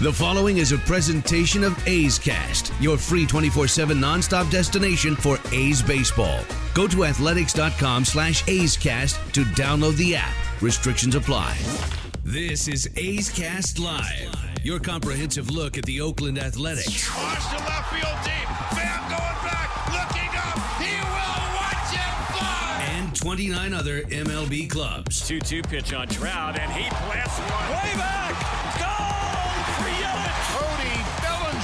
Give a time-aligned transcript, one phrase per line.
[0.00, 5.82] The following is a presentation of A's Cast, your free 24-7 nonstop destination for A's
[5.82, 6.38] baseball.
[6.72, 10.32] Go to athletics.com slash A's Cast to download the app.
[10.62, 11.58] Restrictions apply.
[12.22, 17.12] This is A's Cast Live, your comprehensive look at the Oakland Athletics.
[17.16, 18.48] Launch to left field deep.
[18.78, 20.80] Pham going back, looking up.
[20.80, 22.86] He will watch it fly.
[22.92, 25.26] And 29 other MLB clubs.
[25.26, 28.67] 2 2 pitch on Trout, and he blasts one way back.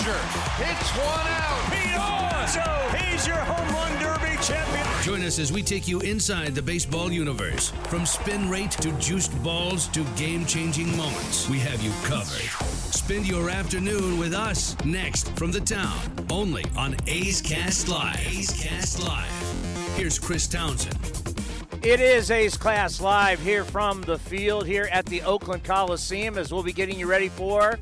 [0.04, 0.22] Bellinger
[0.58, 1.72] hits one out.
[1.72, 4.86] Pete Alonso, he's your home run derby champion.
[5.02, 7.70] Join us as we take you inside the baseball universe.
[7.84, 12.42] From spin rate to juiced balls to game changing moments, we have you covered.
[12.92, 15.98] Spend your afternoon with us next from the town,
[16.30, 18.26] only on A's Cast Live.
[18.26, 19.96] A's Cast Live.
[19.96, 20.98] Here's Chris Townsend.
[21.82, 26.52] It is A's Cast Live here from the field here at the Oakland Coliseum as
[26.52, 27.78] we'll be getting you ready for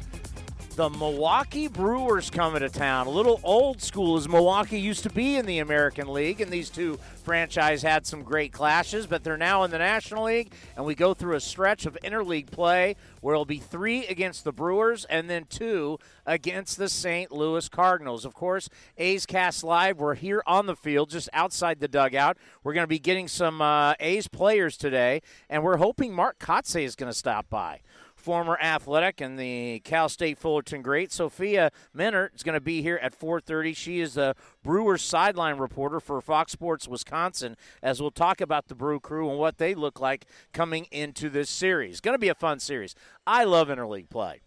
[0.76, 3.06] the Milwaukee Brewers coming to town.
[3.06, 6.70] A little old school as Milwaukee used to be in the American League, and these
[6.70, 10.94] two franchises had some great clashes, but they're now in the National League, and we
[10.94, 15.28] go through a stretch of interleague play where it'll be three against the Brewers and
[15.28, 17.30] then two against the St.
[17.30, 18.24] Louis Cardinals.
[18.24, 22.38] Of course, A's Cast Live, we're here on the field, just outside the dugout.
[22.64, 26.84] We're going to be getting some uh, A's players today, and we're hoping Mark Kotsay
[26.84, 27.80] is going to stop by
[28.22, 31.12] former athletic and the Cal State Fullerton great.
[31.12, 33.76] Sophia Minnaert is going to be here at 4:30.
[33.76, 38.74] She is the Brewers sideline reporter for Fox Sports Wisconsin as we'll talk about the
[38.74, 42.00] Brew Crew and what they look like coming into this series.
[42.00, 42.94] Going to be a fun series.
[43.26, 44.40] I love interleague play.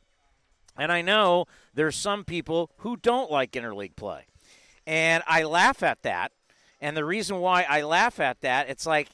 [0.78, 4.26] And I know there's some people who don't like interleague play.
[4.88, 6.32] And I laugh at that.
[6.82, 9.10] And the reason why I laugh at that, it's like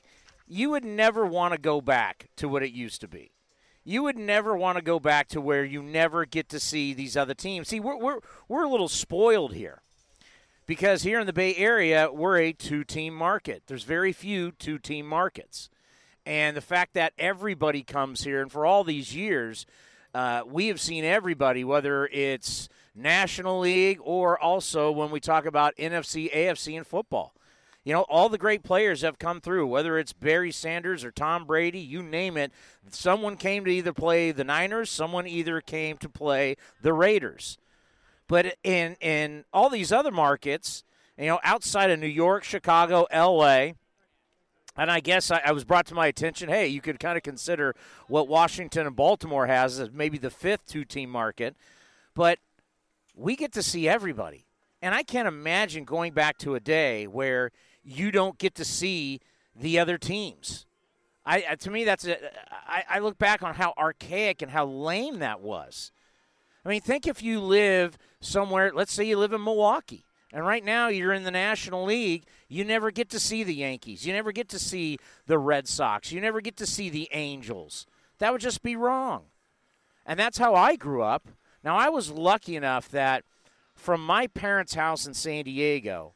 [0.47, 3.31] you would never want to go back to what it used to be
[3.83, 7.17] you would never want to go back to where you never get to see these
[7.17, 7.67] other teams.
[7.67, 9.81] See, we're, we're, we're a little spoiled here
[10.65, 13.63] because here in the Bay Area, we're a two team market.
[13.67, 15.69] There's very few two team markets.
[16.25, 19.66] And the fact that everybody comes here, and for all these years,
[20.13, 25.75] uh, we have seen everybody, whether it's National League or also when we talk about
[25.77, 27.33] NFC, AFC, and football.
[27.84, 31.46] You know, all the great players have come through, whether it's Barry Sanders or Tom
[31.46, 32.52] Brady, you name it.
[32.92, 37.58] Someone came to either play the Niners, someone either came to play the Raiders.
[38.28, 40.84] But in in all these other markets,
[41.18, 43.72] you know, outside of New York, Chicago, LA,
[44.78, 46.48] and I guess I, I, was brought to my attention.
[46.50, 47.75] Hey, you could kind of consider
[48.08, 51.56] what Washington and Baltimore has as maybe the fifth two-team market,
[52.16, 52.40] but
[53.16, 54.46] we get to see everybody,
[54.81, 57.52] and I can't imagine going back to a day where
[57.84, 59.19] you don't get to see
[59.56, 60.66] the other teams.
[61.25, 62.18] I to me that's a,
[62.52, 65.92] I, I look back on how archaic and how lame that was.
[66.66, 68.72] I mean, think if you live somewhere.
[68.74, 72.25] Let's say you live in Milwaukee, and right now you're in the National League.
[72.47, 74.06] You never get to see the Yankees.
[74.06, 76.12] You never get to see the Red Sox.
[76.12, 77.86] You never get to see the Angels.
[78.19, 79.25] That would just be wrong.
[80.06, 81.28] And that's how I grew up.
[81.63, 83.24] Now I was lucky enough that
[83.74, 86.13] from my parents' house in San Diego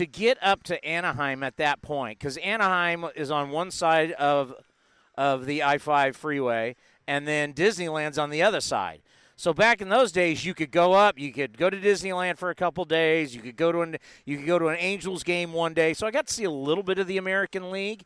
[0.00, 4.54] to get up to Anaheim at that point, because Anaheim is on one side of
[5.14, 6.74] of the I five freeway,
[7.06, 9.02] and then Disneyland's on the other side.
[9.36, 12.48] So back in those days, you could go up, you could go to Disneyland for
[12.48, 15.52] a couple days, you could go to an you could go to an Angels game
[15.52, 15.92] one day.
[15.92, 18.04] So I got to see a little bit of the American League,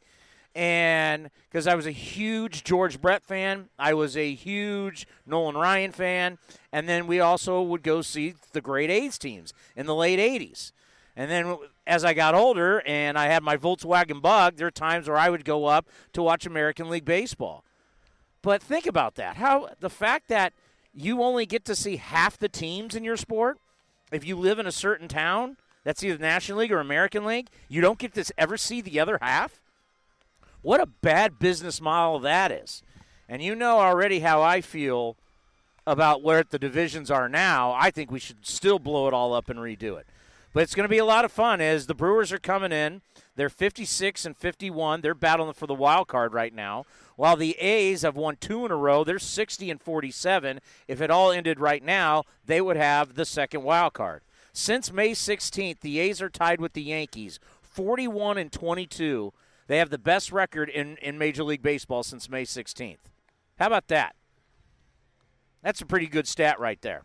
[0.53, 5.93] and because I was a huge George Brett fan, I was a huge Nolan Ryan
[5.93, 6.39] fan,
[6.73, 10.73] and then we also would go see the great A's teams in the late '80s.
[11.17, 15.09] And then as I got older and I had my Volkswagen Bug, there are times
[15.09, 17.65] where I would go up to watch American League Baseball.
[18.43, 19.37] But think about that.
[19.37, 20.53] How the fact that
[20.93, 23.59] you only get to see half the teams in your sport
[24.13, 27.81] if you live in a certain town, that's either National League or American League, you
[27.81, 29.61] don't get to ever see the other half.
[30.63, 32.83] What a bad business model that is.
[33.29, 35.17] And you know already how I feel
[35.87, 37.73] about where the divisions are now.
[37.73, 40.07] I think we should still blow it all up and redo it.
[40.55, 43.03] But it's going to be a lot of fun as the Brewers are coming in.
[43.35, 45.01] They're 56 and 51.
[45.01, 46.85] They're battling for the wild card right now.
[47.17, 50.61] While the A's have won two in a row, they're 60 and 47.
[50.87, 54.23] If it all ended right now, they would have the second wild card.
[54.53, 59.33] Since May 16th, the A's are tied with the Yankees, 41 and 22.
[59.67, 62.99] They have the best record in, in Major League Baseball since May 16th.
[63.59, 64.15] How about that?
[65.63, 67.03] That's a pretty good stat right there.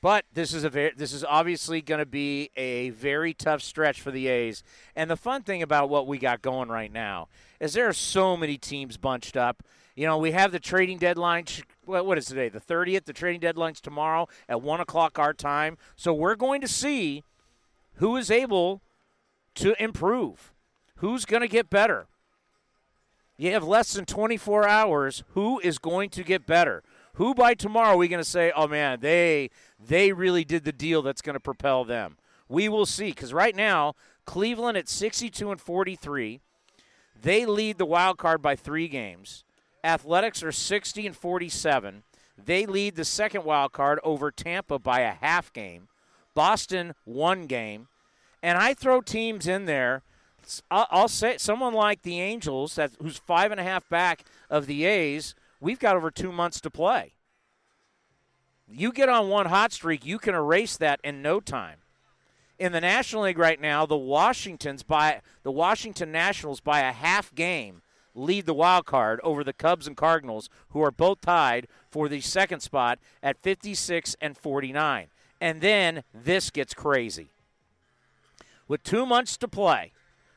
[0.00, 4.00] But this is a very, this is obviously going to be a very tough stretch
[4.00, 4.62] for the A's.
[4.94, 7.28] And the fun thing about what we got going right now
[7.60, 9.62] is there are so many teams bunched up.
[9.94, 11.46] You know, we have the trading deadline
[11.86, 12.48] what, is today?
[12.48, 13.04] The 30th.
[13.04, 15.78] The trading deadline's tomorrow at 1 o'clock our time.
[15.96, 17.24] So we're going to see
[17.94, 18.82] who is able
[19.54, 20.52] to improve,
[20.96, 22.06] who's going to get better.
[23.38, 25.22] You have less than 24 hours.
[25.30, 26.82] Who is going to get better?
[27.16, 29.50] Who by tomorrow are we going to say, oh man, they
[29.84, 32.18] they really did the deal that's going to propel them?
[32.48, 33.08] We will see.
[33.08, 33.94] Because right now,
[34.26, 36.40] Cleveland at 62 and 43,
[37.20, 39.44] they lead the wild card by three games.
[39.82, 42.02] Athletics are 60 and 47.
[42.42, 45.88] They lead the second wild card over Tampa by a half game.
[46.34, 47.88] Boston one game,
[48.42, 50.02] and I throw teams in there.
[50.70, 54.84] I'll, say someone like the Angels, that who's five and a half back of the
[54.84, 55.34] A's.
[55.66, 57.14] We've got over two months to play.
[58.70, 61.78] You get on one hot streak, you can erase that in no time.
[62.56, 67.34] In the National League right now, the Washingtons by the Washington Nationals by a half
[67.34, 67.82] game
[68.14, 72.20] lead the wild card over the Cubs and Cardinals, who are both tied for the
[72.20, 75.08] second spot at 56 and 49.
[75.40, 77.30] And then this gets crazy.
[78.68, 79.90] With two months to play,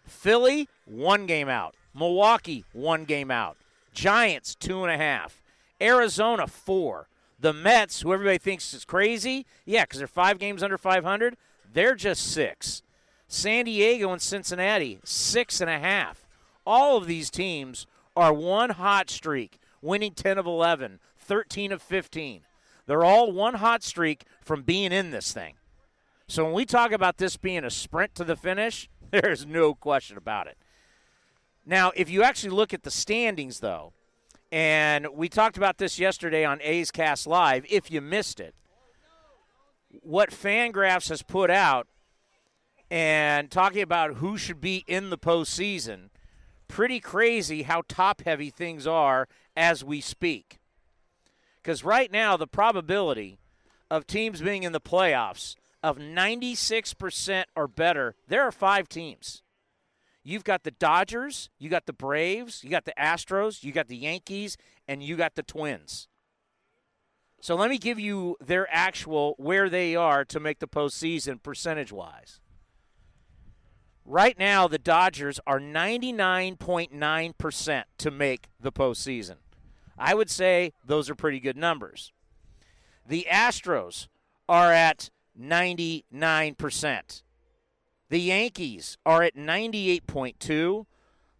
[0.07, 1.75] Philly, one game out.
[1.93, 3.57] Milwaukee, one game out.
[3.99, 5.43] Giants, two and a half.
[5.81, 7.09] Arizona, four.
[7.37, 11.35] The Mets, who everybody thinks is crazy, yeah, because they're five games under 500,
[11.73, 12.81] they're just six.
[13.27, 16.29] San Diego and Cincinnati, six and a half.
[16.65, 22.43] All of these teams are one hot streak, winning 10 of 11, 13 of 15.
[22.85, 25.55] They're all one hot streak from being in this thing.
[26.25, 30.15] So when we talk about this being a sprint to the finish, there's no question
[30.15, 30.57] about it.
[31.69, 33.93] Now, if you actually look at the standings, though,
[34.51, 38.55] and we talked about this yesterday on A's Cast Live, if you missed it,
[40.01, 41.87] what Fangraphs has put out
[42.89, 46.09] and talking about who should be in the postseason
[46.67, 50.57] pretty crazy how top heavy things are as we speak.
[51.61, 53.37] Because right now, the probability
[53.91, 59.43] of teams being in the playoffs of 96% or better, there are five teams.
[60.23, 63.97] You've got the Dodgers, you got the Braves, you got the Astros, you got the
[63.97, 64.57] Yankees,
[64.87, 66.07] and you got the Twins.
[67.41, 71.91] So let me give you their actual where they are to make the postseason percentage
[71.91, 72.41] wise.
[74.03, 79.35] Right now, the Dodgers are 99.9% to make the postseason.
[79.97, 82.11] I would say those are pretty good numbers.
[83.07, 84.07] The Astros
[84.47, 87.23] are at 99%.
[88.09, 90.85] The Yankees are at 98.2.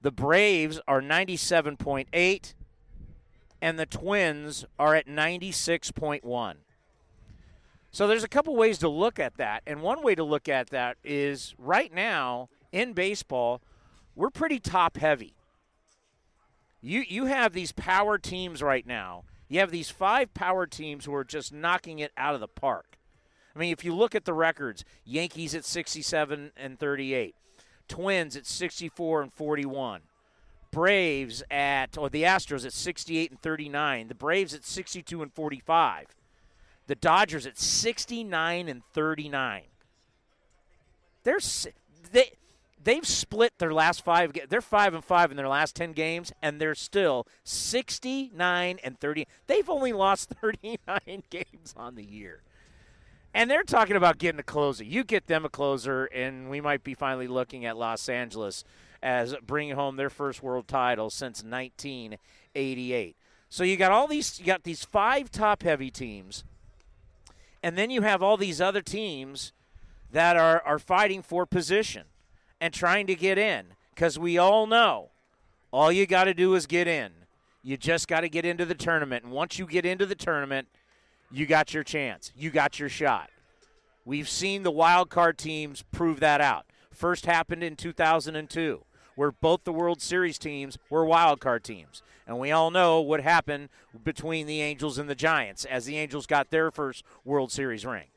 [0.02, 2.54] The Braves are 97.8
[3.62, 6.56] and the Twins are at 96.1.
[7.92, 9.64] So there's a couple ways to look at that.
[9.66, 13.62] And one way to look at that is right now in baseball,
[14.16, 15.34] we're pretty top heavy.
[16.82, 19.24] You you have these power teams right now.
[19.50, 22.99] You have these five power teams who are just knocking it out of the park.
[23.56, 27.36] I mean, if you look at the records, Yankees at 67 and 38,
[27.88, 30.02] Twins at 64 and 41.
[30.72, 36.06] Braves at or the Astros at 68 and 39, the Braves at 62 and 45.
[36.86, 39.64] The Dodgers at 69 and 39.
[41.24, 41.40] They're
[42.12, 42.32] they
[42.84, 44.34] they've split their last five.
[44.50, 49.00] They're five and five in their last ten games, and they're still sixty nine and
[49.00, 49.28] thirty.
[49.48, 52.42] They've only lost thirty nine games on the year,
[53.34, 54.84] and they're talking about getting a closer.
[54.84, 58.64] You get them a closer, and we might be finally looking at Los Angeles
[59.02, 63.16] as bringing home their first world title since 1988.
[63.50, 64.40] So you got all these.
[64.40, 66.44] You got these five top heavy teams,
[67.64, 69.54] and then you have all these other teams
[70.12, 72.06] that are are fighting for position
[72.60, 75.10] and trying to get in because we all know
[75.72, 77.12] all you got to do is get in.
[77.62, 79.26] You just got to get into the tournament.
[79.26, 80.68] And once you get into the tournament,
[81.32, 82.32] you got your chance.
[82.36, 83.30] You got your shot.
[84.06, 86.66] We've seen the wild card teams prove that out.
[86.92, 88.84] First happened in 2002,
[89.16, 92.02] where both the World Series teams were wild card teams.
[92.26, 93.70] And we all know what happened
[94.04, 98.08] between the Angels and the Giants as the Angels got their first World Series ring.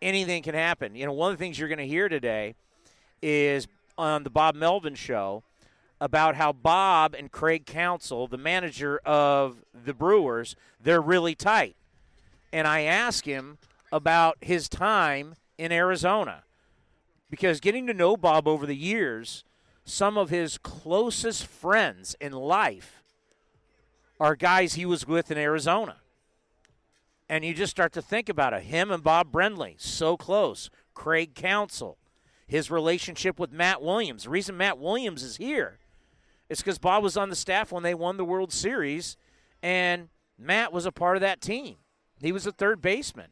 [0.00, 0.94] Anything can happen.
[0.94, 2.54] You know, one of the things you're going to hear today–
[3.22, 5.44] is on the Bob Melvin show
[6.00, 11.76] about how Bob and Craig Counsell, the manager of the Brewers, they're really tight.
[12.52, 13.58] And I asked him
[13.90, 16.44] about his time in Arizona
[17.30, 19.44] because getting to know Bob over the years,
[19.84, 23.02] some of his closest friends in life
[24.20, 25.96] are guys he was with in Arizona.
[27.28, 28.64] And you just start to think about it.
[28.64, 30.68] Him and Bob Brenly, so close.
[30.94, 31.96] Craig Counsell,
[32.46, 34.24] his relationship with Matt Williams.
[34.24, 35.78] The reason Matt Williams is here
[36.50, 39.16] is because Bob was on the staff when they won the World Series,
[39.62, 41.76] and Matt was a part of that team.
[42.22, 43.28] He was a third baseman.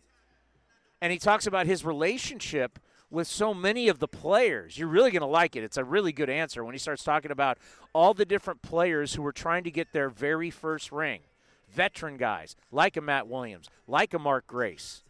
[1.00, 2.78] And he talks about his relationship
[3.10, 4.78] with so many of the players.
[4.78, 5.64] You're really going to like it.
[5.64, 7.58] It's a really good answer when he starts talking about
[7.92, 11.20] all the different players who were trying to get their very first ring.
[11.68, 15.02] Veteran guys like a Matt Williams, like a Mark Grace.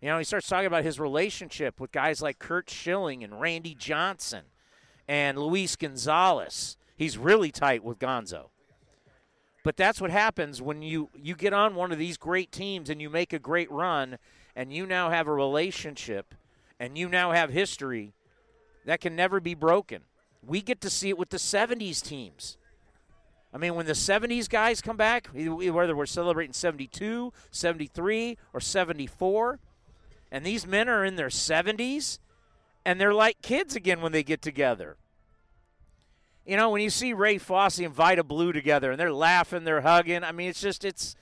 [0.00, 3.74] You know, he starts talking about his relationship with guys like Curt Schilling and Randy
[3.74, 4.42] Johnson
[5.08, 6.76] and Luis Gonzalez.
[6.96, 8.48] He's really tight with Gonzo.
[9.64, 13.00] But that's what happens when you, you get on one of these great teams and
[13.00, 14.18] you make a great run
[14.54, 16.34] and you now have a relationship
[16.78, 18.12] and you now have history
[18.84, 20.02] that can never be broken.
[20.46, 22.58] We get to see it with the 70s teams.
[23.54, 29.60] I mean, when the 70s guys come back, whether we're celebrating 72, 73, or 74,
[30.30, 32.18] and these men are in their 70s
[32.84, 34.98] and they're like kids again when they get together.
[36.44, 39.80] You know, when you see Ray Fosse and Vida Blue together and they're laughing, they're
[39.80, 41.16] hugging, I mean, it's just, it's,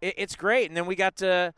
[0.00, 0.68] it's great.
[0.68, 1.52] And then we got to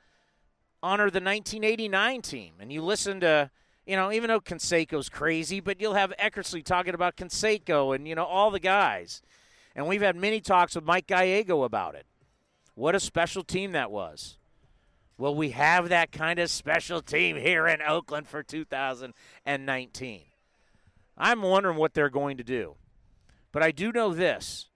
[0.83, 2.54] honor the 1989 team.
[2.59, 3.50] And you listen to,
[3.87, 8.14] you know, even though Canseco's crazy, but you'll have Eckersley talking about Canseco and, you
[8.14, 9.23] know, all the guys.
[9.76, 12.06] And we've had many talks with Mike Gallego about it.
[12.75, 14.38] What a special team that was.
[15.16, 20.23] Well, we have that kind of special team here in Oakland for 2019.
[21.16, 22.75] I'm wondering what they're going to do.
[23.55, 24.69] But I do know this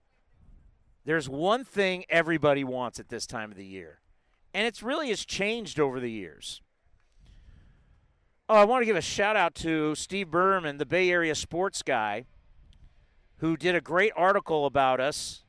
[1.04, 3.98] there's one thing everybody wants at this time of the year
[4.54, 6.62] and it's really has changed over the years.
[8.48, 11.82] Oh, I want to give a shout out to Steve Berman, the Bay Area sports
[11.82, 12.24] guy,
[13.38, 15.44] who did a great article about us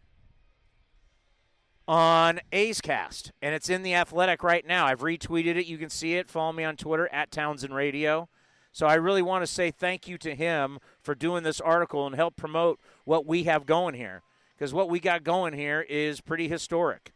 [1.88, 4.86] on A's Cast, and it's in the Athletic right now.
[4.86, 5.66] I've retweeted it.
[5.66, 6.30] You can see it.
[6.30, 8.28] Follow me on Twitter at Townsend Radio.
[8.72, 12.16] So I really want to say thank you to him for doing this article and
[12.16, 14.22] help promote what we have going here,
[14.56, 17.12] because what we got going here is pretty historic.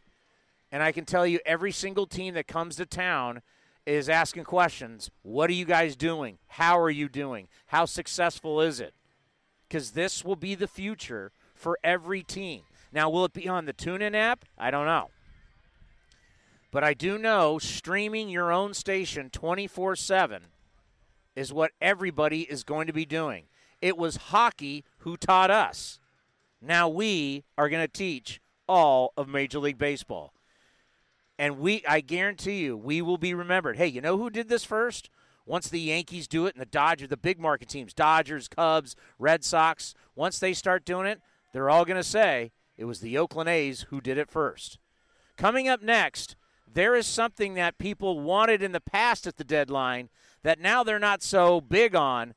[0.72, 3.44] And I can tell you, every single team that comes to town
[3.86, 5.12] is asking questions.
[5.22, 6.40] What are you guys doing?
[6.48, 7.50] How are you doing?
[7.68, 8.96] How successful is it?
[9.68, 12.62] Because this will be the future for every team.
[12.92, 14.44] Now, will it be on the TuneIn app?
[14.58, 15.12] I don't know.
[16.72, 20.46] But I do know streaming your own station 24 7
[21.36, 23.44] is what everybody is going to be doing.
[23.84, 26.00] It was hockey who taught us.
[26.62, 30.34] Now we are going to teach all of Major League Baseball.
[31.38, 33.76] And we, I guarantee you, we will be remembered.
[33.76, 35.10] Hey, you know who did this first?
[35.46, 39.44] Once the Yankees do it and the Dodgers, the big market teams, Dodgers, Cubs, Red
[39.44, 41.20] Sox, once they start doing it,
[41.52, 44.80] they're all going to say it was the Oakland A's who did it first.
[45.36, 50.08] Coming up next, there is something that people wanted in the past at the deadline
[50.42, 52.34] that now they're not so big on.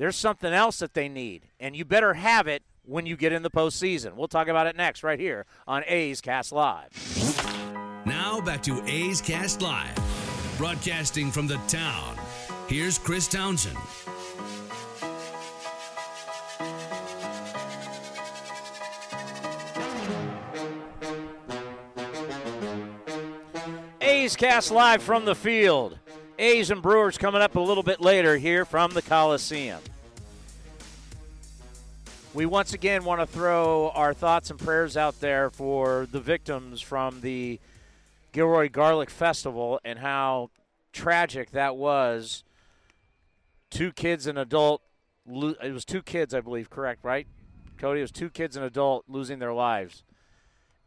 [0.00, 3.42] There's something else that they need, and you better have it when you get in
[3.42, 4.14] the postseason.
[4.14, 6.88] We'll talk about it next, right here on A's Cast Live.
[8.06, 9.94] Now back to A's Cast Live,
[10.56, 12.16] broadcasting from the town.
[12.66, 13.76] Here's Chris Townsend.
[24.00, 25.99] A's Cast Live from the field.
[26.40, 29.80] A's and Brewers coming up a little bit later here from the Coliseum.
[32.32, 36.80] We once again want to throw our thoughts and prayers out there for the victims
[36.80, 37.60] from the
[38.32, 40.48] Gilroy Garlic Festival and how
[40.94, 42.42] tragic that was.
[43.68, 44.80] Two kids and adult.
[45.28, 46.70] It was two kids, I believe.
[46.70, 47.26] Correct, right?
[47.76, 50.04] Cody, it was two kids and adult losing their lives,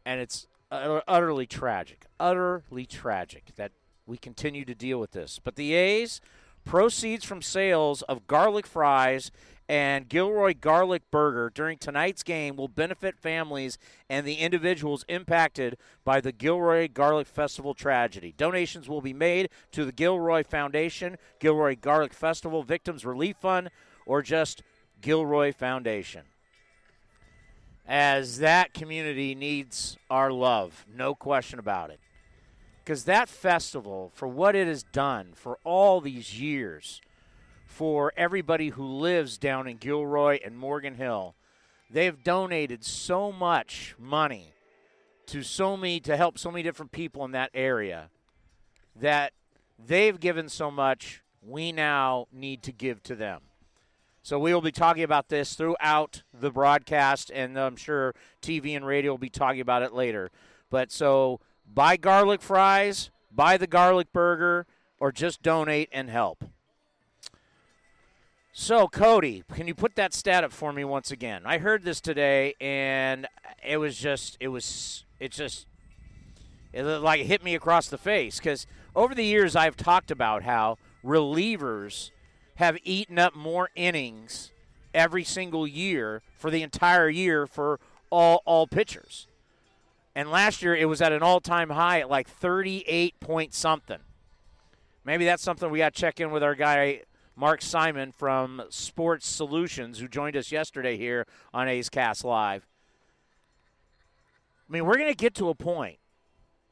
[0.04, 2.06] and it's uh, utterly tragic.
[2.18, 3.70] Utterly tragic that
[4.06, 5.40] we continue to deal with this.
[5.42, 6.20] But the A's
[6.64, 9.30] proceeds from sales of garlic fries
[9.68, 13.78] and Gilroy Garlic Burger during tonight's game will benefit families
[14.10, 18.34] and the individuals impacted by the Gilroy Garlic Festival tragedy.
[18.36, 23.70] Donations will be made to the Gilroy Foundation, Gilroy Garlic Festival Victims Relief Fund,
[24.04, 24.62] or just
[25.00, 26.22] Gilroy Foundation.
[27.86, 32.00] As that community needs our love, no question about it.
[32.84, 37.00] Because that festival, for what it has done for all these years,
[37.74, 41.34] for everybody who lives down in Gilroy and Morgan Hill.
[41.90, 44.54] They've donated so much money
[45.26, 48.10] to so many to help so many different people in that area
[48.94, 49.32] that
[49.76, 53.40] they've given so much we now need to give to them.
[54.22, 58.86] So we will be talking about this throughout the broadcast, and I'm sure TV and
[58.86, 60.30] radio will be talking about it later.
[60.70, 64.66] But so buy garlic fries, buy the garlic burger,
[64.98, 66.44] or just donate and help.
[68.52, 71.42] So, Cody, can you put that stat up for me once again?
[71.44, 73.26] I heard this today, and
[73.66, 75.66] it was just, it was, it just,
[76.72, 80.76] It like hit me across the face because over the years I've talked about how
[81.04, 82.10] relievers
[82.56, 84.52] have eaten up more innings
[84.92, 87.80] every single year for the entire year for
[88.10, 89.26] all all pitchers.
[90.14, 93.98] And last year it was at an all-time high at like 38 point something.
[95.04, 97.02] Maybe that's something we got to check in with our guy
[97.36, 102.66] Mark Simon from Sports Solutions who joined us yesterday here on A's Cast Live.
[104.68, 105.98] I mean, we're going to get to a point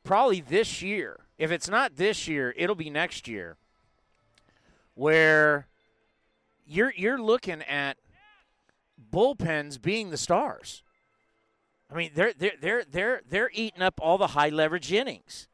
[0.04, 1.20] probably this year.
[1.36, 3.56] If it's not this year, it'll be next year
[4.94, 5.66] where
[6.66, 7.96] you're you're looking at
[9.12, 10.82] bullpens being the stars.
[11.92, 15.48] I mean, they're they're they're they're they're eating up all the high leverage innings.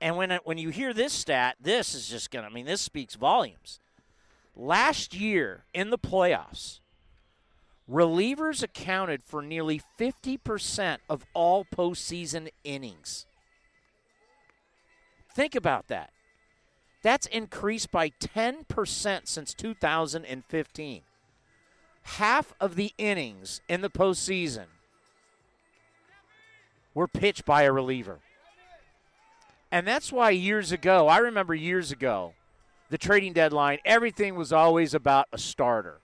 [0.00, 2.48] And when when you hear this stat, this is just gonna.
[2.48, 3.78] I mean, this speaks volumes.
[4.56, 6.80] Last year in the playoffs,
[7.88, 13.26] relievers accounted for nearly 50% of all postseason innings.
[15.32, 16.10] Think about that.
[17.04, 21.02] That's increased by 10% since 2015.
[22.02, 24.66] Half of the innings in the postseason
[26.98, 28.18] were pitched by a reliever.
[29.70, 32.32] And that's why years ago, I remember years ago,
[32.90, 36.00] the trading deadline, everything was always about a starter.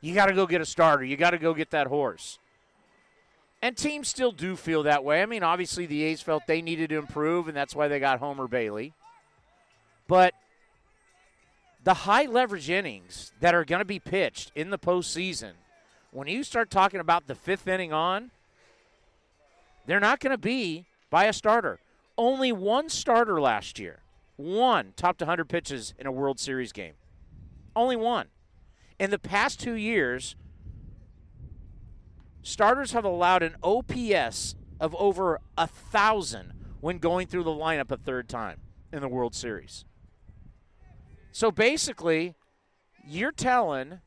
[0.00, 1.04] You got to go get a starter.
[1.04, 2.38] You got to go get that horse.
[3.60, 5.22] And teams still do feel that way.
[5.22, 8.20] I mean, obviously the A's felt they needed to improve, and that's why they got
[8.20, 8.92] Homer Bailey.
[10.06, 10.34] But
[11.82, 15.54] the high leverage innings that are going to be pitched in the postseason,
[16.12, 18.30] when you start talking about the fifth inning on,
[19.88, 21.80] they're not going to be by a starter.
[22.18, 24.02] Only one starter last year,
[24.36, 26.92] one topped 100 pitches in a World Series game.
[27.74, 28.26] Only one.
[28.98, 30.36] In the past two years,
[32.42, 37.96] starters have allowed an OPS of over a thousand when going through the lineup a
[37.96, 38.60] third time
[38.92, 39.86] in the World Series.
[41.32, 42.34] So basically,
[43.06, 44.00] you're telling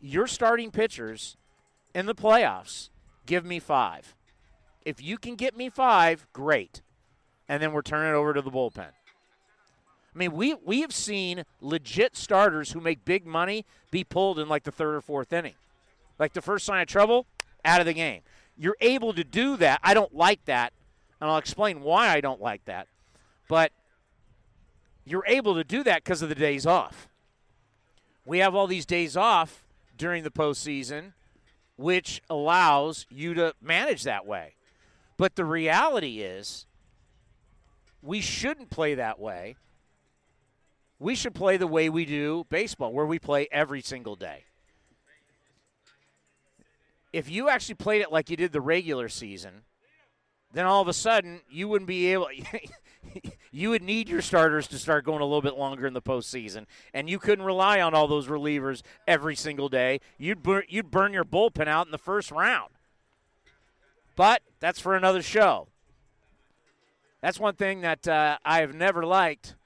[0.00, 1.38] your starting pitchers
[1.94, 2.90] in the playoffs,
[3.24, 4.14] give me five.
[4.84, 6.82] If you can get me five, great.
[7.48, 8.88] And then we're turning it over to the bullpen.
[10.14, 14.48] I mean, we we have seen legit starters who make big money be pulled in
[14.48, 15.54] like the third or fourth inning.
[16.18, 17.26] Like the first sign of trouble,
[17.64, 18.22] out of the game.
[18.56, 19.80] You're able to do that.
[19.82, 20.72] I don't like that,
[21.20, 22.86] and I'll explain why I don't like that.
[23.48, 23.72] But
[25.04, 27.08] you're able to do that because of the days off.
[28.24, 29.64] We have all these days off
[29.98, 31.12] during the postseason,
[31.76, 34.54] which allows you to manage that way.
[35.16, 36.66] But the reality is,
[38.02, 39.56] we shouldn't play that way.
[40.98, 44.44] We should play the way we do baseball, where we play every single day.
[47.12, 49.62] If you actually played it like you did the regular season,
[50.52, 52.28] then all of a sudden you wouldn't be able.
[53.52, 56.66] you would need your starters to start going a little bit longer in the postseason,
[56.92, 60.00] and you couldn't rely on all those relievers every single day.
[60.18, 62.73] You'd burn, you'd burn your bullpen out in the first round.
[64.16, 65.68] But that's for another show.
[67.20, 69.56] That's one thing that uh, I have never liked.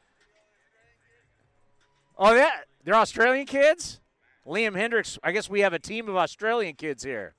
[2.17, 2.51] Oh yeah,
[2.85, 4.01] they're Australian kids.
[4.47, 7.35] Liam Hendriks, I guess we have a team of Australian kids here.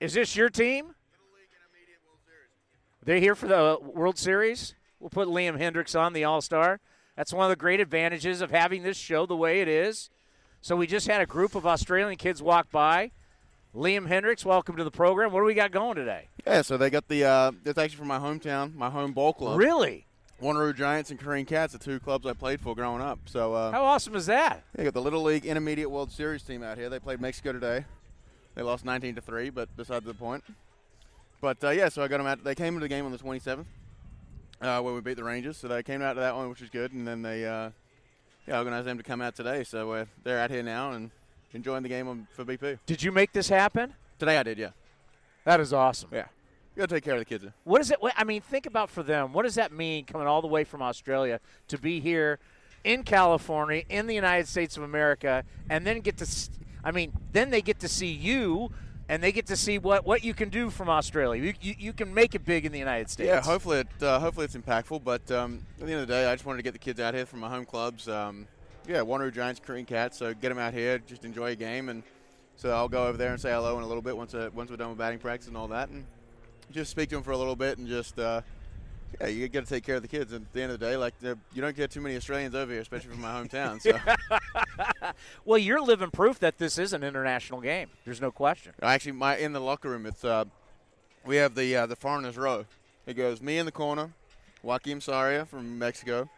[0.00, 0.94] Is this your team?
[3.04, 4.74] They're here for the World Series.
[4.98, 6.80] We'll put Liam Hendriks on the All Star.
[7.16, 10.10] That's one of the great advantages of having this show the way it is.
[10.60, 13.12] So we just had a group of Australian kids walk by.
[13.74, 15.30] Liam Hendriks, welcome to the program.
[15.30, 16.28] What do we got going today?
[16.46, 17.24] Yeah, so they got the.
[17.24, 19.58] Uh, that's actually from my hometown, my home ball club.
[19.58, 20.06] Really?
[20.42, 23.18] Wanneroo Giants and Carine Cats, the two clubs I played for growing up.
[23.26, 24.62] So uh, how awesome is that?
[24.74, 26.88] They got the Little League Intermediate World Series team out here.
[26.88, 27.84] They played Mexico today.
[28.54, 30.44] They lost 19 to three, but besides the point.
[31.40, 32.44] But uh, yeah, so I got them out.
[32.44, 33.66] They came into the game on the 27th,
[34.62, 35.56] uh, where we beat the Rangers.
[35.56, 36.92] So they came out to that one, which was good.
[36.92, 37.70] And then they, uh,
[38.46, 39.62] yeah, organized them to come out today.
[39.64, 41.10] So uh, they're out here now and
[41.52, 42.78] enjoying the game on, for BP.
[42.86, 43.94] Did you make this happen?
[44.18, 44.70] Today I did, yeah.
[45.44, 46.10] That is awesome.
[46.12, 46.26] Yeah.
[46.74, 47.44] You got to take care of the kids.
[47.64, 47.98] What is it?
[48.16, 49.32] I mean, think about for them.
[49.32, 52.38] What does that mean coming all the way from Australia to be here
[52.84, 56.50] in California, in the United States of America, and then get to,
[56.84, 58.70] I mean, then they get to see you
[59.08, 61.42] and they get to see what, what you can do from Australia.
[61.42, 63.28] You, you, you can make it big in the United States.
[63.28, 65.02] Yeah, hopefully it uh, hopefully it's impactful.
[65.02, 67.00] But um, at the end of the day, I just wanted to get the kids
[67.00, 68.08] out here from my home clubs.
[68.08, 68.46] Um,
[68.88, 70.18] yeah, Wanneroo Giants, Carine Cats.
[70.18, 72.02] So get them out here, just enjoy a game, and
[72.56, 74.70] so I'll go over there and say hello in a little bit once uh, once
[74.70, 76.04] we're done with batting practice and all that, and
[76.72, 78.18] just speak to them for a little bit and just.
[78.18, 78.40] Uh,
[79.20, 80.32] yeah, you got to take care of the kids.
[80.32, 82.70] And At the end of the day, like you don't get too many Australians over
[82.70, 83.80] here, especially from my hometown.
[83.80, 83.98] So,
[85.44, 87.88] well, you're living proof that this is an international game.
[88.04, 88.74] There's no question.
[88.82, 90.44] Actually, my in the locker room, it's uh,
[91.24, 92.66] we have the uh, the foreigners row.
[93.06, 94.10] It goes me in the corner,
[94.62, 96.28] Joakim Soria from Mexico.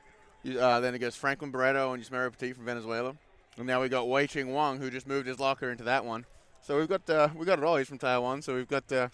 [0.45, 3.15] Uh, then it goes Franklin Barreto and Yusmeiro Petit from Venezuela.
[3.59, 6.25] And now we got Wei-Chung Wang, who just moved his locker into that one.
[6.63, 7.77] So we've got uh, we got it all.
[7.77, 9.09] He's from Taiwan, so we've got uh,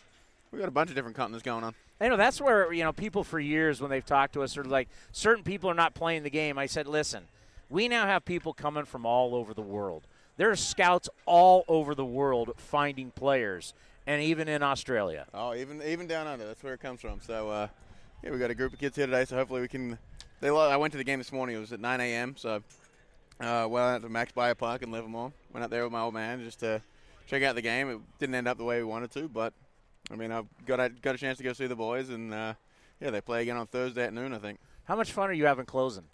[0.51, 1.75] we've got a bunch of different continents going on.
[2.01, 4.65] I know that's where you know people for years when they've talked to us are
[4.65, 6.59] like certain people are not playing the game.
[6.59, 7.25] I said, listen,
[7.71, 10.07] we now have people coming from all over the world.
[10.37, 13.73] There are scouts all over the world finding players,
[14.07, 15.27] and even in Australia.
[15.33, 16.45] Oh, even even down under.
[16.47, 17.21] That's where it comes from.
[17.21, 17.69] So uh,
[18.23, 19.25] yeah, we got a group of kids here today.
[19.25, 19.99] So hopefully we can.
[20.41, 21.57] They I went to the game this morning.
[21.57, 22.35] It was at 9 a.m.
[22.37, 22.63] So
[23.41, 25.33] uh, went out to Max Baer Park in Livermore.
[25.53, 26.83] Went out there with my old man just to
[27.27, 27.89] check out the game.
[27.89, 29.53] It didn't end up the way we wanted to, but
[30.11, 32.55] I mean, I've got a, got a chance to go see the boys, and uh,
[33.01, 34.59] yeah, they play again on Thursday at noon, I think.
[34.85, 36.05] How much fun are you having closing?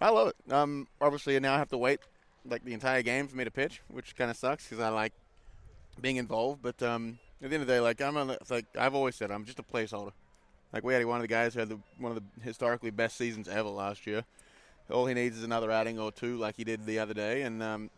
[0.00, 0.52] I love it.
[0.52, 2.00] Um, obviously now I have to wait
[2.44, 5.12] like the entire game for me to pitch, which kind of sucks because I like
[6.00, 6.62] being involved.
[6.62, 9.30] But um, at the end of the day, like I'm, a, like I've always said,
[9.30, 10.12] I'm just a placeholder.
[10.72, 13.16] Like we had one of the guys who had the, one of the historically best
[13.16, 14.24] seasons ever last year.
[14.90, 17.62] All he needs is another outing or two, like he did the other day, and
[17.62, 17.90] um,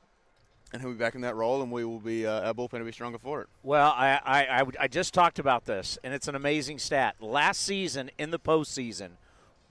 [0.73, 2.85] and he'll be back in that role, and we will be uh, our bullpen will
[2.85, 3.49] be stronger for it.
[3.63, 7.17] Well, I, I, I, I just talked about this, and it's an amazing stat.
[7.21, 9.11] Last season in the postseason,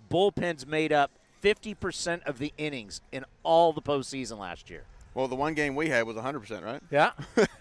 [0.10, 4.84] bullpens made up 50% of the innings in all the postseason last year.
[5.14, 6.82] Well, the one game we had was 100%, right?
[6.92, 7.12] Yeah.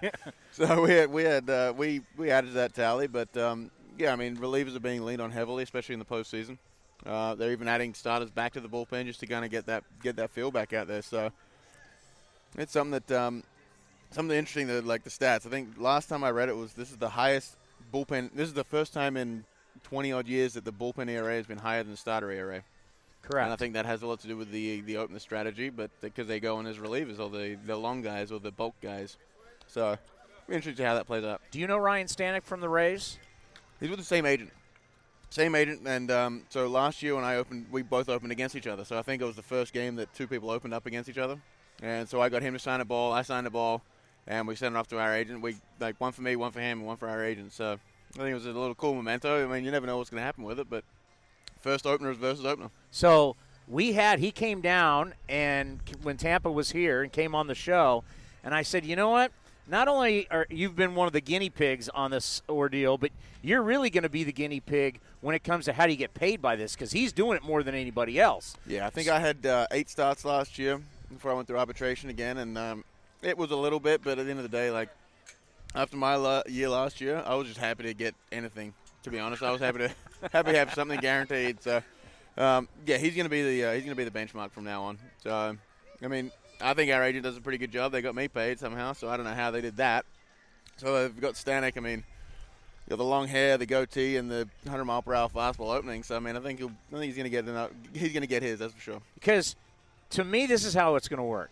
[0.52, 4.16] so we had we had uh, we we added that tally, but um, yeah, I
[4.16, 6.58] mean relievers are being leaned on heavily, especially in the postseason.
[7.06, 9.84] Uh, they're even adding starters back to the bullpen just to kind of get that
[10.02, 11.02] get that feel back out there.
[11.02, 11.30] So
[12.56, 13.42] it's something that um,
[14.10, 15.46] something interesting that like the stats.
[15.46, 17.56] I think last time I read it was this is the highest
[17.92, 18.30] bullpen.
[18.34, 19.44] This is the first time in
[19.84, 22.62] 20 odd years that the bullpen ERA has been higher than the starter ERA.
[23.22, 23.44] Correct.
[23.44, 25.90] And I think that has a lot to do with the the opener strategy, but
[26.00, 29.16] because they go in as relievers or the the long guys or the bulk guys.
[29.66, 29.98] So
[30.48, 31.42] interesting to see how that plays out.
[31.50, 33.18] Do you know Ryan Stanek from the Rays?
[33.80, 34.50] He's with the same agent.
[35.30, 38.66] Same agent, and um, so last year when I opened, we both opened against each
[38.66, 38.84] other.
[38.84, 41.18] So I think it was the first game that two people opened up against each
[41.18, 41.38] other.
[41.82, 43.12] And so I got him to sign a ball.
[43.12, 43.82] I signed a ball,
[44.26, 45.42] and we sent it off to our agent.
[45.42, 47.52] We like one for me, one for him, and one for our agent.
[47.52, 47.78] So
[48.14, 49.44] I think it was a little cool memento.
[49.44, 50.82] I mean, you never know what's going to happen with it, but
[51.60, 52.70] first openers versus opener.
[52.90, 53.36] So
[53.68, 58.02] we had he came down and when Tampa was here and came on the show,
[58.42, 59.30] and I said, you know what?
[59.68, 63.10] Not only are you've been one of the guinea pigs on this ordeal, but
[63.42, 65.98] you're really going to be the guinea pig when it comes to how do you
[65.98, 68.56] get paid by this because he's doing it more than anybody else.
[68.66, 70.80] Yeah, I think I had uh, eight starts last year
[71.12, 72.84] before I went through arbitration again, and um,
[73.22, 74.88] it was a little bit, but at the end of the day, like
[75.74, 78.72] after my la- year last year, I was just happy to get anything.
[79.02, 79.90] To be honest, I was happy to
[80.32, 81.62] happy to have something guaranteed.
[81.62, 81.82] So,
[82.36, 84.98] um, yeah, he's gonna be the uh, he's gonna be the benchmark from now on.
[85.22, 85.56] So,
[86.02, 87.92] I mean, I think our agent does a pretty good job.
[87.92, 90.04] They got me paid somehow, so I don't know how they did that.
[90.76, 91.76] So they've got Stanek.
[91.76, 92.04] I mean,
[92.86, 96.02] you know, the long hair, the goatee, and the 100 mile per hour fastball opening.
[96.02, 98.42] So I mean, I think he'll, I think he's gonna get enough, he's gonna get
[98.42, 98.58] his.
[98.58, 99.02] That's for sure.
[99.14, 99.56] Because
[100.10, 101.50] to me, this is how it's going to work.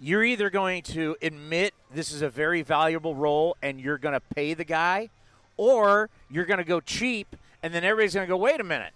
[0.00, 4.20] You're either going to admit this is a very valuable role and you're going to
[4.20, 5.10] pay the guy,
[5.56, 8.92] or you're going to go cheap and then everybody's going to go, wait a minute.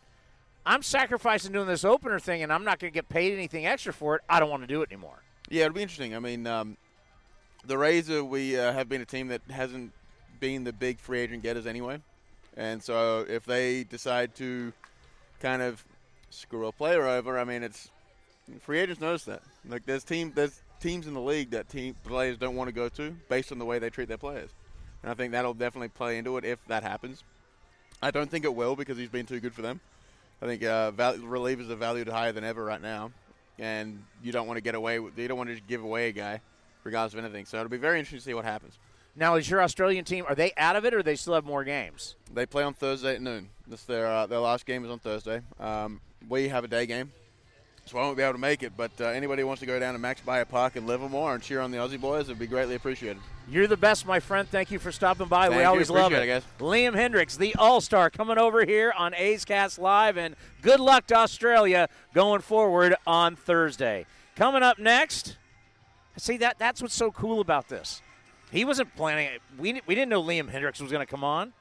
[0.64, 3.92] I'm sacrificing doing this opener thing and I'm not going to get paid anything extra
[3.92, 4.22] for it.
[4.28, 5.22] I don't want to do it anymore.
[5.48, 6.14] Yeah, it'll be interesting.
[6.14, 6.76] I mean, um,
[7.64, 9.92] the uh, we uh, have been a team that hasn't
[10.40, 12.00] been the big free agent getters anyway.
[12.56, 14.72] And so if they decide to
[15.40, 15.84] kind of
[16.30, 17.90] screw a player over, I mean, it's
[18.60, 19.42] free agents notice that.
[19.68, 22.88] Like there's team there's teams in the league that team players don't want to go
[22.88, 24.50] to based on the way they treat their players.
[25.02, 27.22] And I think that'll definitely play into it if that happens.
[28.02, 29.80] I don't think it will because he's been too good for them.
[30.42, 33.10] I think uh, val- relievers are valued higher than ever right now,
[33.58, 34.98] and you don't want to get away.
[34.98, 36.40] With, you don't want to just give away a guy,
[36.84, 37.44] regardless of anything.
[37.44, 38.78] So it'll be very interesting to see what happens.
[39.14, 41.64] Now, is your Australian team are they out of it, or they still have more
[41.64, 42.16] games?
[42.32, 43.48] They play on Thursday at noon.
[43.66, 45.40] This their uh, their last game is on Thursday.
[45.58, 47.12] Um, we have a day game,
[47.86, 48.72] so I won't be able to make it.
[48.76, 51.42] But uh, anybody who wants to go down to Max Baer Park in Livermore and
[51.42, 53.22] cheer on the Aussie boys, it'd be greatly appreciated.
[53.48, 54.48] You're the best, my friend.
[54.48, 55.46] Thank you for stopping by.
[55.46, 56.28] Thank we always love it.
[56.28, 60.80] It, Liam Hendriks, the All Star, coming over here on A's Cast Live, and good
[60.80, 64.04] luck to Australia going forward on Thursday.
[64.34, 65.36] Coming up next,
[66.16, 68.02] see that that's what's so cool about this.
[68.50, 69.42] He wasn't planning it.
[69.56, 71.52] We, we didn't know Liam Hendriks was going to come on.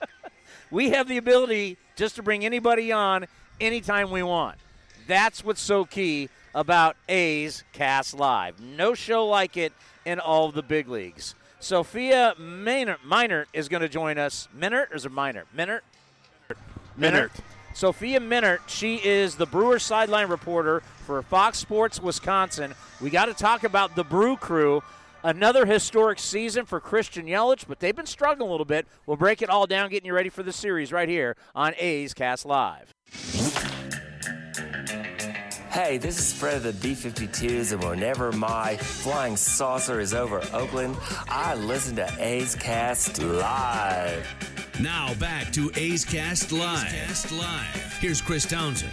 [0.72, 3.26] we have the ability just to bring anybody on
[3.60, 4.58] anytime we want.
[5.06, 8.60] That's what's so key about A's Cast Live.
[8.60, 9.72] No show like it
[10.04, 11.34] in all the big leagues.
[11.60, 14.48] Sophia Minnaert, Minnaert is going to join us.
[14.56, 15.44] Minnaert or is it Minnaert?
[15.56, 15.82] Minnaert?
[16.98, 17.30] Minnaert.
[17.74, 22.74] Sophia Minnaert, she is the Brewers sideline reporter for Fox Sports Wisconsin.
[23.00, 24.82] We got to talk about the Brew Crew.
[25.24, 28.88] Another historic season for Christian Yelich, but they've been struggling a little bit.
[29.06, 32.12] We'll break it all down, getting you ready for the series right here on A's
[32.12, 32.92] Cast Live.
[35.72, 40.42] Hey, this is Fred of the B 52s, and whenever my flying saucer is over
[40.52, 40.98] Oakland,
[41.30, 44.26] I listen to A's Cast Live.
[44.82, 46.92] Now back to A's Cast Live.
[46.92, 47.96] Cast Live.
[48.00, 48.92] Here's Chris Townsend.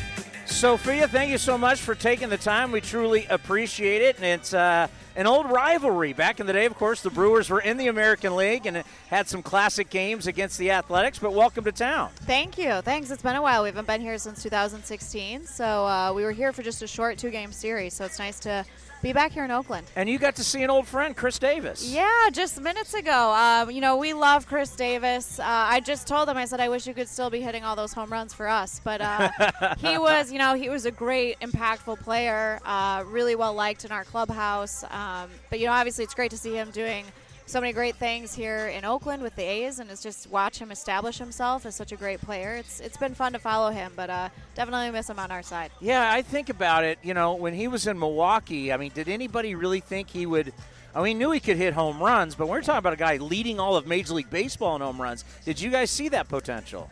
[0.49, 2.71] Sophia, thank you so much for taking the time.
[2.71, 4.17] We truly appreciate it.
[4.17, 6.11] And it's uh, an old rivalry.
[6.11, 9.29] Back in the day, of course, the Brewers were in the American League and had
[9.29, 12.09] some classic games against the Athletics, but welcome to town.
[12.21, 12.81] Thank you.
[12.81, 13.09] Thanks.
[13.09, 13.63] It's been a while.
[13.63, 15.45] We haven't been here since 2016.
[15.45, 17.93] So uh, we were here for just a short two game series.
[17.93, 18.65] So it's nice to
[19.01, 19.87] be back here in Oakland.
[19.95, 21.89] And you got to see an old friend, Chris Davis.
[21.89, 23.33] Yeah, just minutes ago.
[23.33, 25.39] Um, you know, we love Chris Davis.
[25.39, 27.75] Uh, I just told him, I said, I wish you could still be hitting all
[27.75, 28.81] those home runs for us.
[28.83, 29.29] But uh,
[29.77, 33.91] he was, you know, he was a great, impactful player, uh, really well liked in
[33.91, 34.83] our clubhouse.
[34.89, 37.05] Um, but, you know, obviously it's great to see him doing–
[37.49, 40.71] so many great things here in Oakland with the A's, and it's just watch him
[40.71, 42.55] establish himself as such a great player.
[42.55, 45.71] It's it's been fun to follow him, but uh, definitely miss him on our side.
[45.81, 46.99] Yeah, I think about it.
[47.01, 50.53] You know, when he was in Milwaukee, I mean, did anybody really think he would?
[50.93, 53.59] I mean, knew he could hit home runs, but we're talking about a guy leading
[53.59, 55.25] all of Major League Baseball in home runs.
[55.43, 56.91] Did you guys see that potential?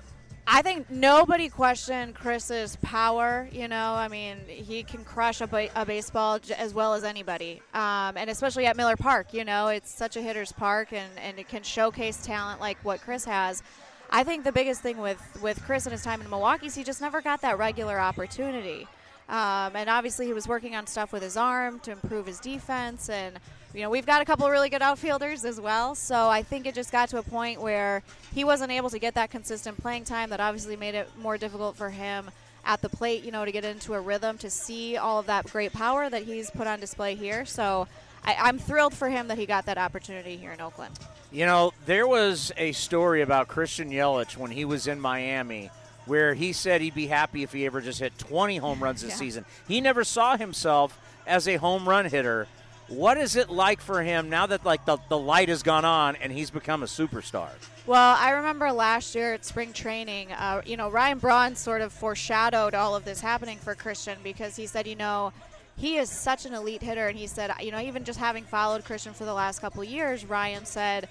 [0.49, 3.49] I think nobody questioned Chris's power.
[3.51, 7.03] You know, I mean, he can crush a, ba- a baseball j- as well as
[7.03, 9.33] anybody, um, and especially at Miller Park.
[9.33, 13.01] You know, it's such a hitter's park, and, and it can showcase talent like what
[13.01, 13.61] Chris has.
[14.09, 16.85] I think the biggest thing with with Chris and his time in Milwaukee is he
[16.85, 18.87] just never got that regular opportunity.
[19.27, 23.09] Um, and obviously, he was working on stuff with his arm to improve his defense.
[23.09, 23.37] And,
[23.77, 25.93] you know, we've got a couple of really good outfielders as well.
[25.93, 28.01] So I think it just got to a point where
[28.33, 31.77] he wasn't able to get that consistent playing time that obviously made it more difficult
[31.77, 32.31] for him
[32.65, 35.45] at the plate, you know, to get into a rhythm, to see all of that
[35.45, 37.45] great power that he's put on display here.
[37.45, 37.87] So
[38.25, 40.97] I, am thrilled for him that he got that opportunity here in Oakland.
[41.31, 45.69] You know, there was a story about Christian Yelich when he was in Miami
[46.07, 49.11] where he said he'd be happy if he ever just hit 20 home runs this
[49.11, 49.17] yeah.
[49.17, 49.45] season.
[49.67, 52.47] He never saw himself as a home run hitter.
[52.87, 56.15] What is it like for him now that like the, the light has gone on
[56.15, 57.49] and he's become a superstar?
[57.85, 61.91] Well, I remember last year at spring training, uh, you know, Ryan Braun sort of
[61.91, 65.33] foreshadowed all of this happening for Christian because he said, you know,
[65.75, 67.07] he is such an elite hitter.
[67.07, 70.25] And he said, you know, even just having followed Christian for the last couple years,
[70.25, 71.09] Ryan said,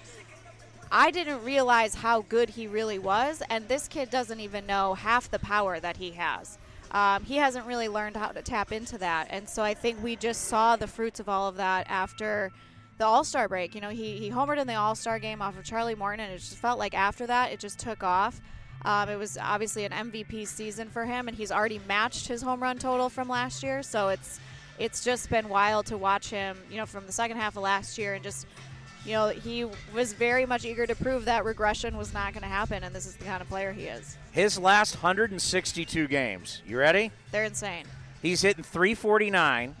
[0.91, 5.29] I didn't realize how good he really was, and this kid doesn't even know half
[5.29, 6.57] the power that he has.
[6.91, 10.15] Um, he hasn't really learned how to tap into that, and so I think we
[10.15, 12.51] just saw the fruits of all of that after
[12.97, 13.75] the All Star break.
[13.75, 16.33] You know, he he homered in the All Star game off of Charlie Morton, and
[16.33, 18.41] it just felt like after that it just took off.
[18.85, 22.61] Um, it was obviously an MVP season for him, and he's already matched his home
[22.61, 23.83] run total from last year.
[23.83, 24.39] So it's
[24.79, 26.57] it's just been wild to watch him.
[26.69, 28.47] You know, from the second half of last year, and just
[29.07, 32.49] you know, he was very much eager to prove that regression was not going to
[32.49, 34.17] happen, and this is the kind of player he is.
[34.31, 36.61] His last 162 games.
[36.67, 37.11] You ready?
[37.31, 37.85] They're insane.
[38.21, 39.69] He's hitting 349.
[39.69, 39.75] Mm-hmm.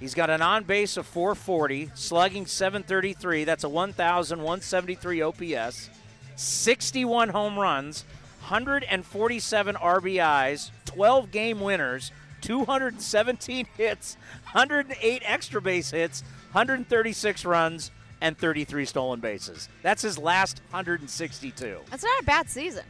[0.00, 3.44] He's got an on base of 440, slugging 733.
[3.44, 5.90] That's a 1,173 OPS,
[6.34, 8.04] 61 home runs,
[8.40, 12.10] 147 RBIs, 12 game winners,
[12.40, 14.16] 217 hits,
[14.52, 17.92] 108 extra base hits, 136 runs,
[18.24, 19.68] and 33 stolen bases.
[19.82, 21.78] That's his last 162.
[21.90, 22.84] That's not a bad season.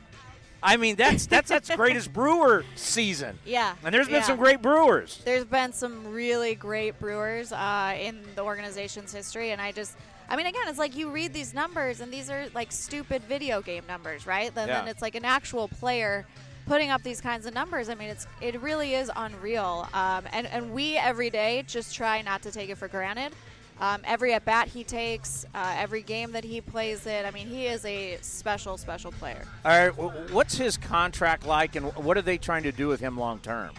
[0.63, 3.39] I mean, that's that's that's greatest Brewer season.
[3.45, 3.75] Yeah.
[3.85, 4.23] And there's been yeah.
[4.23, 5.21] some great Brewers.
[5.25, 9.97] There's been some really great Brewers uh, in the organization's history, and I just.
[10.27, 13.61] I mean, again, it's like you read these numbers, and these are like stupid video
[13.61, 14.55] game numbers, right?
[14.55, 14.79] Then, yeah.
[14.79, 16.25] then it's like an actual player
[16.65, 17.91] putting up these kinds of numbers.
[17.91, 19.87] I mean, it's it really is unreal.
[19.93, 23.35] Um, and and we every day just try not to take it for granted.
[23.81, 27.27] Um, every at bat he takes, uh, every game that he plays in.
[27.27, 29.45] I mean, he is a special, special player.
[29.65, 33.19] All right, what's his contract like, and what are they trying to do with him
[33.19, 33.71] long term?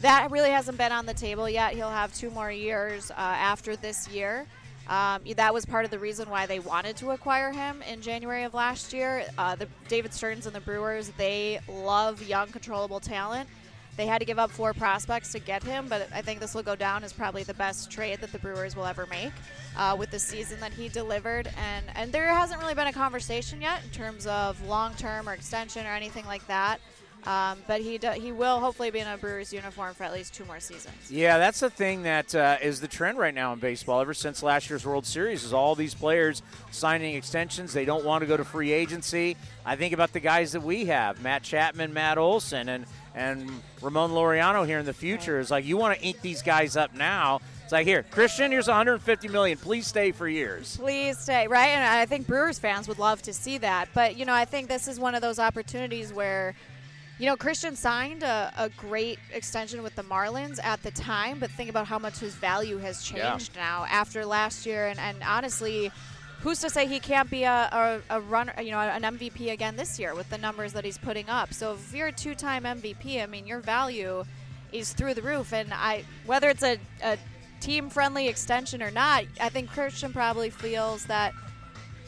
[0.00, 1.74] That really hasn't been on the table yet.
[1.74, 4.46] He'll have two more years uh, after this year.
[4.88, 8.42] Um, that was part of the reason why they wanted to acquire him in January
[8.44, 9.24] of last year.
[9.38, 13.48] Uh, the David Stearns and the Brewers, they love young, controllable talent.
[14.00, 16.62] They had to give up four prospects to get him, but I think this will
[16.62, 19.34] go down as probably the best trade that the Brewers will ever make
[19.76, 21.52] uh, with the season that he delivered.
[21.58, 25.34] And, and there hasn't really been a conversation yet in terms of long term or
[25.34, 26.80] extension or anything like that.
[27.26, 30.32] Um, but he do, he will hopefully be in a Brewers uniform for at least
[30.32, 30.94] two more seasons.
[31.10, 34.00] Yeah, that's the thing that uh, is the trend right now in baseball.
[34.00, 37.74] Ever since last year's World Series, is all these players signing extensions.
[37.74, 39.36] They don't want to go to free agency.
[39.66, 44.10] I think about the guys that we have: Matt Chapman, Matt Olson, and and Ramon
[44.10, 47.40] Laureano here in the future is like you want to ink these guys up now.
[47.64, 49.56] It's like here, Christian, here's 150 million.
[49.58, 50.76] Please stay for years.
[50.76, 51.68] Please stay, right?
[51.68, 53.88] And I think Brewers fans would love to see that.
[53.94, 56.54] But you know, I think this is one of those opportunities where
[57.18, 61.50] You know, Christian signed a, a great extension with the Marlins at the time, but
[61.50, 63.30] think about how much his value has Yeah.
[63.32, 64.86] changed now after last year.
[64.86, 65.92] And, and honestly,
[66.42, 69.76] who's to say he can't be a, a, a runner, you know, an MVP again
[69.76, 71.52] this year with the numbers that he's putting up?
[71.52, 74.24] So if you're a two-time MVP, I mean, your value
[74.72, 75.52] is through the roof.
[75.52, 77.18] And I, whether it's a, a
[77.60, 81.34] team-friendly extension or not, I think Christian probably feels that,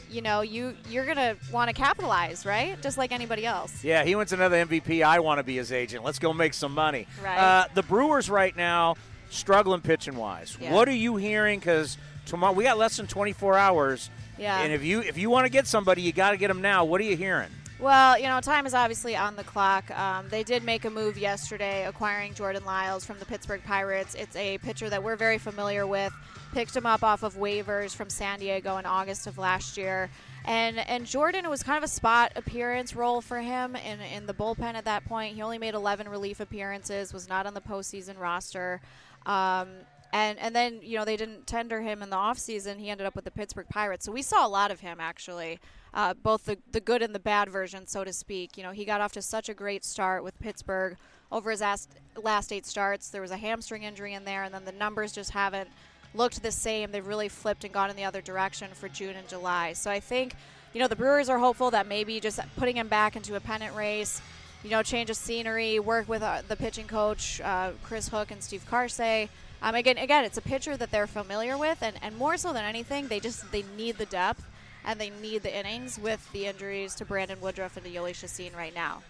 [0.09, 2.79] you know, you you're gonna want to capitalize, right?
[2.83, 3.83] Just like anybody else.
[3.83, 5.03] Yeah, he wants another MVP.
[5.03, 6.03] I want to be his agent.
[6.03, 7.07] Let's go make some money.
[7.23, 7.37] Right.
[7.37, 8.95] Uh, the Brewers right now
[9.31, 10.55] struggling pitching wise.
[10.61, 10.71] Yeah.
[10.71, 11.59] What are you hearing?
[11.59, 14.09] Because tomorrow we got less than 24 hours.
[14.37, 14.61] Yeah.
[14.61, 16.85] And if you if you want to get somebody, you got to get them now.
[16.85, 17.49] What are you hearing?
[17.79, 19.91] Well, you know, time is obviously on the clock.
[19.91, 24.15] Um, they did make a move yesterday, acquiring Jordan Lyles from the Pittsburgh Pirates.
[24.15, 26.13] It's a pitcher that we're very familiar with.
[26.53, 30.09] Picked him up off of waivers from San Diego in August of last year.
[30.45, 34.27] And and Jordan, it was kind of a spot appearance role for him in, in
[34.27, 35.35] the bullpen at that point.
[35.35, 38.81] He only made 11 relief appearances, was not on the postseason roster.
[39.25, 39.69] Um,
[40.13, 42.77] and and then you know they didn't tender him in the offseason.
[42.77, 44.05] He ended up with the Pittsburgh Pirates.
[44.05, 45.59] So we saw a lot of him actually,
[45.93, 48.55] uh, both the the good and the bad version, so to speak.
[48.55, 50.97] You know he got off to such a great start with Pittsburgh
[51.31, 53.09] over his last eight starts.
[53.09, 55.69] There was a hamstring injury in there, and then the numbers just haven't
[56.13, 56.91] looked the same.
[56.91, 59.73] They've really flipped and gone in the other direction for June and July.
[59.73, 60.35] So I think
[60.73, 63.75] you know the Brewers are hopeful that maybe just putting him back into a pennant
[63.75, 64.21] race
[64.63, 68.41] you know, change of scenery, work with uh, the pitching coach, uh, Chris Hook and
[68.41, 69.27] Steve Karsay.
[69.63, 72.65] Um, again, again, it's a pitcher that they're familiar with, and, and more so than
[72.65, 74.43] anything, they just they need the depth
[74.85, 78.53] and they need the innings with the injuries to Brandon Woodruff and to Jhoulys Chacín
[78.53, 79.01] right now.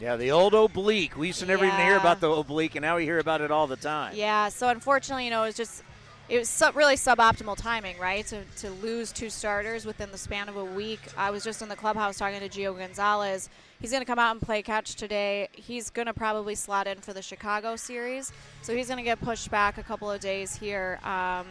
[0.00, 1.14] Yeah, the old oblique.
[1.16, 3.50] We used to never even hear about the oblique, and now we hear about it
[3.50, 4.14] all the time.
[4.16, 5.82] Yeah, so unfortunately, you know, it was just
[6.30, 8.26] it was sub, really suboptimal timing, right?
[8.28, 11.00] To, to lose two starters within the span of a week.
[11.16, 13.50] I was just in the clubhouse talking to Gio Gonzalez.
[13.80, 15.48] He's going to come out and play catch today.
[15.52, 19.20] He's going to probably slot in for the Chicago series, so he's going to get
[19.20, 20.98] pushed back a couple of days here.
[21.04, 21.46] Um,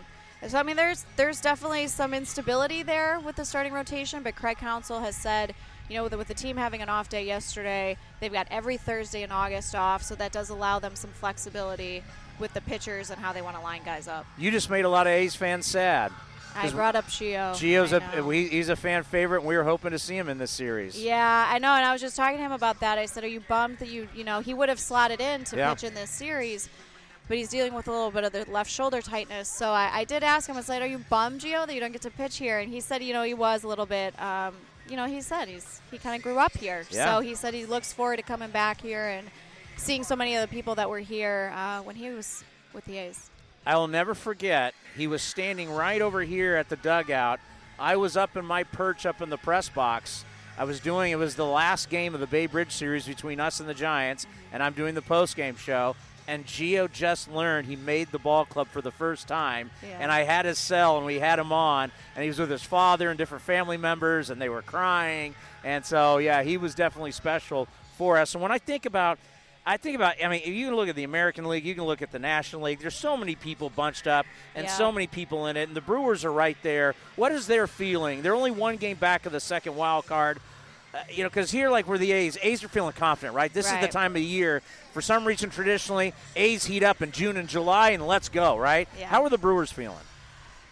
[0.45, 4.57] so I mean, there's there's definitely some instability there with the starting rotation, but Craig
[4.57, 5.55] Counsell has said,
[5.89, 8.77] you know, with the, with the team having an off day yesterday, they've got every
[8.77, 12.03] Thursday in August off, so that does allow them some flexibility
[12.39, 14.25] with the pitchers and how they want to line guys up.
[14.37, 16.11] You just made a lot of A's fans sad.
[16.57, 17.51] I brought up Gio.
[17.53, 17.99] Gio's a
[18.49, 20.97] he's a fan favorite, and we were hoping to see him in this series.
[21.01, 22.97] Yeah, I know, and I was just talking to him about that.
[22.97, 25.57] I said, "Are you bummed that you, you know, he would have slotted in to
[25.57, 25.73] Yeah.
[25.73, 26.69] pitch in this series,
[27.27, 30.03] but he's dealing with a little bit of the left shoulder tightness." So I, I
[30.03, 30.55] did ask him.
[30.55, 32.71] I was like, "Are you bummed, Gio, that you don't get to pitch here?" And
[32.71, 34.19] he said, "You know, he was a little bit.
[34.21, 34.53] Um,
[34.89, 37.15] you know, he said he's he kind of grew up here, Yeah.
[37.15, 39.29] so he said he looks forward to coming back here and
[39.75, 42.43] seeing so many of the people that were here uh, when he was
[42.73, 43.29] with the A's."
[43.67, 44.73] I will never forget.
[44.95, 47.41] He was standing right over here at the dugout.
[47.77, 50.23] I was up in my perch up in the press box.
[50.58, 53.60] I was doing it was the last game of the Bay Bridge series between us
[53.60, 55.97] and the Giants, and I'm doing the post game show.
[56.30, 59.97] And Gio just learned he made the ball club for the first time, Yeah.
[59.99, 62.63] and I had his cell and we had him on, and he was with his
[62.63, 67.12] father and different family members, and they were crying, and so yeah, he was definitely
[67.12, 68.34] special for us.
[68.34, 69.19] And when I think about
[69.67, 71.84] I think about, I mean, if you can look at the American League, you can
[71.84, 72.80] look at the National League.
[72.80, 74.25] There's so many people bunched up
[74.56, 74.71] and Yeah.
[74.71, 76.95] so many people in it, and the Brewers are right there.
[77.17, 78.21] What is their feeling?
[78.21, 80.39] They're only one game back of the second wild card.
[80.93, 83.53] Uh, you know, because here, like we're the A's, A's are feeling confident, right?
[83.53, 84.62] This is the time of the year.
[84.93, 88.88] For some reason, traditionally, A's heat up in June and July, and let's go, right?
[88.97, 89.08] Yeah.
[89.08, 89.97] How are the Brewers feeling?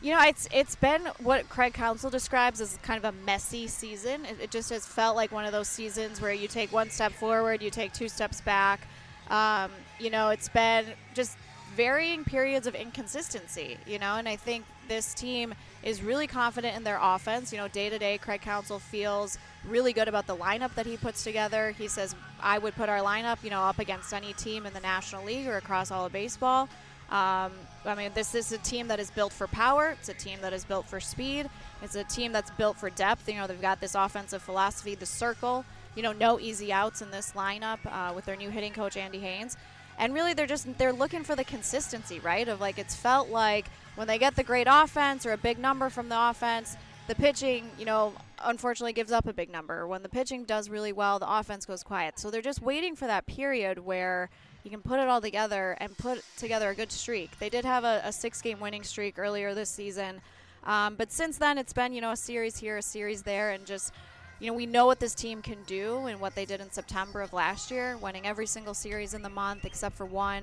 [0.02, 4.26] You know, it's it's been what Craig Counsell describes as kind of a messy season.
[4.26, 7.12] It, it just has felt like one of those seasons where you take one step
[7.14, 8.88] forward, you take two steps back.
[9.30, 11.38] Um, you know, it's been just
[11.76, 13.78] varying periods of inconsistency.
[13.88, 17.52] You know, and I think this team is really confident in their offense.
[17.52, 20.98] You know, day to day, Craig Counsell feels really good about the lineup that he
[20.98, 21.74] puts together.
[21.78, 24.82] He says, "I would put our lineup, you know, up against any team in the
[24.82, 26.70] National League or across all of baseball."
[27.10, 27.54] Um,
[27.86, 29.96] I mean, this is a team that is built for power.
[30.00, 31.50] It's a team that is built for speed.
[31.82, 33.28] It's a team that's built for depth.
[33.28, 35.66] You know, they've got this offensive philosophy, the circle.
[35.96, 39.20] You know, no easy outs in this lineup uh, with their new hitting coach Andy
[39.20, 39.56] Haines.
[39.98, 42.48] And really, they're just they're looking for the consistency, right?
[42.48, 45.90] Of like it's felt like when they get the great offense or a big number
[45.90, 46.76] from the offense,
[47.08, 48.14] the pitching, you know,
[48.44, 49.88] unfortunately gives up a big number.
[49.88, 52.20] When the pitching does really well, the offense goes quiet.
[52.20, 54.30] So they're just waiting for that period where
[54.66, 57.38] you can put it all together and put together a good streak.
[57.38, 60.22] They did have a, a six game winning streak earlier this season.
[60.64, 63.64] Um, but since then, it's been, you know, a series here, a series there, and
[63.64, 63.94] just,
[64.40, 67.22] you know, we know what this team can do and what they did in September
[67.22, 70.42] of last year, winning every single series in the month except for one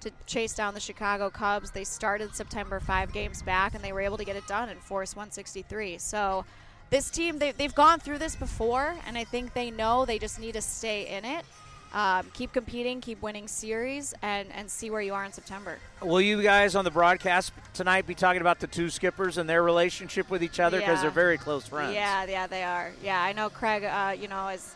[0.00, 1.70] to chase down the Chicago Cubs.
[1.70, 4.80] They started September five games back, and they were able to get it done and
[4.80, 5.98] force 163.
[5.98, 6.44] So
[6.90, 10.40] this team, they, they've gone through this before, and I think they know they just
[10.40, 11.44] need to stay in it.
[11.92, 15.78] Um, keep competing, keep winning series, and and see where you are in September.
[16.02, 19.62] Will you guys on the broadcast tonight be talking about the two skippers and their
[19.62, 21.02] relationship with each other because Yeah.
[21.02, 21.94] they're very close friends?
[21.94, 22.92] Yeah, yeah, they are.
[23.02, 23.84] Yeah, I know Craig.
[23.84, 24.74] Uh, you know, is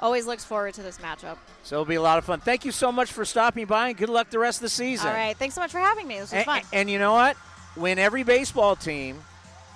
[0.00, 1.36] always looks forward to this matchup.
[1.62, 2.40] So it'll be a lot of fun.
[2.40, 5.08] Thank you so much for stopping by and good luck the rest of the season.
[5.08, 6.14] All right, thanks so much for having me.
[6.14, 6.62] This was And, fun.
[6.72, 7.36] and you know what?
[7.76, 9.22] When every baseball team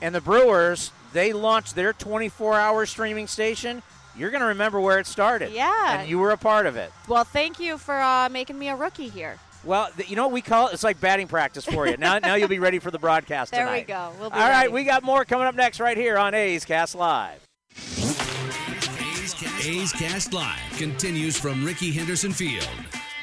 [0.02, 3.82] and the Brewers they launch their 24-hour streaming station,
[4.16, 5.52] you're going to remember where it started.
[5.52, 6.00] Yeah.
[6.00, 6.90] And you were a part of it.
[7.08, 9.38] well, thank you for uh, making me a rookie here.
[9.64, 10.74] Well, th- you know what we call it?
[10.74, 11.96] It's like batting practice for you.
[11.96, 13.88] now, now you'll be ready for the broadcast There we tonight.
[13.88, 14.12] go.
[14.20, 14.72] We'll be All right, ready.
[14.72, 17.40] we got more coming up next right here on A's Cast Live.
[17.76, 22.68] A's Cast, A's Cast Live continues from Rickey Henderson Field.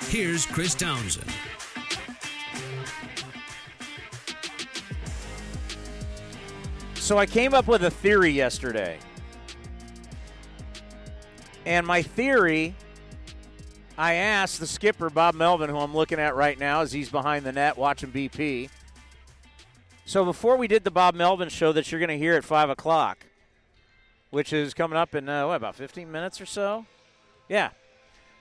[0.10, 1.32] Here's Chris Townsend.
[6.96, 8.98] So I came up with a theory yesterday.
[11.66, 12.76] And my theory,
[13.98, 17.46] I asked the skipper, Bob Melvin, who I'm looking at right now as he's behind
[17.46, 18.70] the net watching BP.
[20.06, 22.70] So before we did the Bob Melvin show that you're going to hear at 5
[22.70, 23.26] o'clock,
[24.32, 26.86] which is coming up in, uh, what, about 15 minutes or so?
[27.48, 27.70] Yeah.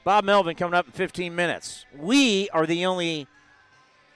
[0.05, 1.87] Bob Melvin coming up in 15 minutes.
[1.97, 3.29] We are the only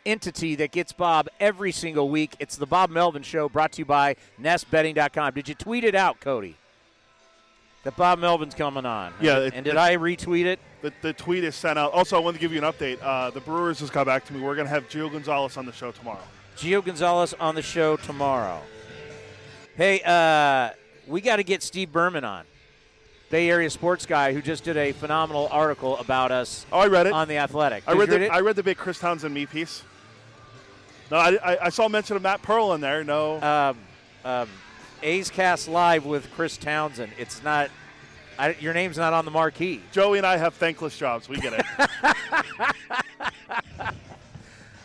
[0.05, 2.35] entity that gets Bob every single week.
[2.41, 5.35] It's the Bob Melvin Show brought to you by NestBedding.com.
[5.35, 6.57] Did you tweet it out, Cody?
[7.87, 9.15] That Bob Melvin's coming on.
[9.21, 10.59] Yeah, And, it- and did it- I retweet it?
[10.83, 11.93] The, the tweet is sent out.
[11.93, 12.99] Also, I wanted to give you an update.
[13.01, 14.41] Uh, the Brewers just got back to me.
[14.41, 16.19] We're going to have Gio Gonzalez on the show tomorrow.
[16.57, 18.61] Gio Gonzalez on the show tomorrow.
[19.77, 20.71] Hey, uh,
[21.07, 22.43] we got to get Steve Berman on.
[23.31, 27.07] Bay Area sports guy who just did a phenomenal article about us Oh, I read
[27.07, 27.13] it.
[27.13, 27.85] on the Athletic.
[27.87, 29.85] I Did read you the I read the big Chris Townsend me piece.
[31.13, 33.05] No, I, I, I saw mention of Matt Pearl in there.
[33.05, 33.79] No, um,
[34.25, 34.49] um,
[35.03, 37.13] A's Cast Live with Chris Townsend.
[37.19, 37.71] It's not.
[38.39, 39.81] I, your name's not on the marquee.
[39.93, 41.29] Joey and I have thankless jobs.
[41.29, 41.65] We get it.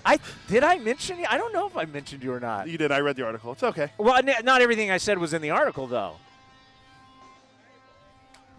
[0.05, 1.25] I did I mention you?
[1.29, 2.67] I don't know if I mentioned you or not.
[2.67, 2.91] you did.
[2.91, 3.51] I read the article.
[3.51, 3.91] It's okay.
[3.97, 6.15] Well, n- not everything I said was in the article, though.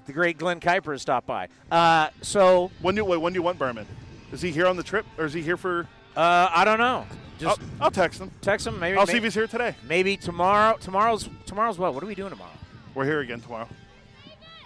[0.07, 1.48] The great Glen Kuiper has stopped by.
[1.70, 3.86] Uh, so When do wait, when do you want Berman?
[4.30, 5.86] Is he here on the trip, or is he here for?
[6.16, 7.06] Uh, I don't know.
[7.38, 8.30] Just I'll, I'll text him.
[8.40, 8.78] text him.
[8.78, 8.96] Maybe.
[8.96, 9.74] I'll see if he's here today.
[9.88, 10.76] maybe tomorrow.
[10.78, 11.94] Tomorrow's tomorrow's what?
[11.94, 12.50] What are we doing tomorrow?
[12.94, 13.68] We're here again tomorrow.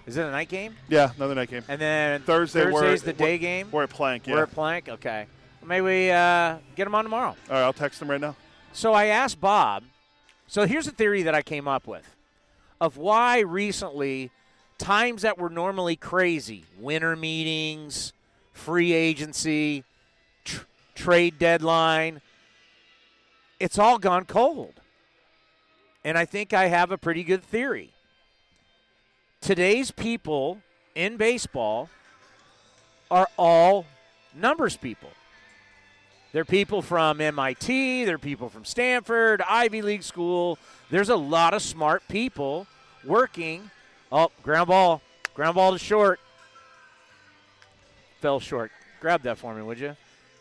[0.06, 0.76] Is it a night game?
[0.88, 1.64] Yeah, another night game.
[1.68, 2.64] And then Thursday.
[2.64, 3.68] Thursday's the day game.
[3.72, 4.26] We're at Plank.
[4.26, 4.34] Yeah.
[4.34, 4.88] We're at Plank.
[4.88, 5.26] Okay.
[5.64, 7.30] May we uh, get him on tomorrow.
[7.30, 8.36] All right, I'll text him right now.
[8.72, 9.82] So I asked Bob.
[10.46, 12.14] So here's a theory that I came up with
[12.80, 14.30] of why recently
[14.78, 18.12] times that were normally crazy, winter meetings,
[18.52, 19.82] free agency,
[20.96, 22.20] trade deadline,
[23.60, 24.80] it's all gone cold.
[26.04, 27.92] And I think I have a pretty good theory.
[29.40, 30.62] Today's people
[30.94, 31.88] in baseball
[33.10, 33.86] are all
[34.34, 35.10] numbers people.
[36.32, 40.58] They're people from MIT, they're people from Stanford, Ivy League school.
[40.90, 42.66] There's a lot of smart people
[43.04, 43.70] working.
[44.12, 45.00] Oh, ground ball.
[45.34, 46.20] Ground ball to short.
[48.20, 48.70] Fell short.
[49.00, 49.96] Grab that for me, would you?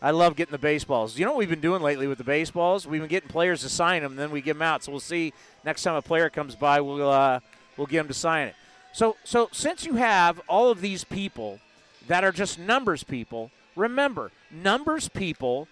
[0.05, 1.17] I love getting the baseballs.
[1.17, 2.85] You know what we've been doing lately with the baseballs?
[2.85, 4.83] We've been getting players to sign them, and then we give them out.
[4.83, 5.33] So we'll see
[5.63, 7.39] next time a player comes by, we'll uh,
[7.75, 8.55] we'll get them to sign it.
[8.93, 11.59] So so since you have all of these people
[12.07, 15.67] that are just numbers people, remember, numbers people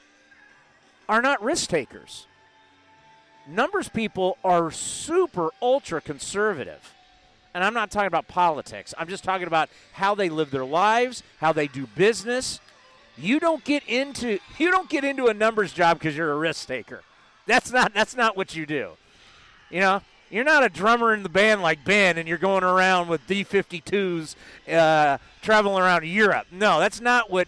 [1.08, 2.26] are not risk takers.
[3.48, 6.96] Numbers people are super ultra conservative.
[7.54, 8.96] And I'm not talking about politics.
[8.98, 12.60] I'm just talking about how they live their lives, how they do business.
[13.18, 16.68] You don't get into you don't get into a numbers job because you're a risk
[16.68, 17.04] taker.
[17.46, 18.92] That's not that's not what you do.
[19.70, 23.08] You know, you're not a drummer in the band like Ben, and you're going around
[23.08, 24.36] with B-52s,
[24.72, 26.48] uh, traveling around Europe.
[26.52, 27.48] No, that's not what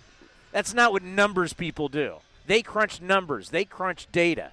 [0.52, 2.18] that's not what numbers people do.
[2.48, 3.50] They crunch numbers.
[3.50, 4.52] They crunch data.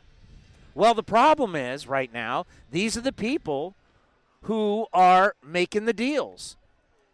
[0.75, 3.75] Well, the problem is right now these are the people
[4.43, 6.57] who are making the deals,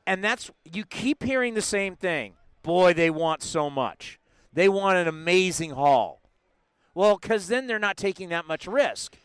[0.07, 2.35] and that's you keep hearing the same thing.
[2.69, 4.21] Boy, they want so much.
[4.53, 6.21] They want an amazing haul.
[6.95, 9.17] Well, because then they're not taking that much risk.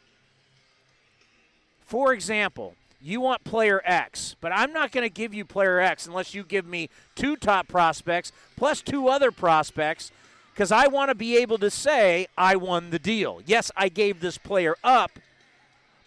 [1.81, 6.07] For example, you want player X, but I'm not going to give you player X
[6.07, 10.13] unless you give me two top prospects plus two other prospects
[10.53, 13.41] because I want to be able to say I won the deal.
[13.45, 15.19] Yes, I gave this player up,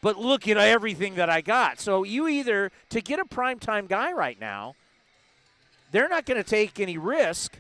[0.00, 1.80] but look at everything that I got.
[1.80, 4.74] So you either, to get a primetime guy right now,
[5.90, 7.58] they're not going to take any risk.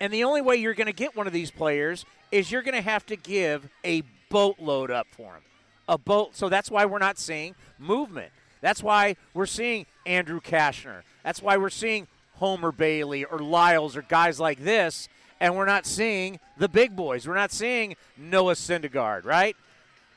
[0.00, 2.74] And the only way you're going to get one of these players is you're going
[2.74, 5.42] to have to give a boatload up for him.
[5.88, 6.34] A boat.
[6.34, 8.32] So that's why we're not seeing movement.
[8.60, 11.02] That's why we're seeing Andrew Cashner.
[11.22, 12.06] That's why we're seeing
[12.36, 15.08] Homer Bailey or Lyles or guys like this,
[15.40, 17.28] and we're not seeing the big boys.
[17.28, 19.56] We're not seeing Noah Syndergaard, right?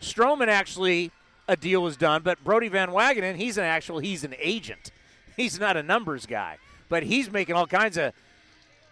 [0.02, 1.12] Stroman actually
[1.48, 4.92] a deal was done, but Brodie Van Wagenen, he's an actual he's an agent.
[5.38, 6.58] He's not a numbers guy,
[6.90, 8.14] but he's making all kinds of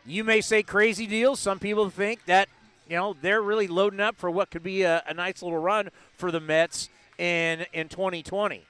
[0.05, 1.39] you may say crazy deals.
[1.39, 2.47] Some people think that
[2.87, 5.89] you know they're really loading up for what could be a, a nice little run
[6.15, 8.65] for the Mets in in 2020.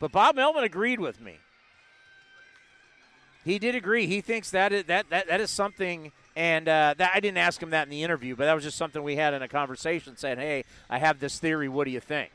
[0.00, 1.38] But Bob Melvin agreed with me.
[3.44, 4.06] He did agree.
[4.06, 7.62] He thinks that is, that, that that is something, and uh, that I didn't ask
[7.62, 10.16] him that in the interview, but that was just something we had in a conversation.
[10.16, 11.68] Saying, "Hey, I have this theory.
[11.68, 12.32] What do you think?"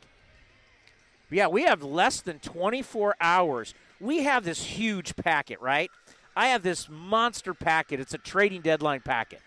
[1.29, 3.73] But yeah, we have less than 24 hours.
[3.99, 5.91] We have this huge packet, right?
[6.35, 7.99] I have this monster packet.
[7.99, 9.41] It's a trading deadline packet.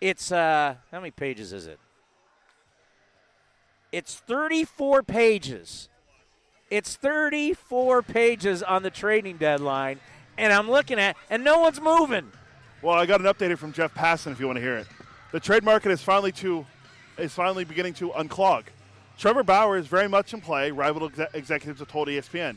[0.00, 1.78] It's uh, how many pages is it?
[3.90, 5.88] It's 34 pages.
[6.70, 10.00] It's 34 pages on the trading deadline,
[10.36, 12.30] and I'm looking at, and no one's moving.
[12.82, 14.86] Well, I got an update from Jeff Passan if you want to hear it.
[15.32, 16.66] The trade market is finally to
[17.16, 18.64] is finally beginning to unclog.
[19.18, 20.70] Trevor Bauer is very much in play.
[20.70, 22.56] Rival exe- executives have told ESPN.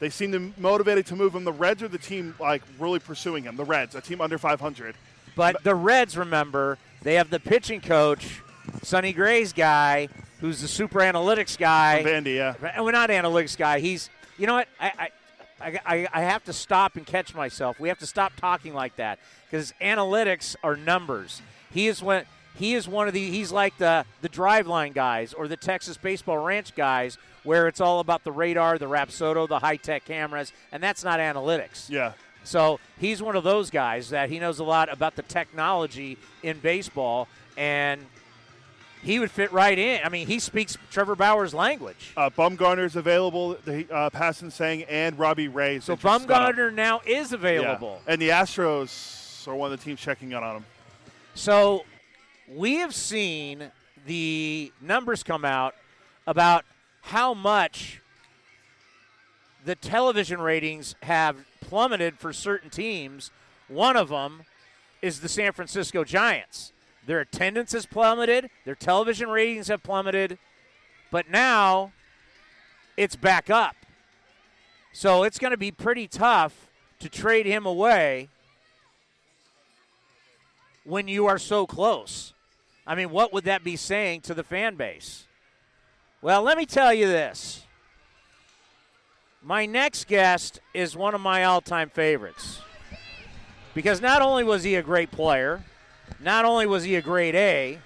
[0.00, 1.44] They seem to motivated to move him.
[1.44, 3.56] The Reds are the team like really pursuing him.
[3.56, 4.94] The Reds, a team under 500.
[5.34, 8.40] But the Reds, remember, they have the pitching coach,
[8.82, 10.08] Sonny Gray's guy,
[10.40, 12.02] who's the super analytics guy.
[12.02, 12.54] From Vandy, yeah.
[12.74, 13.80] And we're not analytics guy.
[13.80, 14.68] He's, you know what?
[14.80, 15.10] I,
[15.60, 17.80] I, I, I have to stop and catch myself.
[17.80, 19.18] We have to stop talking like that
[19.50, 21.42] because analytics are numbers.
[21.72, 22.24] He is one.
[22.56, 23.30] He is one of the.
[23.30, 28.00] He's like the the driveline guys or the Texas Baseball Ranch guys, where it's all
[28.00, 31.88] about the radar, the Rapsodo, the high tech cameras, and that's not analytics.
[31.88, 32.12] Yeah.
[32.44, 36.58] So he's one of those guys that he knows a lot about the technology in
[36.58, 38.06] baseball, and
[39.02, 40.00] he would fit right in.
[40.04, 42.12] I mean, he speaks Trevor Bauer's language.
[42.16, 43.56] Uh, Bumgarner's available.
[43.64, 45.80] The uh, Passan saying and Robbie Ray.
[45.80, 48.00] So Bumgarner now is available.
[48.06, 50.64] And the Astros are one of the teams checking in on him.
[51.34, 51.84] So
[52.54, 53.70] we have seen
[54.06, 55.74] the numbers come out
[56.26, 56.64] about
[57.02, 58.00] how much
[59.64, 63.30] the television ratings have plummeted for certain teams.
[63.68, 64.42] One of them
[65.02, 66.72] is the San Francisco Giants.
[67.06, 70.38] Their attendance has plummeted, their television ratings have plummeted,
[71.10, 71.92] but now
[72.96, 73.76] it's back up.
[74.92, 76.68] So it's going to be pretty tough
[77.00, 78.28] to trade him away
[80.84, 82.32] when you are so close.
[82.88, 85.26] I mean, what would that be saying to the fan base?
[86.22, 87.66] Well, let me tell you this.
[89.42, 92.62] My next guest is one of my all time favorites.
[93.74, 95.62] Because not only was he a great player,
[96.18, 97.78] not only was he a great A,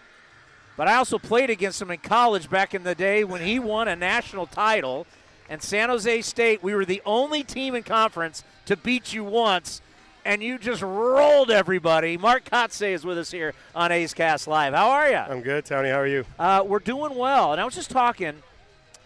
[0.76, 3.88] but I also played against him in college back in the day when he won
[3.88, 5.08] a national title.
[5.48, 9.82] And San Jose State, we were the only team in conference to beat you once,
[10.24, 12.16] and you just rolled everybody.
[12.16, 14.74] Mark Kotsay is with us here on A's Cast Live.
[14.74, 15.16] How are you?
[15.16, 15.88] I'm good, Tony.
[15.88, 16.24] How are you?
[16.38, 17.52] Uh, we're doing well.
[17.52, 18.34] And I was just talking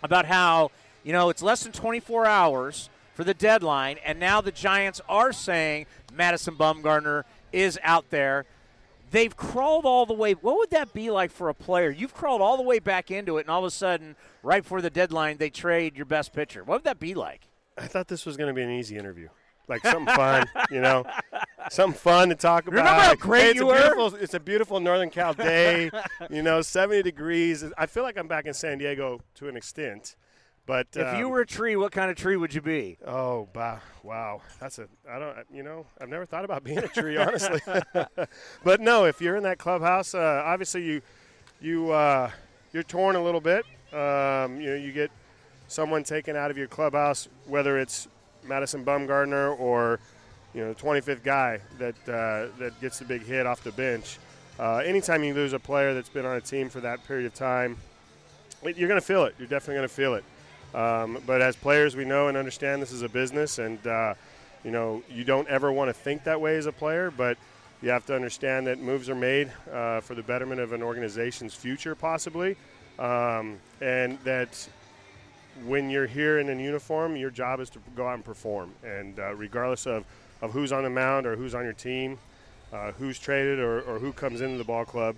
[0.02, 0.70] about how,
[1.04, 5.32] you know, it's less than 24 hours for the deadline, and now the Giants are
[5.32, 8.44] saying Madison Bumgarner is out there.
[9.10, 10.32] They've crawled all the way.
[10.32, 11.90] What would that be like for a player?
[11.90, 14.82] You've crawled all the way back into it, and all of a sudden, right before
[14.82, 16.62] the deadline, they trade your best pitcher.
[16.62, 17.48] What would that be like?
[17.78, 19.28] I thought this was going to be an easy interview.
[19.68, 21.04] Like something fun, you know,
[21.70, 22.76] something fun to talk about.
[22.76, 23.94] Remember how great Hey, it's you a were?
[23.94, 25.90] Beautiful, it's a beautiful Northern Cal day,
[26.30, 27.64] you know, 70 degrees.
[27.76, 30.14] I feel like I'm back in San Diego to an extent.
[30.66, 32.98] But If you um, were a tree, what kind of tree would you be?
[33.06, 34.42] Oh, bah, wow.
[34.58, 37.60] That's a, I don't, you know, I've never thought about being a tree, honestly.
[38.64, 41.02] but no, if you're in that clubhouse, uh, obviously you,
[41.60, 42.30] you, uh,
[42.72, 43.64] you're torn a little bit.
[43.92, 45.12] Um, you know, you get
[45.68, 48.08] someone taken out of your clubhouse, whether it's
[48.48, 49.98] Madison Bumgarner or,
[50.54, 54.18] you know, the 25th guy that, uh, that gets the big hit off the bench.
[54.58, 57.34] Uh, anytime you lose a player that's been on a team for that period of
[57.34, 57.76] time,
[58.62, 59.34] you're going to feel it.
[59.38, 60.24] You're definitely going to feel it.
[60.74, 64.14] Um, but as players, we know and understand this is a business, and uh,
[64.64, 67.10] you know you don't ever want to think that way as a player.
[67.10, 67.38] But
[67.82, 71.54] you have to understand that moves are made uh, for the betterment of an organization's
[71.54, 72.56] future, possibly,
[72.98, 74.68] um, and that
[75.64, 78.72] when you're here in a uniform, your job is to go out and perform.
[78.84, 80.04] And uh, regardless of,
[80.42, 82.18] of who's on the mound or who's on your team,
[82.72, 85.16] uh, who's traded or, or who comes into the ball club,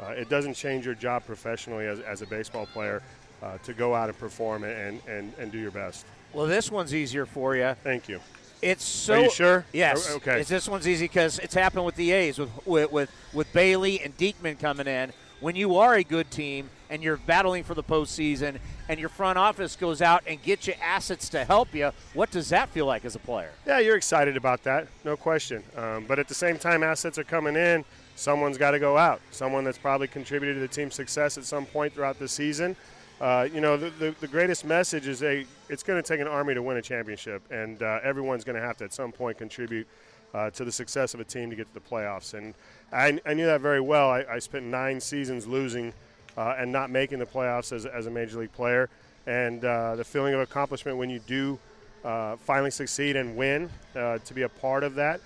[0.00, 3.02] uh, it doesn't change your job professionally as, as a baseball player
[3.42, 6.06] uh, to go out and perform and, and, and do your best.
[6.32, 7.74] Well, this one's easier for you.
[7.82, 8.20] Thank you.
[8.62, 9.14] It's so.
[9.14, 9.64] Are you sure?
[9.72, 10.14] Yes.
[10.16, 10.40] Okay.
[10.40, 14.00] It's, this one's easy because it's happened with the A's with, with with with Bailey
[14.00, 15.12] and Diekman coming in.
[15.40, 19.38] When you are a good team and you're battling for the postseason and your front
[19.38, 23.04] office goes out and gets you assets to help you, what does that feel like
[23.04, 23.50] as a player?
[23.66, 25.62] Yeah, you're excited about that, no question.
[25.76, 27.84] Um, but at the same time, assets are coming in.
[28.16, 29.20] Someone's got to go out.
[29.30, 32.76] Someone that's probably contributed to the team's success at some point throughout the season.
[33.20, 36.26] Uh, you know, the, the, the, greatest message is a, it's going to take an
[36.26, 39.36] army to win a championship, and uh, everyone's going to have to at some point
[39.36, 39.86] contribute
[40.32, 42.34] uh, to the success of a team to get to the playoffs.
[42.34, 42.54] And
[42.92, 44.10] I, I knew that very well.
[44.10, 45.92] I, I spent nine seasons losing
[46.36, 48.88] uh, and not making the playoffs as, as a major league player.
[49.26, 51.58] And uh, the feeling of accomplishment when you do
[52.04, 55.20] uh, finally succeed and win, to be a part of that,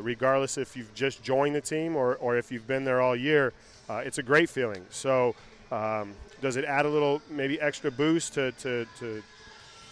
[0.00, 3.52] regardless if you've just joined the team or, or if you've been there all year,
[3.88, 4.84] it's a great feeling.
[4.90, 5.34] So,
[5.70, 9.22] um, does it add a little maybe extra boost to, to, to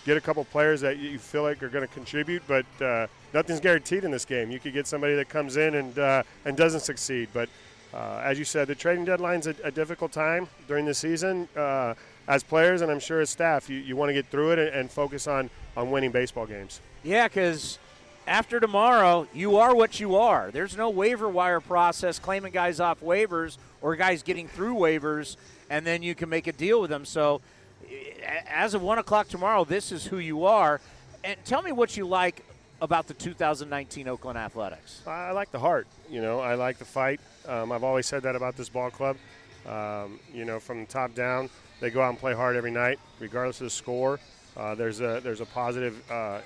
[0.06, 2.42] get a couple players that you feel like are going to contribute?
[2.46, 4.50] But uh, nothing's guaranteed in this game.
[4.50, 7.28] You could get somebody that comes in and uh, and doesn't succeed.
[7.34, 7.48] But
[7.92, 11.48] uh, as you said, the trading deadline's a, a difficult time during the season.
[11.54, 11.94] Uh,
[12.28, 14.68] as players, and I'm sure as staff, you, you want to get through it and,
[14.70, 16.80] and focus on, on winning baseball games.
[17.04, 17.78] Yeah, because
[18.26, 20.50] after tomorrow, you are what you are.
[20.50, 25.36] There's no waiver wire process claiming guys off waivers or guys getting through waivers
[25.70, 27.04] and then you can make a deal with them.
[27.04, 27.40] So,
[28.48, 30.80] as of one o'clock tomorrow, this is who you are.
[31.24, 32.44] And tell me what you like
[32.80, 35.02] about the 2019 Oakland Athletics.
[35.06, 35.86] I like the heart.
[36.10, 37.20] You know, I like the fight.
[37.48, 39.16] Um, I've always said that about this ball club.
[39.66, 41.50] Um, you know, from the top down,
[41.80, 44.20] they go out and play hard every night, regardless of the score.
[44.56, 46.40] Uh, there's a there's a positive, uh,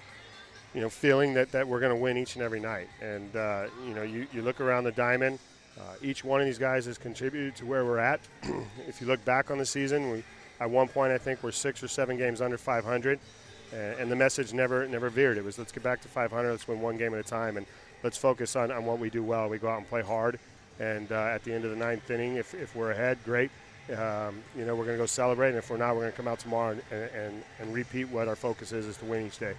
[0.74, 2.88] you know, feeling that, that we're going to win each and every night.
[3.00, 5.38] And uh, you know, you, you look around the diamond.
[5.78, 8.20] Uh, each one of these guys has contributed to where we're at.
[8.88, 10.24] if you look back on the season, we
[10.60, 13.18] at one point I think we're six or seven games under 500,
[13.72, 15.38] and, the message never never veered.
[15.38, 17.66] It was let's get back to 500, let's win one game at a time, and
[18.02, 19.48] let's focus on, on what we do well.
[19.48, 20.38] We go out and play hard,
[20.78, 23.50] and uh, at the end of the ninth inning, if, if we're ahead, great.
[23.90, 26.16] Um, you know, we're going to go celebrate, and if we're not, we're going to
[26.16, 29.38] come out tomorrow and, and, and repeat what our focus is, is to win each
[29.38, 29.54] day.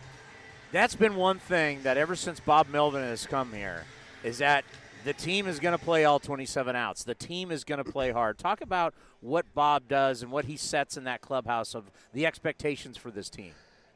[0.72, 3.84] That's been one thing that ever since Bob Melvin has come here,
[4.24, 4.64] is that
[5.04, 7.04] the team is going to play all 27 outs.
[7.04, 8.38] The team is going to play hard.
[8.38, 12.98] Talk about what Bob does and what he sets in that clubhouse of the expectations
[12.98, 13.54] for this team.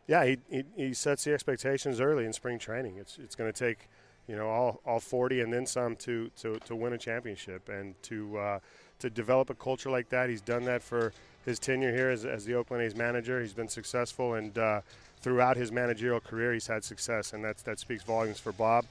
[0.07, 2.97] Yeah, he, he, he sets the expectations early in spring training.
[2.97, 3.89] It's it's going to take
[4.27, 7.95] you know all, all 40 and then some to, to, to win a championship and
[8.03, 8.59] to uh,
[8.99, 10.29] to develop a culture like that.
[10.29, 11.11] He's done that for
[11.43, 13.41] his tenure here as, as the Oakland A's manager.
[13.41, 14.81] He's been successful and uh,
[15.21, 18.85] throughout his managerial career, he's had success, and that's that speaks volumes for Bob.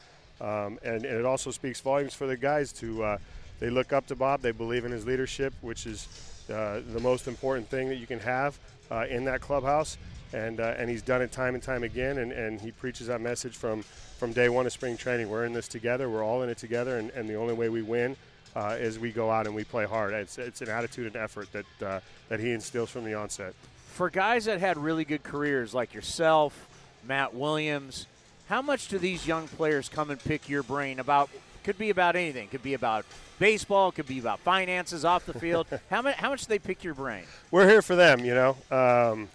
[0.44, 3.18] Um, and, and, it also speaks volumes for the guys to uh,
[3.60, 4.42] they look up to Bob.
[4.42, 6.06] They believe in his leadership, which is
[6.52, 8.58] uh, the most important thing that you can have
[8.90, 9.96] uh, in that clubhouse.
[10.34, 12.18] And, uh, and he's done it time and time again.
[12.18, 13.82] And, and he preaches that message from,
[14.18, 15.30] from day one of spring training.
[15.30, 16.10] We're in this together.
[16.10, 16.98] We're all in it together.
[16.98, 18.16] And, and the only way we win
[18.56, 20.12] uh, is we go out and we play hard.
[20.12, 23.54] It's, it's an attitude and effort that, uh, that he instills from the onset.
[23.92, 26.68] For guys that had really good careers like yourself,
[27.06, 28.06] Matt Williams,
[28.48, 31.30] how much do these young players come and pick your brain about?
[31.62, 32.48] Could be about anything.
[32.48, 33.06] Could be about
[33.38, 33.90] baseball.
[33.90, 35.66] Could be about finances off the field.
[35.90, 36.16] how much?
[36.16, 37.24] How much do they pick your brain?
[37.50, 38.24] We're here for them.
[38.24, 38.56] You know.
[38.70, 39.28] Um,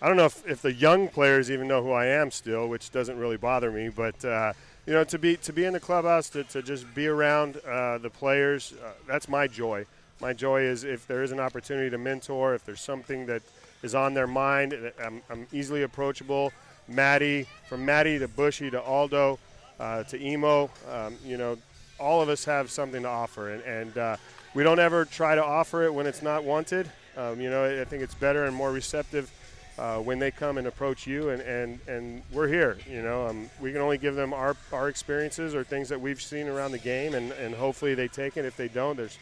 [0.00, 2.90] I don't know if, if the young players even know who I am still, which
[2.90, 3.88] doesn't really bother me.
[3.88, 4.52] But uh,
[4.86, 7.98] you know, to be to be in the clubhouse, to, to just be around uh,
[7.98, 9.84] the players, uh, that's my joy.
[10.20, 13.42] My joy is if there is an opportunity to mentor, if there's something that
[13.82, 16.52] is on their mind, I'm, I'm easily approachable.
[16.88, 19.38] Maddie, from Maddie to Bushy to Aldo
[19.80, 21.58] uh, to Emo, um, you know,
[21.98, 24.16] all of us have something to offer, and, and uh,
[24.54, 26.90] we don't ever try to offer it when it's not wanted.
[27.16, 29.30] Um, you know, I think it's better and more receptive
[29.78, 32.76] uh, when they come and approach you, and, and, and we're here.
[32.88, 36.20] You know, um, we can only give them our, our experiences or things that we've
[36.20, 38.44] seen around the game, and, and hopefully they take it.
[38.44, 39.18] If they don't, there's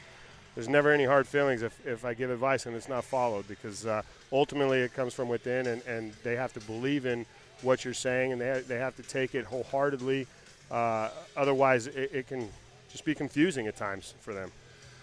[0.54, 3.86] there's never any hard feelings if, if I give advice and it's not followed because
[3.86, 7.26] uh, ultimately it comes from within, and, and they have to believe in–
[7.64, 10.26] what you're saying, and they, they have to take it wholeheartedly.
[10.70, 12.48] Uh, otherwise, it, it, can
[12.90, 14.50] just be confusing at times for them.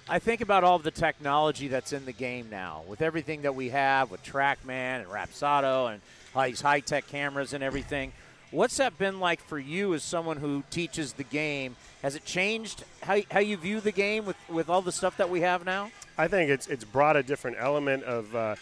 [0.10, 3.70] I think about all the technology that's in the game now, with everything that we
[3.70, 6.02] have with TrackMan and Rapsodo and
[6.36, 8.12] all these high tech cameras and everything.
[8.52, 11.78] What's that been like for you as someone who teaches the game?
[12.02, 15.30] Has it changed how, how you view the game with, with all the stuff that
[15.30, 15.92] we have now?
[16.18, 18.56] I think it's it's brought a different element of uh,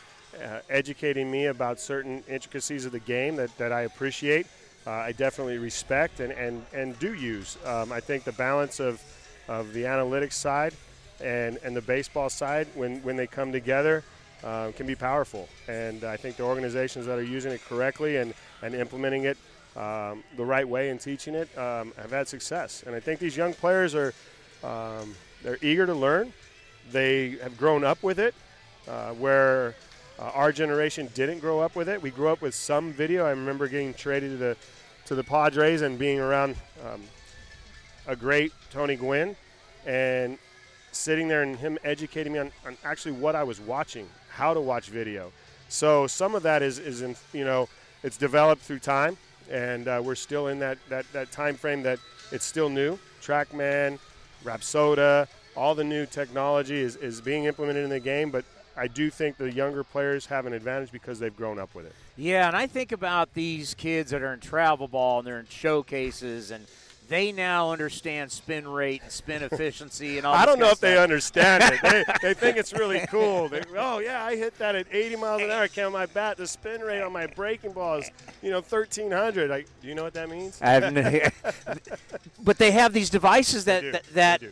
[0.43, 4.47] uh, educating me about certain intricacies of the game that, that I appreciate.
[4.87, 7.57] Uh, I definitely respect and, and, and do use.
[7.65, 9.01] Um, I think the balance of,
[9.47, 10.73] of the analytics side
[11.21, 14.03] and, and the baseball side, when, when they come together,
[14.43, 15.49] uh, can be powerful.
[15.67, 19.37] And I think the organizations that are using it correctly and, and implementing it
[19.75, 22.83] um, the right way and teaching it um, have had success.
[22.87, 24.13] And I think these young players are
[24.63, 26.33] um, they're eager to learn
[26.91, 28.33] they have grown up with it,
[28.87, 29.75] uh, where
[30.19, 32.01] uh, our generation didn't grow up with it.
[32.01, 33.25] We grew up with some video.
[33.25, 34.57] I remember getting traded to the
[35.05, 36.55] to the Padres and being around
[36.85, 37.01] um,
[38.05, 39.35] a great Tony Gwynn
[39.85, 40.37] and
[40.91, 44.61] sitting there and him educating me on, on actually what I was watching, how to
[44.61, 45.31] watch video.
[45.67, 47.69] So some of that is, is in, you know,
[48.03, 49.17] it's developed through time,
[49.49, 51.99] and uh, we're still in that, that, that time frame that
[52.31, 52.99] it's still new.
[53.21, 53.99] TrackMan,
[54.43, 58.45] Rapsodo, all the new technology is, is being implemented in the game, but
[58.79, 61.93] I do think the younger players have an advantage because they've grown up with it.
[62.15, 65.47] Yeah, and I think about these kids that are in travel ball and they're in
[65.49, 66.65] showcases and
[67.09, 70.33] they now understand spin rate and spin efficiency and all.
[70.33, 70.81] I don't know if stuff.
[70.81, 71.81] they understand it.
[71.81, 73.49] They, they think it's really cool.
[73.49, 75.63] They, oh yeah, I hit that at 80 miles an hour.
[75.63, 76.37] I count my bat.
[76.37, 78.09] The spin rate on my breaking ball is,
[78.41, 79.51] you know, 1300.
[79.51, 80.61] I, do you know what that means?
[80.61, 81.19] I have no,
[82.43, 84.43] but they have these devices that that, that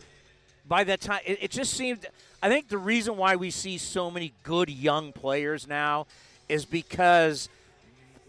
[0.67, 2.05] by that time it, it just seemed.
[2.41, 6.05] I think the reason why we see so many good young players now
[6.47, 7.49] is because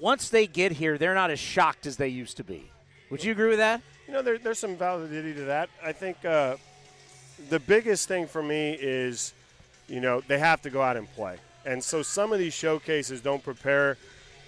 [0.01, 2.71] once they get here, they're not as shocked as they used to be.
[3.11, 3.83] Would you agree with that?
[4.07, 5.69] You know, there, there's some validity to that.
[5.85, 6.57] I think uh,
[7.51, 9.35] the biggest thing for me is,
[9.89, 11.37] you know, they have to go out and play.
[11.67, 13.99] And so some of these showcases don't prepare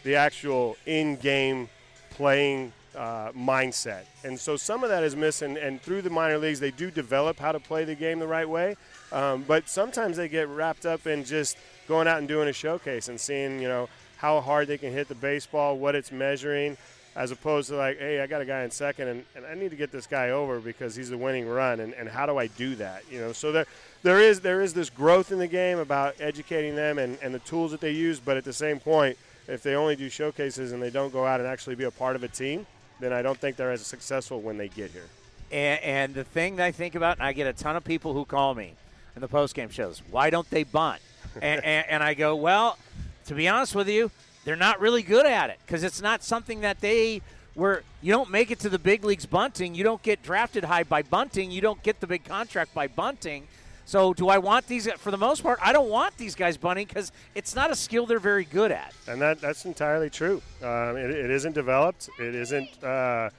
[0.04, 1.68] the actual in game
[2.10, 4.04] playing uh, mindset.
[4.24, 5.56] And so some of that is missing.
[5.56, 8.48] And through the minor leagues, they do develop how to play the game the right
[8.48, 8.76] way.
[9.12, 11.56] Um, but sometimes they get wrapped up in just
[11.88, 15.08] going out and doing a showcase and seeing, you know, how hard they can hit
[15.08, 16.76] the baseball, what it's measuring,
[17.16, 19.70] as opposed to like, hey, I got a guy in second and, and I need
[19.70, 22.46] to get this guy over because he's the winning run and, and how do I
[22.46, 23.02] do that?
[23.10, 23.66] You know, so there
[24.02, 27.40] there is there is this growth in the game about educating them and, and the
[27.40, 29.18] tools that they use, but at the same point,
[29.48, 32.14] if they only do showcases and they don't go out and actually be a part
[32.14, 32.66] of a team,
[33.00, 35.08] then I don't think they're as successful when they get here.
[35.50, 38.14] And, and the thing that I think about, and I get a ton of people
[38.14, 38.74] who call me
[39.16, 41.00] in the postgame shows, why don't they bunt?
[41.42, 42.78] and, and, and I go, well,
[43.26, 44.10] to be honest with you,
[44.44, 47.20] they're not really good at it because it's not something that they
[47.54, 47.82] were.
[48.00, 49.74] You don't make it to the big leagues bunting.
[49.74, 51.50] You don't get drafted high by bunting.
[51.50, 53.46] You don't get the big contract by bunting.
[53.90, 54.86] So, do I want these?
[54.98, 58.06] For the most part, I don't want these guys bunting because it's not a skill
[58.06, 58.94] they're very good at.
[59.08, 60.40] And that, that's entirely true.
[60.62, 62.08] Um, it, it isn't developed.
[62.20, 63.30] It isn't uh,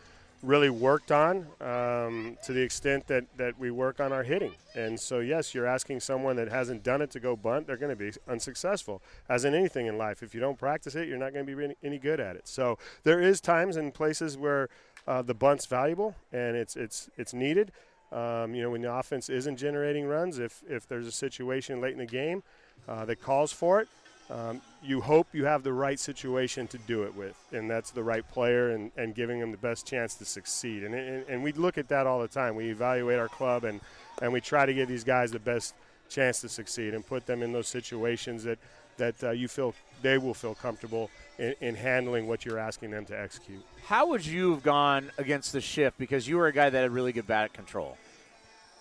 [0.44, 4.52] really worked on um, to the extent that, that we work on our hitting.
[4.76, 7.96] And so, yes, you're asking someone that hasn't done it to go bunt, they're going
[7.98, 9.02] to be unsuccessful.
[9.30, 11.76] As in anything in life, if you don't practice it, you're not going to be
[11.82, 12.50] any good at it.
[12.50, 14.68] So, there is times and places where
[15.08, 17.72] uh, the bunt's valuable and it's, it's, it's needed.
[18.12, 21.94] Um, you know, when the offense isn't generating runs, if, if there's a situation late
[21.94, 22.44] in the game
[22.88, 23.88] uh, that calls for it,
[24.30, 28.04] um, you hope you have the right situation to do it with, and that's the
[28.04, 30.84] right player and, and giving them the best chance to succeed.
[30.84, 32.56] And, and, and we look at that all the time.
[32.56, 33.82] We evaluate our club and,
[34.22, 35.74] and we try to give these guys the best
[36.10, 38.60] chance to succeed and put them in those situations that,
[39.02, 39.74] that uh, you feel
[40.04, 43.64] they will feel comfortable in, in handling what you're asking them to execute.
[43.86, 46.92] How would you have gone against the shift because you were a guy that had
[46.92, 47.98] really good bat control?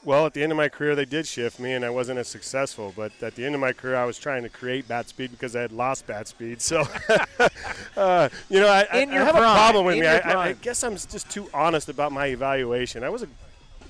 [0.02, 2.28] Well, at the end of my career, they did shift me, and I wasn't as
[2.28, 2.92] successful.
[2.96, 5.54] But at the end of my career, I was trying to create bat speed because
[5.54, 6.62] I had lost bat speed.
[6.62, 6.84] So,
[7.96, 10.06] uh, you know, I, I, I have a problem with me.
[10.06, 13.04] I, I, I guess I'm just too honest about my evaluation.
[13.04, 13.28] I was a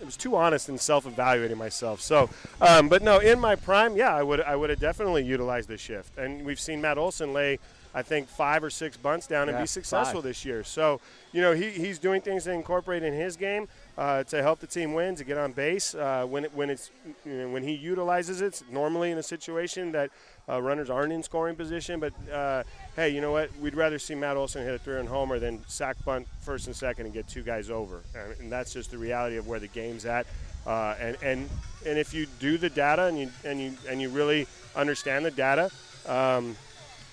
[0.01, 2.01] I was too honest in self-evaluating myself.
[2.01, 2.31] So,
[2.61, 5.77] um, but no, in my prime, yeah, I would I would have definitely utilized the
[5.77, 6.17] shift.
[6.17, 7.59] And we've seen Matt Olson lay,
[7.95, 10.29] I think, five or six bunts down and be successful five.
[10.29, 10.65] this year.
[10.65, 11.01] So,
[11.33, 14.67] you know, he, he's doing things to incorporate in his game uh, to help the
[14.67, 15.95] team win, to get on base.
[15.95, 16.91] Uh, when it, when it's
[17.27, 20.11] you know, when he utilizes it, normally in a situation that
[20.49, 22.01] uh, runners aren't in scoring position.
[22.01, 22.64] But uh,
[22.97, 23.51] hey, you know what?
[23.61, 27.07] We'd rather see Matt Olson hit a three-run homer than sack bunt first and second
[27.07, 28.03] and get two guys over.
[28.41, 30.26] And, that's just the reality of where the game's at.
[30.66, 31.49] Uh, and and
[31.86, 35.30] and if you do the data and you and you and you really understand the
[35.30, 35.70] data,
[36.07, 36.57] um,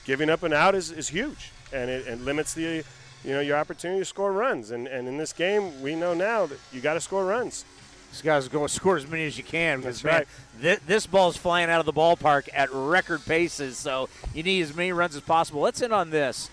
[0.04, 2.84] giving up an out is, is huge, and it, it limits the
[3.24, 4.72] you know your opportunity to score runs.
[4.72, 7.64] And and in this game, we know now that you got to score runs.
[8.12, 9.80] These guys go score as many as you can.
[9.80, 10.28] Because, That's
[10.62, 10.78] man, right.
[10.80, 14.76] thi- this ball's flying out of the ballpark at record paces, so you need as
[14.76, 15.62] many runs as possible.
[15.62, 16.50] Let's end on this.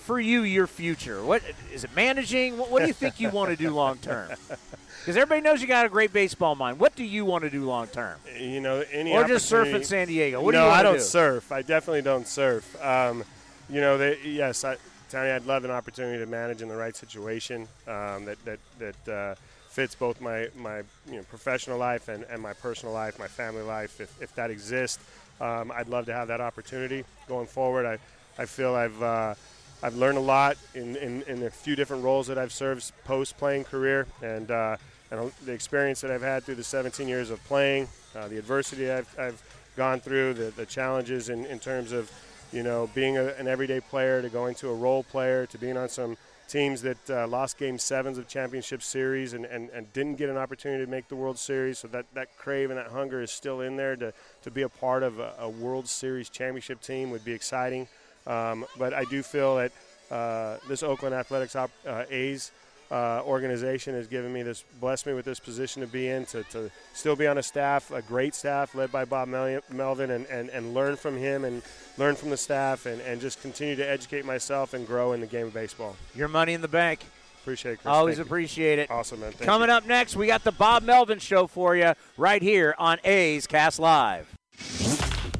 [0.00, 1.24] For you, your future.
[1.24, 1.42] What
[1.72, 1.90] is it?
[1.96, 2.58] Managing?
[2.58, 4.28] What, what do you think you want to do long term?
[4.48, 6.78] Because everybody knows you got a great baseball mind.
[6.78, 8.18] What do you want to do long term?
[8.38, 10.42] You know, any Or just surf in San Diego?
[10.42, 11.00] What do no, you I don't do?
[11.00, 11.50] surf.
[11.50, 12.76] I definitely don't surf.
[12.84, 13.24] Um,
[13.70, 14.76] you know, they, yes, I,
[15.10, 19.08] Tony, I'd love an opportunity to manage in the right situation um, that that that
[19.10, 19.34] uh,
[19.74, 20.78] fits both my my
[21.10, 24.00] you know, professional life and, and my personal life, my family life.
[24.00, 24.98] If, if that exists,
[25.40, 27.84] um, I'd love to have that opportunity going forward.
[27.84, 27.98] I,
[28.40, 29.34] I feel I've uh,
[29.82, 33.36] I've learned a lot in, in, in a few different roles that I've served post
[33.36, 34.76] playing career, and uh,
[35.10, 38.90] and the experience that I've had through the 17 years of playing, uh, the adversity
[38.90, 39.42] I've, I've
[39.76, 42.10] gone through, the, the challenges in, in terms of,
[42.52, 45.76] you know, being a, an everyday player to going to a role player to being
[45.76, 46.16] on some
[46.48, 50.36] teams that uh, lost game sevens of championship series and, and, and didn't get an
[50.36, 51.78] opportunity to make the World Series.
[51.78, 54.68] So that, that crave and that hunger is still in there to, to be a
[54.68, 57.88] part of a, a World Series championship team would be exciting.
[58.26, 59.72] Um, but I do feel that
[60.10, 62.52] uh, this Oakland Athletics op, uh, A's
[62.90, 66.42] uh, organization has given me this, blessed me with this position to be in, to,
[66.44, 70.50] to still be on a staff, a great staff led by Bob Melvin, and, and,
[70.50, 71.62] and learn from him and
[71.98, 75.26] learn from the staff and, and just continue to educate myself and grow in the
[75.26, 75.96] game of baseball.
[76.14, 77.00] Your money in the bank.
[77.42, 77.92] Appreciate it, Chris.
[77.92, 78.84] Always Thank appreciate you.
[78.84, 78.90] it.
[78.90, 79.32] Awesome, man.
[79.32, 79.74] Thank Coming you.
[79.74, 83.78] up next, we got the Bob Melvin Show for you right here on A's Cast
[83.78, 84.34] Live.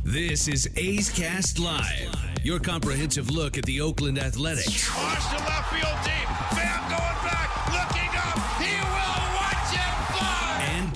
[0.02, 4.94] This is A's Cast Live, your comprehensive look at the Oakland Athletics.
[4.94, 6.23] Launch to left field deep.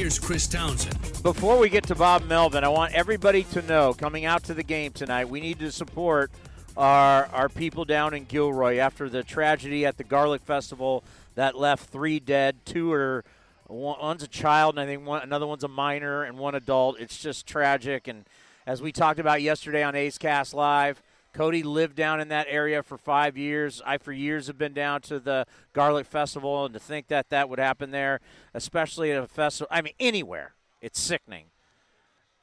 [0.00, 0.98] Here's Chris Townsend.
[1.22, 4.62] Before we get to Bob Melvin, I want everybody to know coming out to the
[4.62, 6.30] game tonight, we need to support
[6.74, 11.90] our our people down in Gilroy after the tragedy at the Garlic Festival that left
[11.90, 13.26] three dead, two are
[13.68, 16.98] one's a child, and I think one, another one's a minor and one adult.
[16.98, 18.08] It's just tragic.
[18.08, 18.24] And
[18.66, 22.82] as we talked about yesterday on A's Cast Live, Cody lived down in that area
[22.82, 23.80] for five years.
[23.86, 27.48] I, for years, have been down to the Garlic Festival, and to think that that
[27.48, 28.20] would happen there,
[28.52, 31.46] especially at a festival, I mean, anywhere, it's sickening.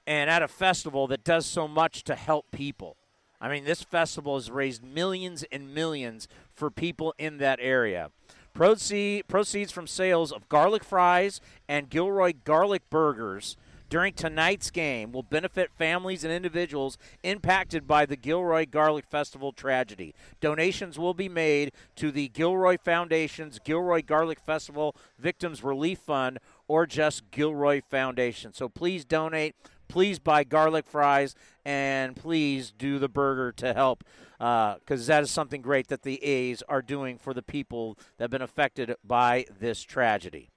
[0.05, 2.95] And at a festival that does so much to help people.
[3.41, 8.11] I mean, this festival has raised millions and millions for people in that area.
[8.53, 13.55] Proceed, proceeds from sales of garlic fries and Gilroy garlic burgers
[13.89, 20.13] during tonight's game will benefit families and individuals impacted by the Gilroy Garlic Festival tragedy.
[20.39, 26.85] Donations will be made to the Gilroy Foundation's Gilroy Garlic Festival Victims Relief Fund or
[26.85, 28.53] just Gilroy Foundation.
[28.53, 29.55] So please donate.
[29.87, 31.33] Please buy garlic fries
[31.63, 34.03] and please do the burger to help
[34.39, 38.25] uh, because that is something great that the A's are doing for the people that
[38.25, 40.49] have been affected by this tragedy.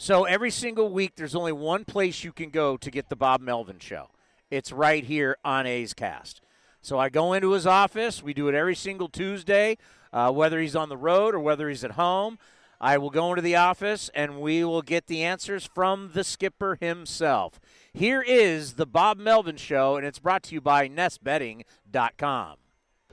[0.00, 3.40] So every single week, there's only one place you can go to get the Bob
[3.40, 4.10] Melvin Show.
[4.48, 6.40] It's right here on A's Cast.
[6.80, 8.22] So I go into his office.
[8.22, 9.76] We do it every single Tuesday,
[10.12, 12.38] uh, whether he's on the road or whether he's at home.
[12.80, 16.78] I will go into the office and we will get the answers from the skipper
[16.80, 17.58] himself.
[17.92, 22.56] Here is the Bob Melvin Show, and it's brought to you by NestBedding.com.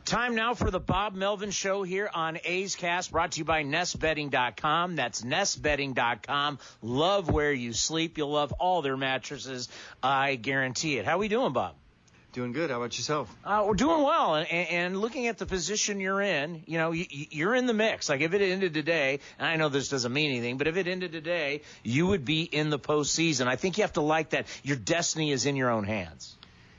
[0.06, 3.64] Time now for the Bob Melvin Show here on A's Cast, brought to you by
[3.64, 4.96] NestBedding.com.
[4.96, 6.60] That's NestBedding.com.
[6.84, 8.20] Love where you sleep.
[8.20, 9.68] You'll love all their mattresses.
[10.04, 11.06] I guarantee it.
[11.06, 11.74] How are we doing, Bob?
[12.34, 12.70] Doing good.
[12.70, 13.36] How about yourself?
[13.44, 17.08] Uh, we're doing well, and, and looking at the position you're in, you know, you,
[17.10, 18.08] you're in the mix.
[18.08, 20.88] Like if it ended today, and I know this doesn't mean anything, but if it
[20.88, 23.48] ended today, you would be in the postseason.
[23.48, 24.46] I think you have to like that.
[24.62, 26.36] Your destiny is in your own hands.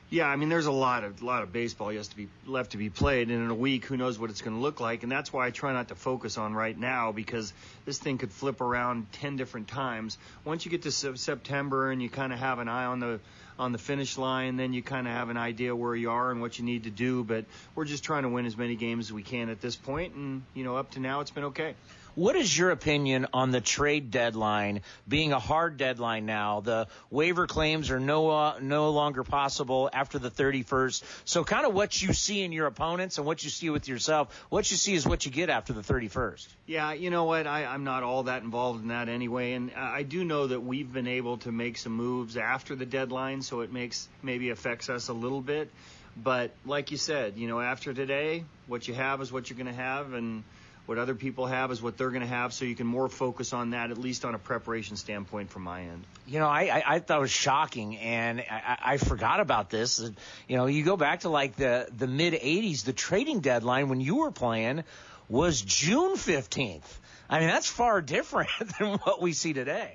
[0.09, 2.71] Yeah, I mean, there's a lot of a lot of baseball has to be left
[2.71, 5.03] to be played, and in a week, who knows what it's going to look like,
[5.03, 7.51] and that's why I try not to focus on right now because
[7.83, 10.17] this thing could flip around ten different times.
[10.45, 13.19] Once you get to September and you kind of have an eye on the
[13.59, 16.39] on the finish line, then you kind of have an idea where you are and
[16.39, 17.25] what you need to do.
[17.25, 17.43] But
[17.75, 20.41] we're just trying to win as many games as we can at this point, and
[20.53, 21.75] you know, up to now, it's been okay.
[22.17, 26.61] What is your opinion on the trade deadline being a hard deadline now?
[26.61, 31.03] The waiver claims are no uh, no longer possible after the 31st.
[31.25, 34.45] So, kind of what you see in your opponents and what you see with yourself,
[34.49, 36.47] what you see is what you get after the 31st.
[36.65, 37.45] Yeah, you know what?
[37.45, 40.91] I, I'm not all that involved in that anyway, and I do know that we've
[40.91, 45.09] been able to make some moves after the deadline, so it makes maybe affects us
[45.09, 45.69] a little bit.
[46.15, 49.67] But like you said, you know, after today, what you have is what you're going
[49.67, 50.43] to have, and
[50.87, 53.51] what other people have is what they're going to have, so you can more focus
[53.51, 56.05] on that, at least on a preparation standpoint from my end.
[56.25, 59.99] You know, I, I, I thought it was shocking, and I, I forgot about this.
[60.47, 63.99] You know, you go back to like the, the mid 80s, the trading deadline when
[63.99, 64.85] you were playing
[65.27, 66.87] was June 15th.
[67.29, 69.93] I mean, that's far different than what we see today.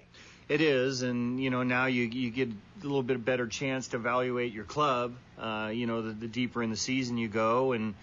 [0.51, 3.97] It is, and you know now you you get a little bit better chance to
[3.97, 5.15] evaluate your club.
[5.39, 7.95] Uh, you know, the, the deeper in the season you go, and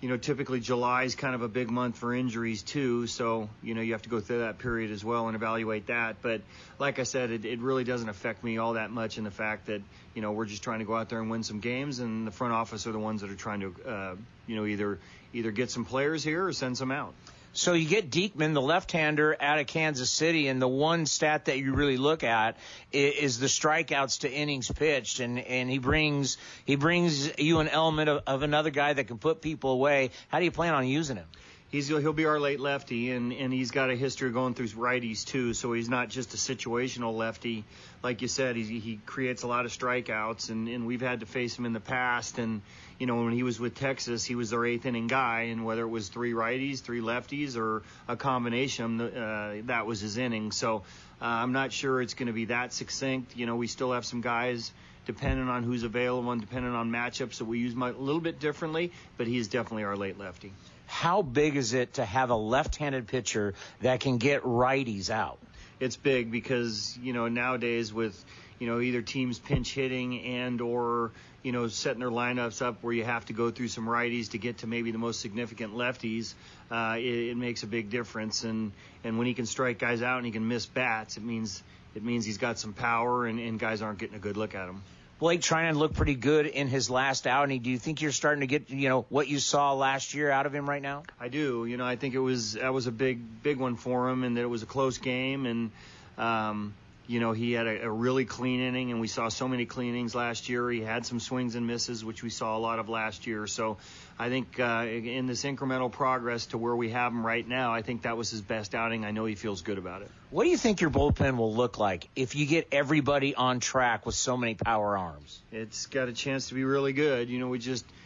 [0.00, 3.06] you know, typically July is kind of a big month for injuries too.
[3.06, 6.16] So, you know, you have to go through that period as well and evaluate that.
[6.20, 6.42] But
[6.78, 9.66] like I said, it, it really doesn't affect me all that much in the fact
[9.66, 9.80] that,
[10.14, 12.30] you know, we're just trying to go out there and win some games and the
[12.30, 14.14] front office are the ones that are trying to, uh,
[14.46, 14.98] you know, either,
[15.32, 17.14] either get some players here or send some out.
[17.56, 21.56] So you get Diekman, the left-hander out of Kansas City, and the one stat that
[21.56, 22.58] you really look at
[22.92, 26.36] is, the strikeouts to innings pitched, and and he brings
[26.66, 30.10] he brings you an element of, of another guy that can put people away.
[30.28, 31.26] How do you plan on using him?
[31.68, 34.68] he's he'll be our late lefty, and and he's got a history of going through
[34.68, 35.54] righties too.
[35.54, 37.64] So he's not just a situational lefty,
[38.02, 38.56] like you said.
[38.56, 41.72] He he creates a lot of strikeouts, and and we've had to face him in
[41.72, 42.38] the past.
[42.38, 42.62] And
[42.98, 45.82] you know when he was with Texas, he was their eighth inning guy, and whether
[45.82, 50.52] it was three righties, three lefties, or a combination, uh, that was his inning.
[50.52, 50.82] So
[51.20, 53.36] uh, I'm not sure it's going to be that succinct.
[53.36, 54.72] You know, we still have some guys
[55.06, 58.90] depending on who's available and depending on matchups that we use a little bit differently,
[59.16, 60.52] but he's definitely our late lefty
[60.86, 65.38] how big is it to have a left-handed pitcher that can get righties out?
[65.78, 68.24] It's big because you know nowadays with
[68.58, 71.12] you know either teams pinch hitting and or
[71.46, 74.38] you know setting their lineups up where you have to go through some righties to
[74.38, 76.34] get to maybe the most significant lefties,
[76.72, 78.42] uh, it, it makes a big difference.
[78.42, 78.72] And
[79.04, 81.62] and when he can strike guys out and he can miss bats, it means
[81.94, 84.68] it means he's got some power and, and guys aren't getting a good look at
[84.68, 84.82] him.
[85.20, 87.62] Blake Treinen look pretty good in his last outing.
[87.62, 90.46] Do you think you're starting to get, you know, what you saw last year out
[90.46, 91.04] of him right now?
[91.18, 91.64] I do.
[91.64, 94.36] You know, I think it was that was a big, big one for him, and
[94.36, 95.70] that it was a close game, and
[96.18, 96.74] um,
[97.06, 99.90] you know, he had a, a, really clean inning, and we saw so many clean
[99.90, 100.68] innings last year.
[100.70, 103.46] He had some swings and misses, which we saw a lot of last year.
[103.46, 103.78] So
[104.18, 107.82] I think uh, in this incremental progress to where we have him right now, I
[107.82, 109.04] think that was his best outing.
[109.04, 110.10] I know he feels good about it.
[110.30, 114.04] What do you think your bullpen will look like if you get everybody on track
[114.04, 115.40] with so many power arms?
[115.52, 117.28] It's got a chance to be really good.
[117.28, 117.84] You know, we just–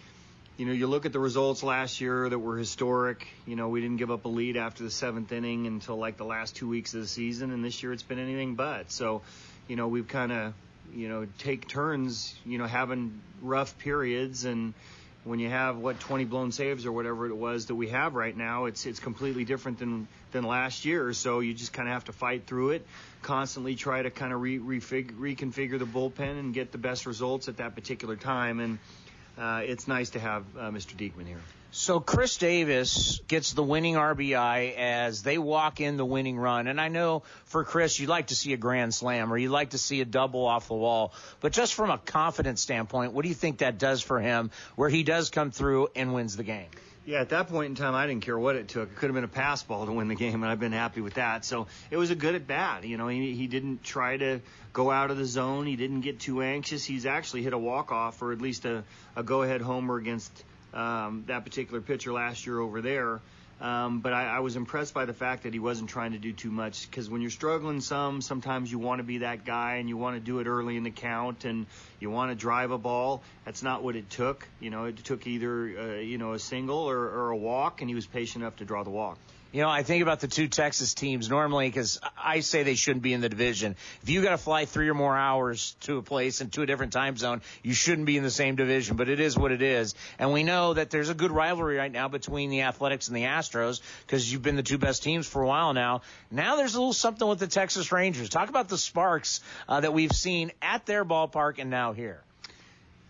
[0.60, 3.26] you know, you look at the results last year that were historic.
[3.46, 6.26] You know, we didn't give up a lead after the seventh inning until like the
[6.26, 8.92] last two weeks of the season, and this year it's been anything but.
[8.92, 9.22] So,
[9.68, 10.52] you know, we've kind of,
[10.92, 14.74] you know, take turns, you know, having rough periods, and
[15.24, 18.36] when you have what 20 blown saves or whatever it was that we have right
[18.36, 21.14] now, it's it's completely different than than last year.
[21.14, 22.86] So you just kind of have to fight through it,
[23.22, 27.56] constantly try to kind of re- reconfigure the bullpen and get the best results at
[27.56, 28.78] that particular time, and
[29.40, 30.94] uh, it's nice to have uh, Mr.
[30.94, 31.40] Diekman here.
[31.72, 36.66] So Chris Davis gets the winning RBI as they walk in the winning run.
[36.66, 39.70] And I know for Chris, you'd like to see a grand slam or you'd like
[39.70, 41.12] to see a double off the wall.
[41.40, 44.88] But just from a confidence standpoint, what do you think that does for him where
[44.88, 46.68] he does come through and wins the game?
[47.10, 48.88] Yeah, at that point in time, I didn't care what it took.
[48.88, 51.00] It could have been a pass ball to win the game, and I've been happy
[51.00, 51.44] with that.
[51.44, 52.84] So it was a good at bat.
[52.84, 54.40] You know, he, he didn't try to
[54.72, 55.66] go out of the zone.
[55.66, 56.84] He didn't get too anxious.
[56.84, 58.84] He's actually hit a walk off or at least a,
[59.16, 60.30] a go ahead homer against
[60.72, 63.20] um, that particular pitcher last year over there.
[63.60, 66.32] Um, but I, I was impressed by the fact that he wasn't trying to do
[66.32, 69.88] too much because when you're struggling some, sometimes you want to be that guy and
[69.88, 71.66] you want to do it early in the count and
[71.98, 73.22] you want to drive a ball.
[73.44, 74.48] That's not what it took.
[74.60, 77.90] You know, it took either uh, you know a single or, or a walk, and
[77.90, 79.18] he was patient enough to draw the walk.
[79.52, 83.02] You know, I think about the two Texas teams normally because I say they shouldn't
[83.02, 83.74] be in the division.
[84.00, 86.66] If you got to fly three or more hours to a place and to a
[86.66, 88.96] different time zone, you shouldn't be in the same division.
[88.96, 91.90] But it is what it is, and we know that there's a good rivalry right
[91.90, 95.42] now between the Athletics and the Astros because you've been the two best teams for
[95.42, 96.02] a while now.
[96.30, 98.28] Now there's a little something with the Texas Rangers.
[98.28, 102.22] Talk about the sparks uh, that we've seen at their ballpark and now here.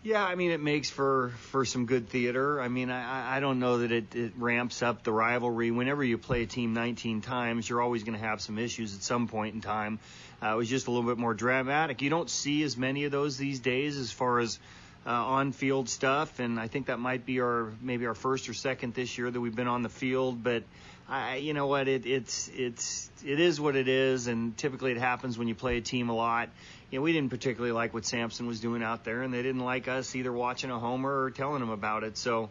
[0.03, 2.59] Yeah, I mean it makes for for some good theater.
[2.59, 5.69] I mean I I don't know that it, it ramps up the rivalry.
[5.69, 9.03] Whenever you play a team 19 times, you're always going to have some issues at
[9.03, 9.99] some point in time.
[10.41, 12.01] Uh, it was just a little bit more dramatic.
[12.01, 14.57] You don't see as many of those these days as far as
[15.05, 18.95] uh, on-field stuff, and I think that might be our maybe our first or second
[18.95, 20.43] this year that we've been on the field.
[20.43, 20.63] But
[21.11, 24.97] I, you know what, it, it's it's it is what it is, and typically it
[24.97, 26.49] happens when you play a team a lot
[26.91, 29.61] you know, we didn't particularly like what Sampson was doing out there, and they didn't
[29.61, 32.17] like us either watching a homer or telling them about it.
[32.17, 32.49] So,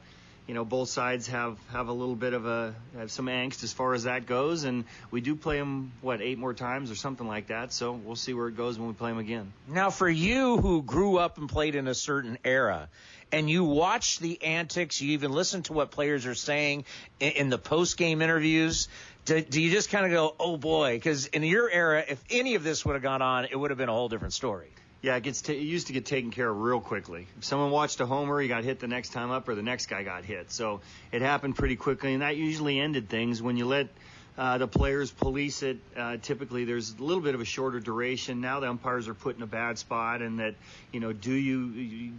[0.50, 3.72] you know, both sides have have a little bit of a have some angst as
[3.72, 7.28] far as that goes, and we do play them what eight more times or something
[7.28, 7.72] like that.
[7.72, 9.52] So we'll see where it goes when we play them again.
[9.68, 12.88] Now, for you who grew up and played in a certain era,
[13.30, 16.84] and you watch the antics, you even listen to what players are saying
[17.20, 18.88] in, in the post game interviews
[19.26, 20.96] do, do you just kind of go, oh boy?
[20.96, 23.78] Because in your era, if any of this would have gone on, it would have
[23.78, 24.70] been a whole different story.
[25.02, 27.26] Yeah, it gets t- it used to get taken care of real quickly.
[27.38, 29.86] If someone watched a homer, he got hit the next time up, or the next
[29.86, 30.52] guy got hit.
[30.52, 33.88] So it happened pretty quickly, and that usually ended things when you let
[34.38, 35.78] Uh, the players police it.
[35.94, 38.40] Uh, typically, there's a little bit of a shorter duration.
[38.40, 40.54] Now the umpires are put in a bad spot, and that
[40.92, 41.66] you know, do you,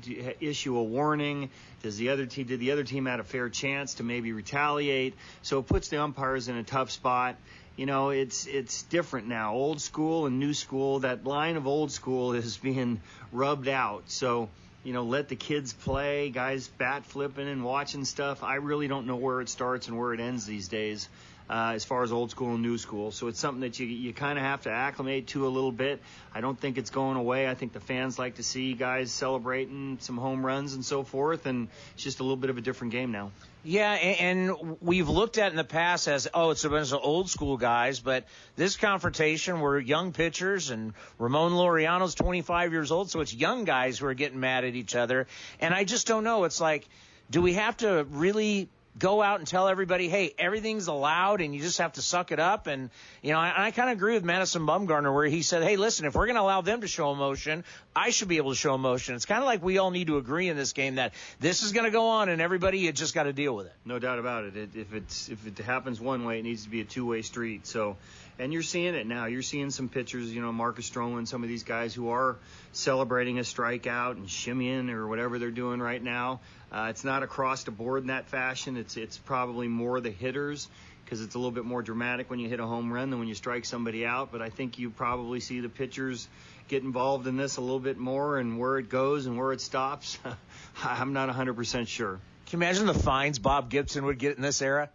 [0.04, 1.50] you issue a warning?
[1.82, 5.16] Does the other team did the other team have a fair chance to maybe retaliate?
[5.42, 7.38] So it puts the umpires in a tough spot.
[7.82, 9.56] You know, it's it's different now.
[9.56, 11.00] Old school and new school.
[11.00, 13.02] That line of old school is being
[13.32, 14.04] rubbed out.
[14.06, 14.50] So
[14.84, 18.44] you know, let the kids play, guys bat flipping and watching stuff.
[18.44, 21.10] I really don't know where it starts and where it ends these days
[21.50, 23.10] uh, as far as old school and new school.
[23.10, 26.04] So it's something that you you kind of have to acclimate to a little bit.
[26.36, 27.50] I don't think it's going away.
[27.50, 31.48] I think the fans like to see guys celebrating some home runs and so forth,
[31.48, 33.32] and it's just a little bit of a different game now.
[33.64, 37.30] Yeah, and we've looked at in the past as, oh, it's a bunch of old
[37.30, 43.20] school guys, but this confrontation were young pitchers, and Ramon Laureano's 25 years old, so
[43.20, 45.28] it's young guys who are getting mad at each other.
[45.60, 46.46] And I just don't know.
[46.46, 46.90] It's like,
[47.30, 48.68] do we have to really
[49.00, 52.40] go out and tell everybody, hey, everything's allowed and you just have to suck it
[52.40, 52.68] up.
[52.68, 52.90] And,
[53.22, 56.06] you know, I, I kind of agree with Madison Bumgarner where he said, hey, listen,
[56.06, 57.64] if we're going to allow them to show emotion,
[57.96, 59.16] I should be able to show emotion.
[59.16, 61.72] It's kind of like we all need to agree in this game that this is
[61.72, 63.74] going to go on and everybody, you just got to deal with it.
[63.86, 64.58] No doubt about it.
[64.58, 64.70] it.
[64.76, 67.68] If it's, if it happens one way, it needs to be a two way street.
[67.68, 67.98] So,
[68.40, 69.26] and you're seeing it now.
[69.26, 72.38] You're seeing some pitchers, you know, Marcus Stroman, some of these guys who are
[72.72, 76.40] celebrating a strikeout and shimmying or whatever they're doing right now.
[76.72, 78.78] Uh, it's not across the board in that fashion.
[78.78, 80.70] It's it's probably more the hitters
[81.04, 83.28] because it's a little bit more dramatic when you hit a home run than when
[83.28, 84.32] you strike somebody out.
[84.32, 86.30] But I think you probably see the pitchers
[86.70, 89.60] get involved in this a little bit more and where it goes and where it
[89.60, 90.18] stops.
[90.84, 92.20] I'm not 100% sure.
[92.46, 94.90] Can you imagine the fines Bob Gibson would get in this era?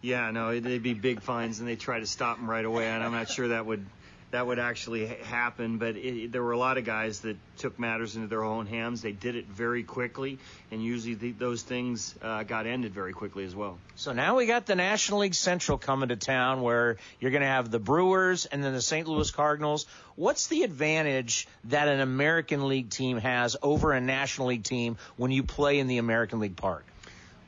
[0.00, 3.04] Yeah, no, they'd be big fines, and they try to stop him right away, and
[3.04, 3.86] I'm not sure that would
[4.32, 5.78] that would actually happen.
[5.78, 9.02] But it, there were a lot of guys that took matters into their own hands.
[9.02, 10.38] They did it very quickly,
[10.70, 13.78] and usually the, those things uh, got ended very quickly as well.
[13.94, 17.46] So now we got the National League Central coming to town, where you're going to
[17.46, 19.06] have the Brewers and then the St.
[19.06, 19.86] Louis Cardinals.
[20.16, 25.30] What's the advantage that an American League team has over a National League team when
[25.30, 26.84] you play in the American League Park?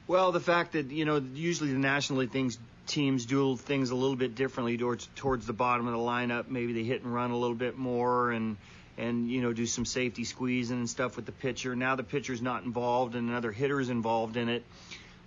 [0.06, 3.94] Well, the fact that you know usually the National League things teams do things a
[3.94, 6.48] little bit differently towards towards the bottom of the lineup.
[6.48, 8.56] Maybe they hit and run a little bit more and
[8.96, 11.74] and you know do some safety squeezing and stuff with the pitcher.
[11.74, 14.64] Now the pitcher's not involved and another hitter's involved in it.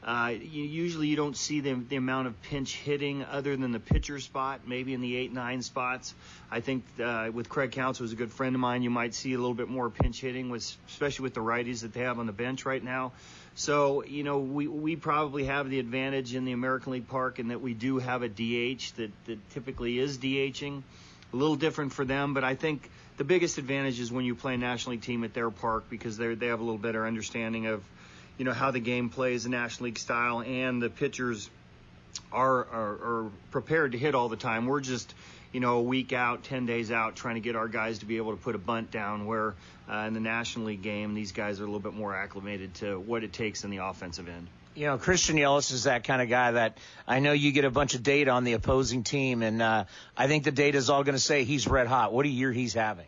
[0.03, 3.79] Uh, you, usually you don't see the, the amount of pinch hitting other than the
[3.79, 6.15] pitcher spot, maybe in the eight nine spots.
[6.49, 9.33] I think uh, with Craig Counsell, who's a good friend of mine, you might see
[9.33, 12.25] a little bit more pinch hitting, with, especially with the righties that they have on
[12.25, 13.11] the bench right now.
[13.57, 17.47] So, you know, we, we probably have the advantage in the American League Park in
[17.47, 20.83] that we do have a DH that, that typically is DHing.
[21.33, 22.87] A little different for them, but I think
[23.17, 26.17] the biggest advantage is when you play a National League team at their park because
[26.17, 27.83] they they have a little better understanding of,
[28.37, 31.49] you know, how the game plays the National League style, and the pitchers
[32.31, 34.67] are, are, are prepared to hit all the time.
[34.67, 35.15] We're just
[35.51, 38.17] you know, a week out, 10 days out, trying to get our guys to be
[38.17, 39.25] able to put a bunt down.
[39.25, 39.55] Where
[39.89, 42.99] uh, in the National League game, these guys are a little bit more acclimated to
[42.99, 44.47] what it takes in the offensive end.
[44.75, 46.77] You know, Christian Yelich is that kind of guy that
[47.07, 49.85] I know you get a bunch of data on the opposing team, and uh,
[50.15, 52.13] I think the data is all going to say he's red hot.
[52.13, 53.07] What a year he's having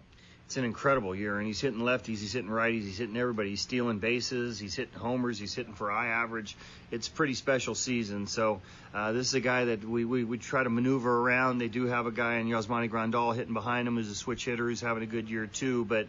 [0.50, 3.52] it's an incredible year, and he's hitting lefties, he's hitting righties, he's hitting everybody.
[3.52, 6.58] He's stealing bases, he's hitting homers, he's hitting for high average.
[6.89, 8.26] It's a pretty special season.
[8.26, 8.60] So
[8.91, 11.60] uh, this is a guy that we, we, we try to maneuver around.
[11.60, 14.68] They do have a guy in Yasmani Grandal hitting behind him who's a switch hitter
[14.68, 15.86] who's having a good year too.
[15.86, 16.08] But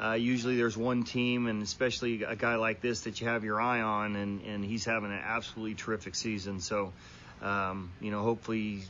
[0.00, 3.60] uh, usually there's one team, and especially a guy like this that you have your
[3.60, 6.60] eye on, and, and he's having an absolutely terrific season.
[6.60, 6.92] So
[7.42, 8.82] um, you know, hopefully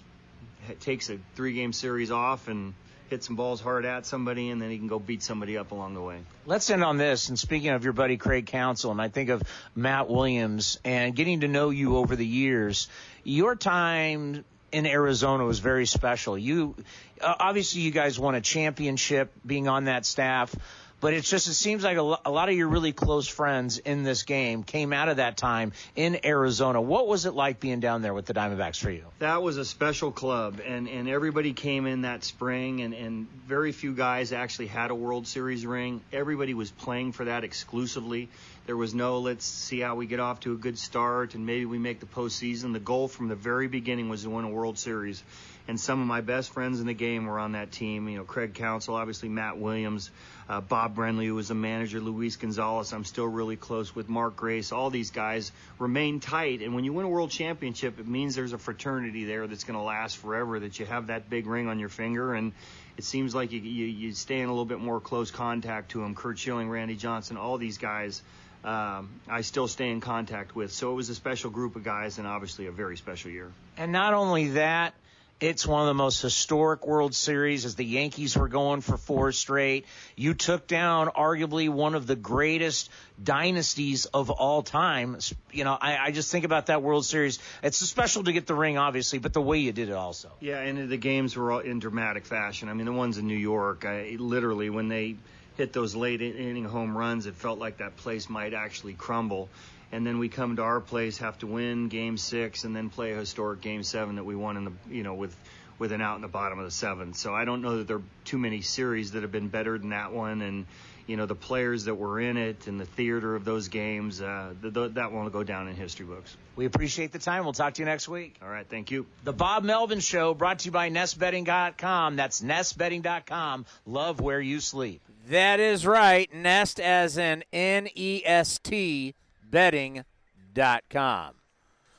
[0.68, 2.74] he takes a three-game series off and
[3.10, 5.94] hit some balls hard at somebody, and then he can go beat somebody up along
[5.94, 6.20] the way.
[6.46, 7.28] Let's end on this.
[7.28, 9.42] And speaking of your buddy Craig Counsell, and I think of
[9.74, 12.88] Matt Williams and getting to know you over the years,
[13.24, 16.38] your time in Arizona was very special.
[16.38, 16.76] You
[17.20, 20.54] uh, obviously you guys won a championship being on that staff.
[21.00, 24.24] But it's just, it seems like a, lot of your really close friends in this
[24.24, 26.80] game came out of that time in Arizona.
[26.80, 29.04] What was it like being down there with the Diamondbacks for you?
[29.18, 33.72] That was a special club, and, and everybody came in that spring, and, and very
[33.72, 36.02] few guys actually had a World Series ring.
[36.12, 38.28] Everybody was playing for that exclusively.
[38.66, 41.64] There was no, let's see how we get off to a good start, and maybe
[41.64, 42.74] we make the postseason.
[42.74, 45.22] The goal from the very beginning was to win a World Series
[45.70, 48.08] and some of my best friends in the game were on that team.
[48.08, 50.10] You know, Craig Counsell, obviously Matt Williams,
[50.50, 52.92] uh, Bob Brenly, who was the manager, Luis Gonzalez.
[52.92, 54.72] I'm still really close with Mark Grace.
[54.72, 58.52] All these guys remain tight, and when you win a world championship, it means there's
[58.52, 60.58] a fraternity there that's going to last forever.
[60.58, 62.52] That you have that big ring on your finger, and
[62.96, 66.00] it seems like you, you, you stay in a little bit more close contact to
[66.00, 66.16] them.
[66.16, 68.20] Curt Schilling, Randy Johnson, all these guys.
[68.64, 70.72] Um, I still stay in contact with.
[70.72, 73.50] So it was a special group of guys and obviously a very special year.
[73.78, 74.92] And not only that,
[75.40, 79.32] It's one of the most historic World Series as the Yankees were going for four
[79.32, 79.86] straight.
[80.14, 82.90] You took down arguably one of the greatest
[83.22, 85.16] dynasties of all time.
[85.50, 87.38] You know, I, I just think about that World Series.
[87.62, 90.30] It's special to get the ring, obviously, but the way you did it also.
[90.40, 92.68] Yeah, and the games were all in dramatic fashion.
[92.68, 95.16] I mean, the ones in New York, I, literally, when they
[95.60, 99.48] hit those late inning home runs, it felt like that place might actually crumble
[99.92, 103.12] and then we come to our place, have to win game six, and then play
[103.12, 105.36] a historic game seven that we won in the you know with
[105.78, 107.16] with an out in the bottom of the seventh.
[107.16, 109.90] So I don't know that there are too many series that have been better than
[109.90, 110.66] that one, and
[111.06, 114.52] you know the players that were in it and the theater of those games, uh,
[114.62, 116.36] th- th- that won't go down in history books.
[116.54, 117.42] We appreciate the time.
[117.42, 118.36] We'll talk to you next week.
[118.42, 119.06] All right, thank you.
[119.24, 122.16] The Bob Melvin Show, brought to you by NestBedding.com.
[122.16, 123.66] That's NestBedding.com.
[123.86, 125.00] Love where you sleep.
[125.28, 126.32] That is right.
[126.32, 131.34] Nest as in N E S T bedding.com.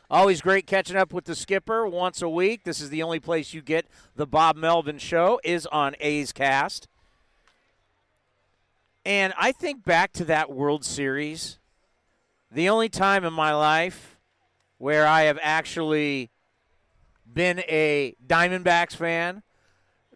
[0.10, 2.64] Always great catching up with the skipper once a week.
[2.64, 3.86] This is the only place you get
[4.16, 6.90] the Bob Melvin show is on A's Cast.
[9.06, 11.60] And I think back to that World Series,
[12.52, 14.18] the only time in my life
[14.78, 16.30] where I have actually
[17.32, 19.44] been a Diamondbacks fan,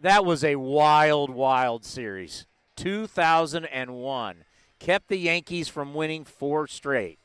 [0.02, 2.45] that was a wild, wild series.
[2.76, 4.43] 2001
[4.80, 7.19] kept the Yankees from winning four straight.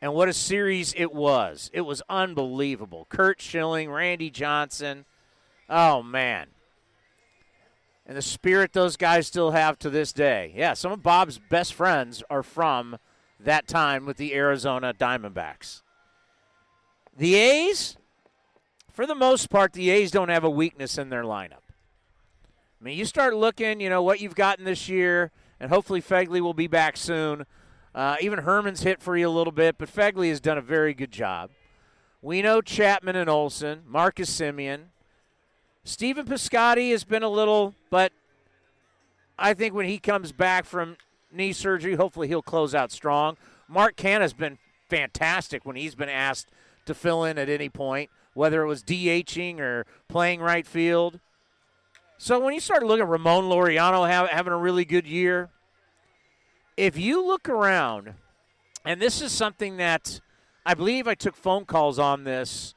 [0.00, 1.70] And what a series it was.
[1.72, 3.06] It was unbelievable.
[3.08, 5.06] Curt Schilling, Randy Johnson.
[5.68, 6.48] Oh, man.
[8.06, 10.52] And the spirit those guys still have to this day.
[10.54, 12.98] Yeah, some of Bob's best friends are from
[13.40, 15.82] that time with the Arizona Diamondbacks.
[17.16, 17.96] The A's,
[18.92, 21.63] for the most part, the A's don't have a weakness in their lineup.
[22.84, 26.42] I mean, you start looking, you know, what you've gotten this year, and hopefully Phegley
[26.42, 27.46] will be back soon.
[27.94, 30.92] Uh, even Herrmann's hit for you a little bit, but Phegley has done a very
[30.92, 31.48] good job.
[32.20, 34.88] We know Chapman and Olson, Marcus Semien.
[35.82, 38.12] Stephen Piscotty has been a little, but
[39.38, 40.98] I think when he comes back from
[41.32, 43.38] knee surgery, hopefully he'll close out strong.
[43.66, 44.58] Mark Canha's been
[44.90, 46.48] fantastic when he's been asked
[46.84, 51.18] to fill in at any point, whether it was DHing or playing right field.
[52.16, 55.50] So when you start looking at Ramon Laureano having a really good year,
[56.76, 58.14] if you look around,
[58.84, 60.20] and this is something that
[60.64, 62.74] I believe I took phone calls on this.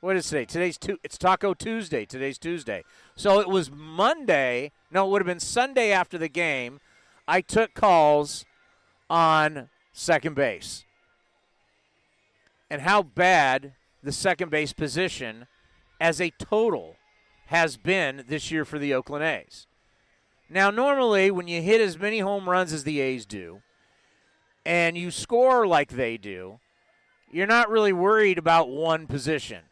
[0.00, 0.44] What is today?
[0.44, 0.98] Today's two.
[1.02, 2.04] It's Taco Tuesday.
[2.04, 2.84] Today's Tuesday.
[3.16, 4.70] So it was Monday.
[4.90, 6.80] No, it would have been Sunday after the game.
[7.26, 8.44] I took calls
[9.08, 10.84] on second base
[12.70, 13.72] and how bad
[14.02, 15.46] the second base position
[15.98, 16.96] as a total
[17.46, 19.66] has been this year for the Oakland A's.
[20.48, 23.62] Now, normally, when you hit as many home runs as the A's do,
[24.64, 26.58] and you score like they do,
[27.30, 29.62] you're not really worried about one position.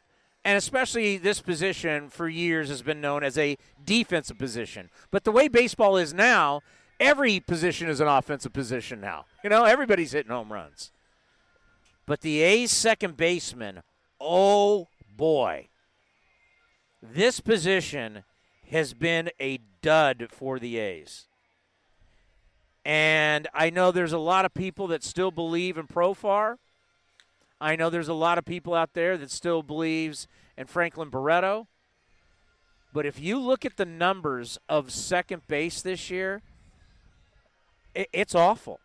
[0.44, 4.90] And especially this position for years has been known as a defensive position.
[5.10, 6.62] But the way baseball is now,
[6.98, 9.26] every position is an offensive position now.
[9.44, 10.90] You know, everybody's hitting home runs.
[12.06, 13.82] But the A's second baseman,
[14.20, 15.68] oh boy,
[17.02, 18.24] this position
[18.70, 21.26] has been a dud for the A's.
[22.84, 26.56] And I know there's a lot of people that still believe in Profar.
[27.60, 30.26] I know there's a lot of people out there that still believes
[30.56, 31.68] in Franklin Barreto.
[32.92, 36.42] But if you look at the numbers of second base this year,
[37.94, 38.80] it's awful.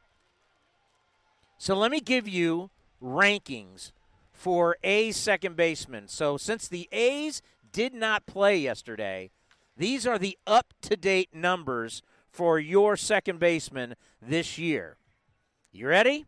[1.58, 2.70] So let me give you
[3.02, 3.92] rankings
[4.32, 6.08] for A's second baseman.
[6.08, 7.42] So since the A's
[7.72, 9.32] did not play yesterday,
[9.76, 14.98] these are the up to date numbers for your second baseman this year.
[15.72, 16.26] You ready?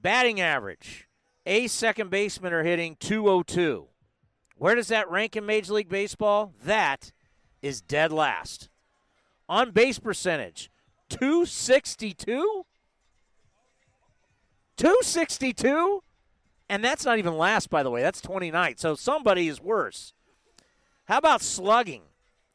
[0.00, 1.08] Batting average.
[1.44, 3.86] A second baseman are hitting 202.
[4.56, 6.52] Where does that rank in Major League Baseball?
[6.64, 7.12] That
[7.62, 8.68] is dead last.
[9.48, 10.70] On base percentage,
[11.08, 12.64] 262?
[14.76, 16.02] 262?
[16.68, 18.02] And that's not even last, by the way.
[18.02, 18.76] That's 29.
[18.76, 20.12] So somebody is worse.
[21.04, 22.02] How about slugging?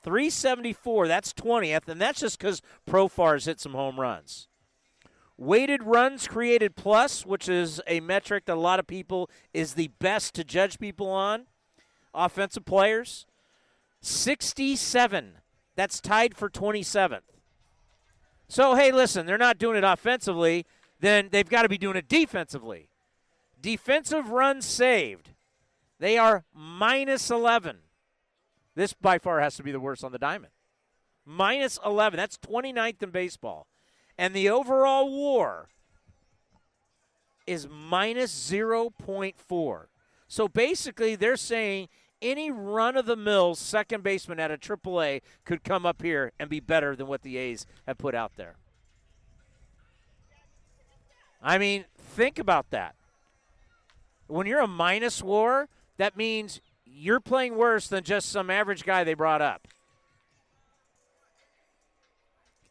[0.04, 4.48] 374, that's 20th, and that's just because Profar's hit some home runs.
[5.38, 9.90] Weighted runs created plus, which is a metric that a lot of people is the
[10.00, 11.46] best to judge people on.
[12.14, 13.26] Offensive players,
[14.02, 15.34] 67.
[15.76, 17.22] That's tied for 27th.
[18.48, 20.66] So, hey, listen, they're not doing it offensively,
[21.00, 22.91] then they've got to be doing it defensively.
[23.62, 25.30] Defensive runs saved,
[26.00, 27.78] they are minus 11.
[28.76, 30.52] This by far has to be the worst on the diamond.
[31.26, 32.18] Minus 11.
[32.18, 33.68] That's 29th in baseball.
[34.18, 35.70] And the overall war
[37.46, 39.86] is minus 0.4.
[40.28, 41.90] So basically, they're saying
[42.22, 46.50] any run of the mill second baseman at a AAA could come up here and
[46.50, 48.56] be better than what the A's have put out there.
[51.42, 52.96] I mean, think about that.
[54.32, 55.68] When you're a minus war,
[55.98, 59.68] that means you're playing worse than just some average guy they brought up.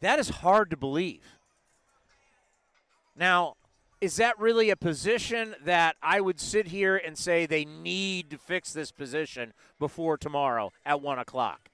[0.01, 1.37] That is hard to believe.
[3.15, 3.57] Now,
[4.01, 8.39] is that really a position that I would sit here and say they need to
[8.39, 11.69] fix this position before tomorrow at 1 o'clock?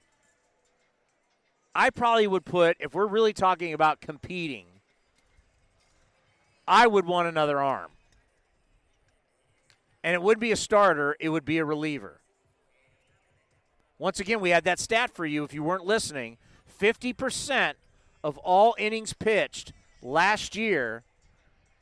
[1.73, 4.65] I probably would put, if we're really talking about competing,
[6.67, 7.91] I would want another arm.
[10.07, 12.21] And it would be a starter, it would be a reliever.
[13.99, 16.37] Once again, we had that stat for you if you weren't listening
[16.79, 17.73] 50%
[18.23, 21.03] of all innings pitched last year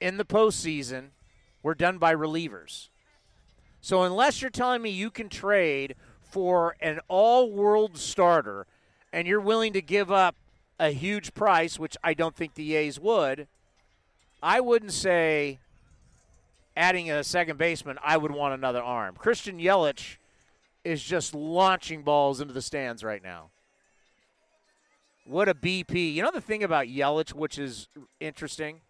[0.02, 1.10] in the postseason
[1.62, 2.88] were done by relievers.
[3.80, 5.94] So unless you're telling me you can trade
[6.24, 8.66] for an all-world starter
[9.14, 10.36] and you're willing to give up
[10.80, 13.48] a huge price, which I don't think the A's would,
[14.42, 15.60] I wouldn't say
[16.76, 19.16] adding a second baseman, I would want another arm.
[19.16, 20.18] Christian Yelich
[20.84, 23.50] is just launching balls into the stands right now.
[25.26, 26.14] What a BP.
[26.14, 27.88] You know the thing about Yelich, which is
[28.20, 28.82] interesting?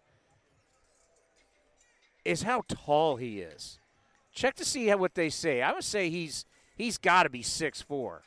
[2.26, 3.78] is how tall he is.
[4.34, 5.62] Check to see what they say.
[5.62, 6.44] I would say he's
[6.76, 8.22] he's got to be six four,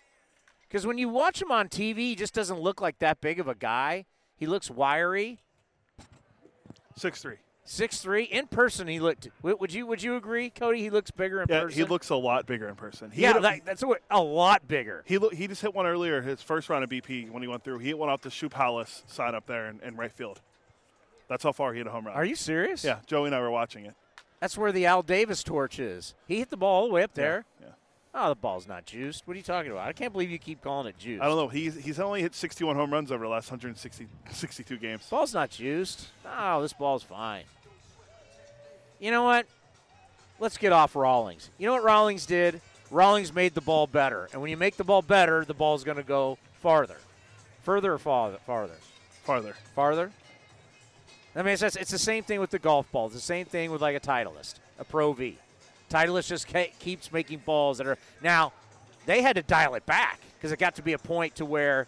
[0.67, 3.47] because when you watch him on TV, he just doesn't look like that big of
[3.47, 4.05] a guy.
[4.35, 5.39] He looks wiry.
[6.95, 7.37] Six three.
[7.71, 8.23] Six three.
[8.23, 9.27] In person, he looked.
[9.43, 10.81] Would you Would you agree, Cody?
[10.81, 11.77] He looks bigger in yeah, person.
[11.77, 13.11] he looks a lot bigger in person.
[13.11, 15.03] He yeah, a, that, that's a, a lot bigger.
[15.05, 17.63] He lo- he just hit one earlier, his first round of BP when he went
[17.63, 17.77] through.
[17.77, 20.41] He hit one off the Shoe Palace sign up there in, in right field.
[21.27, 22.15] That's how far he hit a home run.
[22.15, 22.83] Are you serious?
[22.83, 23.93] Yeah, Joey and I were watching it.
[24.39, 26.15] That's where the Al Davis torch is.
[26.27, 27.45] He hit the ball all the way up there.
[27.61, 27.67] Yeah.
[27.67, 27.73] yeah.
[28.15, 29.27] Oh, the ball's not juiced.
[29.27, 29.87] What are you talking about?
[29.87, 31.21] I can't believe you keep calling it juiced.
[31.21, 31.49] I don't know.
[31.49, 35.05] He's he's only hit 61 home runs over the last 162 games.
[35.07, 36.07] Ball's not juiced.
[36.25, 37.43] Oh, this ball's fine.
[38.99, 39.45] You know what?
[40.39, 41.49] Let's get off Rawlings.
[41.57, 42.61] You know what Rawlings did?
[42.91, 44.29] Rawlings made the ball better.
[44.33, 46.97] And when you make the ball better, the ball's going to go farther.
[47.63, 48.37] Further or farther?
[48.45, 48.75] Farther.
[49.23, 49.55] Farther.
[49.75, 50.11] Farther?
[51.35, 53.05] I mean, it's, just, it's the same thing with the golf ball.
[53.05, 55.37] It's the same thing with like a Titleist, a Pro V.
[55.89, 56.47] Titleist just
[56.79, 58.51] keeps making balls that are now.
[59.05, 61.87] They had to dial it back because it got to be a point to where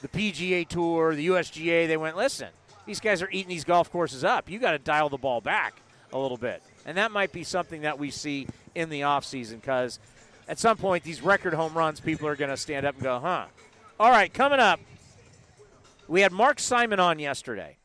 [0.00, 2.48] the PGA Tour, the USGA, they went, listen,
[2.86, 4.50] these guys are eating these golf courses up.
[4.50, 5.74] You got to dial the ball back
[6.12, 9.98] a little bit, and that might be something that we see in the offseason because
[10.48, 13.18] at some point these record home runs, people are going to stand up and go,
[13.18, 13.46] huh.
[13.98, 14.80] All right, coming up,
[16.08, 17.78] we had Mark Simon on yesterday.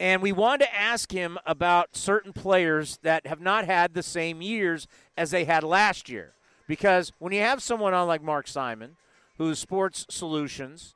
[0.00, 4.42] And we wanted to ask him about certain players that have not had the same
[4.42, 6.34] years as they had last year.
[6.66, 8.96] Because when you have someone on like Mark Simon,
[9.38, 10.94] who's Sports Solutions,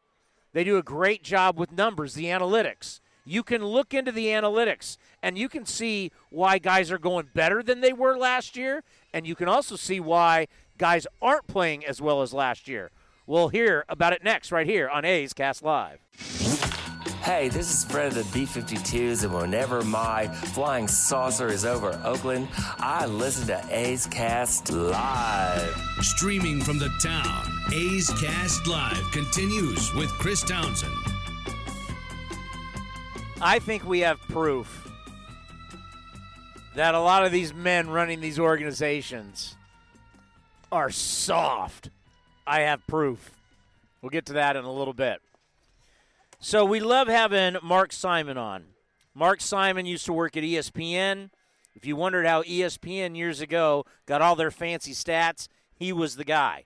[0.53, 3.01] they do a great job with numbers, the analytics.
[3.29, 7.63] You can look into the analytics and you can see why guys are going better
[7.63, 8.83] than they were last year.
[9.13, 10.47] And you can also see why
[10.79, 12.91] guys aren't playing as well as last year.
[13.27, 15.99] We'll hear about it next, right here on A's Cast Live.
[17.23, 22.01] Hey, this is Fred of the B 52s, and whenever my flying saucer is over
[22.03, 22.49] Oakland,
[22.79, 25.77] I listen to A's Cast Live.
[26.01, 27.45] Streaming from the town,
[27.75, 31.18] A's Cast Live continues with Chris Townsend.
[33.41, 34.91] I think we have proof
[36.75, 39.57] that a lot of these men running these organizations
[40.73, 41.91] are soft.
[42.47, 43.31] I have proof.
[44.03, 45.21] We'll get to that in a little bit.
[46.41, 48.65] So we love having Mark Simon on.
[49.15, 51.31] Mark Simon used to work at ESPN.
[51.77, 55.47] If you wondered how ESPN years ago got all their fancy stats,
[55.77, 56.65] he was the guy.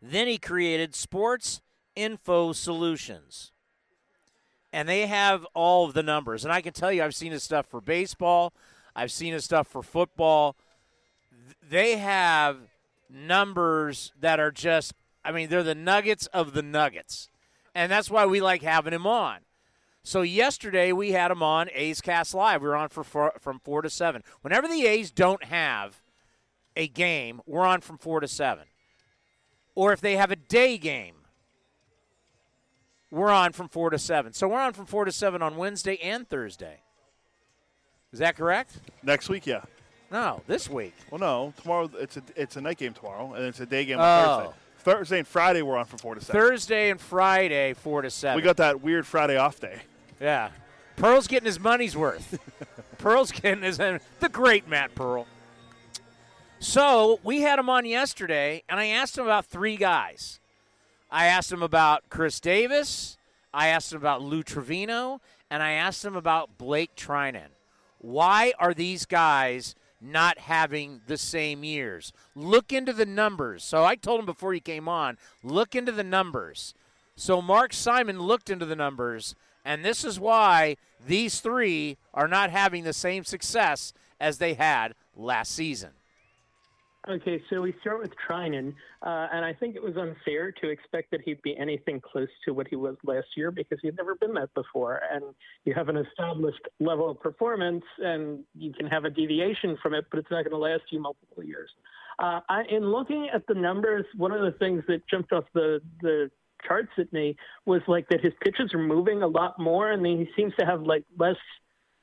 [0.00, 1.60] Then he created Sports
[1.94, 3.52] Info Solutions.
[4.74, 6.44] And they have all of the numbers.
[6.44, 8.52] And I can tell you, I've seen his stuff for baseball,
[8.94, 10.56] I've seen his stuff for football.
[11.66, 12.58] They have
[13.08, 14.92] numbers that are just,
[15.24, 17.28] I mean, they're the nuggets of the nuggets
[17.74, 19.38] and that's why we like having him on.
[20.02, 22.62] So yesterday we had him on A's Cast Live.
[22.62, 24.22] We were on for four, from four to seven.
[24.42, 26.02] Whenever the A's don't have
[26.76, 28.64] a game, we're on from four to seven.
[29.74, 31.14] Or if they have a day game,
[33.14, 34.32] we're on from four to seven.
[34.32, 36.80] So we're on from four to seven on Wednesday and Thursday.
[38.12, 38.76] Is that correct?
[39.02, 39.62] Next week, yeah.
[40.10, 40.94] No, this week.
[41.10, 41.52] Well, no.
[41.60, 44.36] Tomorrow it's a it's a night game tomorrow, and it's a day game on oh.
[44.36, 44.54] Thursday.
[44.78, 46.40] Thursday and Friday we're on from four to seven.
[46.40, 48.36] Thursday and Friday four to seven.
[48.36, 49.80] We got that weird Friday off day.
[50.20, 50.50] Yeah,
[50.96, 52.38] Pearl's getting his money's worth.
[52.98, 55.26] Pearl's getting his the great Matt Pearl.
[56.58, 60.38] So we had him on yesterday, and I asked him about three guys.
[61.14, 63.16] I asked him about Chris Davis,
[63.52, 67.50] I asked him about Lou Trivino, and I asked him about Blake Treinen.
[67.98, 72.12] Why are these guys not having the same years?
[72.34, 73.62] Look into the numbers.
[73.62, 76.74] So I told him before he came on, look into the numbers.
[77.14, 80.76] So Mark Simon looked into the numbers, and this is why
[81.06, 85.90] these three are not having the same success as they had last season.
[87.06, 88.72] Okay, so we start with Treinen,
[89.02, 92.54] uh, and I think it was unfair to expect that he'd be anything close to
[92.54, 95.02] what he was last year because he'd never been that before.
[95.12, 95.22] And
[95.66, 100.06] you have an established level of performance, and you can have a deviation from it,
[100.10, 101.68] but it's not going to last you multiple years.
[102.18, 105.80] Uh, I, in looking at the numbers, one of the things that jumped off the
[106.00, 106.30] the
[106.66, 107.36] charts at me
[107.66, 110.82] was like that his pitches are moving a lot more, and he seems to have
[110.82, 111.36] like less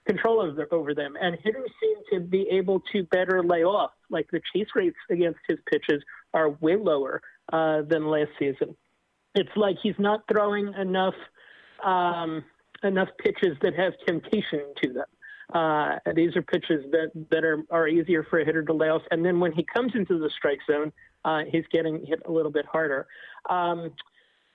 [0.08, 1.14] control over, over them.
[1.22, 3.92] And hitters seem to be able to better lay off.
[4.10, 6.04] Like the chase rates against his pitches
[6.34, 7.22] are way lower
[7.52, 8.76] uh, than last season.
[9.36, 11.16] It's like he's not throwing enough
[11.84, 12.44] um,
[12.84, 15.06] enough pitches that have temptation to them.
[15.54, 19.02] Uh, these are pitches that, that are, are easier for a hitter to lay off.
[19.12, 20.92] And then when he comes into the strike zone,
[21.26, 23.08] uh, he's getting hit a little bit harder.
[23.50, 23.92] Um,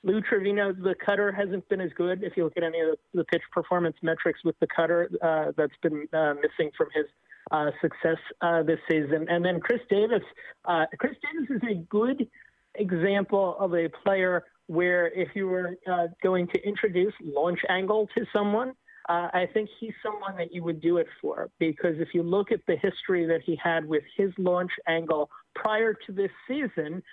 [0.07, 2.23] Lou Trivino, the cutter hasn't been as good.
[2.23, 5.75] If you look at any of the, pitch performance metrics with the cutter, uh, that's
[5.83, 7.07] been uh, missing from his
[7.51, 9.27] uh, success uh, this season.
[9.29, 10.23] And then Chris Davis.
[10.65, 12.29] Uh, Chris Davis is a good
[12.77, 18.25] example of a player where if you were uh, going to introduce launch angle to
[18.33, 18.75] someone,
[19.09, 22.59] I think he's someone that you would do it for because if you look at
[22.67, 27.05] the history that he had with his launch angle prior to this season,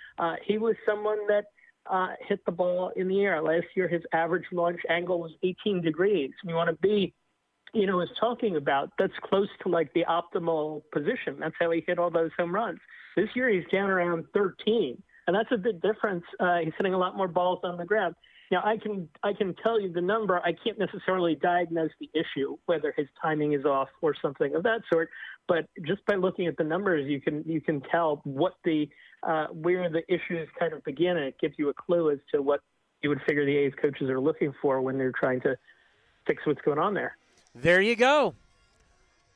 [0.44, 1.44] he was someone that
[1.90, 3.42] uh, hit the ball in the air.
[3.42, 6.30] Last year, his average launch angle was 18 degrees.
[6.44, 7.12] We want to be,
[7.72, 11.38] you know, is talking about that's close to like the optimal position.
[11.40, 12.78] That's how he hit all those home runs.
[13.16, 16.24] This year, he's down around 13, and that's a big difference.
[16.40, 18.14] Uh, he's hitting a lot more balls on the ground.
[18.54, 20.38] Now, I can I can tell you the number.
[20.38, 24.82] I can't necessarily diagnose the issue, whether his timing is off or something of that
[24.92, 25.10] sort.
[25.48, 28.88] But just by looking at the numbers, you can you can tell what the
[29.24, 32.42] uh, where the issues kind of begin, and it gives you a clue as to
[32.42, 32.60] what
[33.02, 35.56] you would figure the A's coaches are looking for when they're trying to
[36.24, 37.16] fix what's going on there.
[37.56, 38.36] There you go.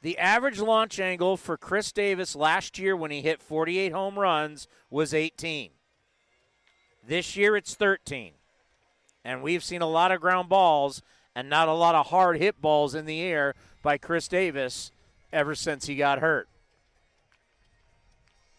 [0.01, 4.69] The average launch angle for Chris Davis last year when he hit 48 home runs
[4.90, 5.70] was 18.
[7.05, 8.35] This year it's 13.
[9.28, 11.02] And we've seen a lot of ground balls
[11.34, 14.90] and not a lot of hard hit balls in the air by Chris Davis
[15.30, 16.48] ever since he got hurt.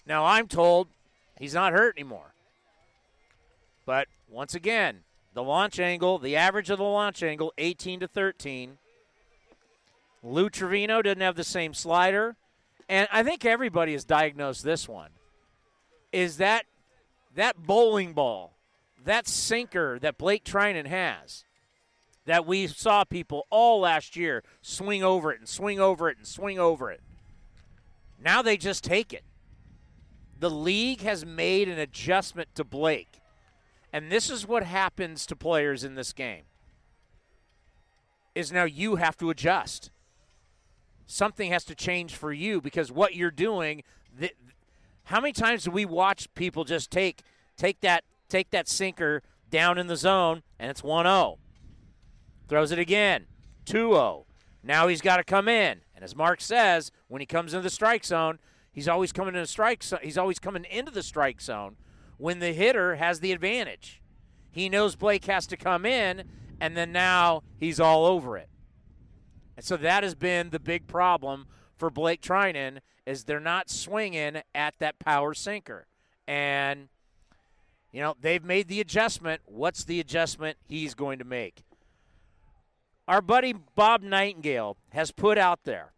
[0.05, 0.89] Now I'm told
[1.39, 2.33] He's not hurt anymore.
[3.85, 4.99] But once again,
[5.33, 8.77] the launch angle, the average of the launch angle, 18 to 13.
[10.21, 12.35] Lou Trivino didn't have the same slider.
[12.89, 15.11] And I think everybody has diagnosed this one.
[16.11, 16.65] Is that
[17.35, 18.51] that bowling ball,
[19.05, 21.43] that sinker that Blake Treinen has,
[22.25, 26.27] that we saw people all last year swing over it and swing over it and
[26.27, 27.01] swing over it.
[28.23, 29.23] Now they just take it.
[30.39, 33.21] The league has made an adjustment to Blake.
[33.91, 36.43] And this is what happens to players in this game.
[38.35, 39.89] Is now you have to adjust.
[41.07, 43.83] Something has to change for you because what you're doing
[45.09, 47.23] how many times do we watch people just take
[47.57, 51.37] take that take that sinker down in the zone and it's 1-0.
[52.47, 53.25] Throws it again.
[53.65, 54.25] 2-0.
[54.63, 55.81] Now he's got to come in.
[55.95, 58.39] And as Mark says, when he comes into the strike zone,
[58.71, 59.83] He's always coming in a strike.
[60.01, 61.75] He's always coming into the strike zone
[62.17, 64.01] when the hitter has the advantage.
[64.51, 66.23] He knows Blake has to come in,
[66.59, 68.49] and then now he's all over it.
[69.57, 74.41] And so that has been the big problem for Blake Treinen is they're not swinging
[74.55, 75.87] at that power sinker.
[76.27, 76.89] And
[77.91, 79.41] you know, they've made the adjustment.
[79.45, 81.63] What's the adjustment he's going to make?
[83.07, 85.93] Our buddy Bob Nightingale has put out there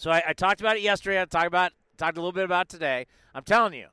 [0.00, 1.20] so I, I talked about it yesterday.
[1.20, 3.06] I talked about talked a little bit about today.
[3.34, 3.88] I'm telling you,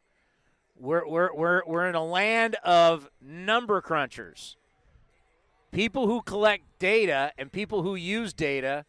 [0.80, 4.55] we're we're we're we're in a land of number crunchers.
[5.69, 8.85] People who collect data and people who use data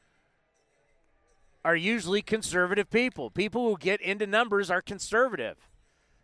[1.65, 3.31] are usually conservative people.
[3.31, 5.68] People who get into numbers are conservative.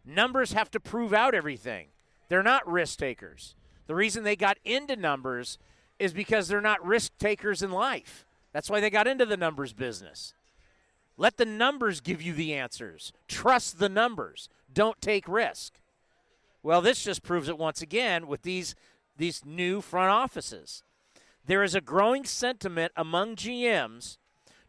[0.05, 1.89] Numbers have to prove out everything.
[2.29, 3.55] They're not risk takers.
[3.87, 5.59] The reason they got into numbers
[5.99, 8.27] is because they're not risk takers in life.
[8.53, 10.35] That's why they got into the numbers business.
[11.17, 13.13] Let the numbers give you the answers.
[13.29, 14.49] Trust the numbers.
[14.73, 15.75] Don't take risk.
[16.63, 18.75] Well, this just proves it once again with these
[19.17, 20.83] these new front offices.
[21.47, 24.17] There is a growing sentiment among GMs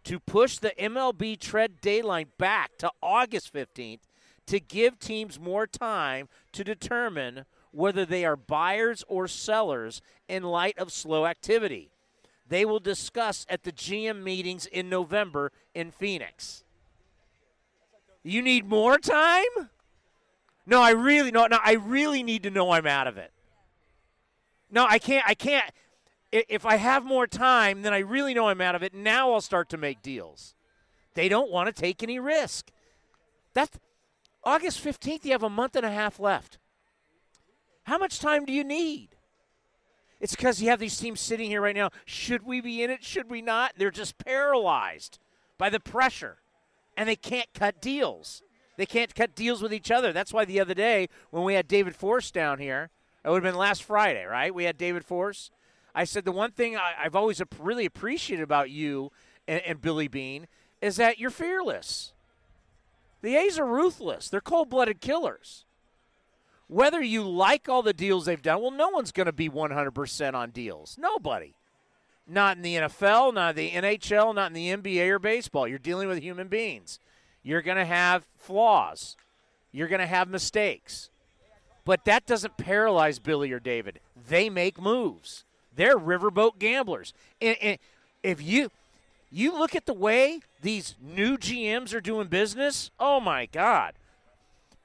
[0.03, 4.02] to push the MLB trade deadline back to August 15th
[4.48, 10.78] to give teams more time to determine whether they are buyers or sellers in light
[10.78, 11.92] of slow activity.
[12.48, 16.64] They will discuss at the GM meetings in November in Phoenix.
[18.24, 19.70] You need more time?
[20.66, 23.32] No, I really no, no, I really need to know I'm out of it.
[24.72, 25.72] No, I can't I can't
[26.32, 28.94] if I have more time, then I really know I'm out of it.
[28.94, 30.54] Now I'll start to make deals.
[31.14, 32.72] They don't want to take any risk.
[33.54, 33.78] That's
[34.46, 36.60] August 15th, you have a month and a half left.
[37.84, 39.10] How much time do you need?
[40.20, 41.90] It's because you have these teams sitting here right now.
[42.06, 43.04] Should we be in it?
[43.04, 43.74] Should we not?
[43.78, 45.20] They're just paralyzed
[45.58, 46.38] by the pressure,
[46.96, 48.42] and they can't cut deals.
[48.78, 50.14] They can't cut deals with each other.
[50.14, 52.90] That's why the other day when we had David Forst down here,
[53.24, 54.54] it would have been last Friday, right?
[54.54, 55.52] We had David Forst.
[55.94, 59.12] I said the one thing I, I've always really appreciated about you
[59.48, 60.48] and, and Billy Beane
[60.82, 62.14] is that you're fearless.
[63.26, 64.30] The A's are ruthless.
[64.30, 65.66] They're cold-blooded killers.
[66.68, 70.36] Whether you like all the deals they've done, well, no one's going to be 100%
[70.36, 70.96] on deals.
[71.00, 71.56] Nobody.
[72.28, 75.68] Not in the NFL, not in the NHL, not in the NBA or baseball.
[75.68, 77.00] You're dealing with human beings.
[77.42, 79.18] You're going to have flaws.
[79.72, 81.10] You're going to have mistakes.
[81.84, 84.02] But that doesn't paralyze Billy or David.
[84.16, 85.46] They make moves.
[85.76, 87.12] They're riverboat gamblers.
[87.42, 87.80] And, and
[88.22, 88.70] if you
[89.36, 93.94] you look at the way these new GMs are doing business, oh my God.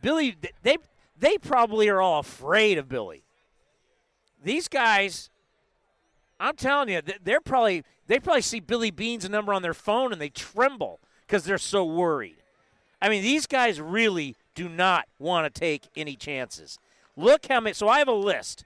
[0.03, 0.79] Billy they
[1.19, 3.23] they probably are all afraid of Billy.
[4.43, 5.31] These guys
[6.41, 10.21] I'm telling you, they're probably they probably see Billy Beane's number on their phone and
[10.21, 12.39] they tremble because they're so worried.
[13.01, 16.79] I mean, these guys really do not want to take any chances.
[17.17, 17.75] Look how many.
[17.75, 18.65] So I have a list.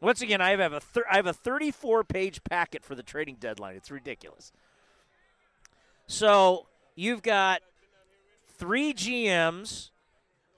[0.00, 3.36] Once again, I have a thir- I have a 34 page packet for the trading
[3.40, 3.74] deadline.
[3.74, 4.52] It's ridiculous.
[6.06, 7.62] So you've got
[8.58, 9.90] three GMs.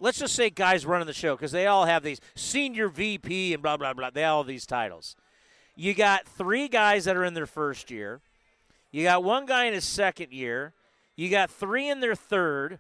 [0.01, 3.63] Let's just say guys running the show because they all have these senior VP and
[3.63, 4.11] blah blah blah.
[4.11, 5.17] They all have these titles.
[5.75, 8.21] You got three guys that are in their first year.
[8.91, 10.73] You got one guy in his second year.
[11.17, 12.79] You got three in their third.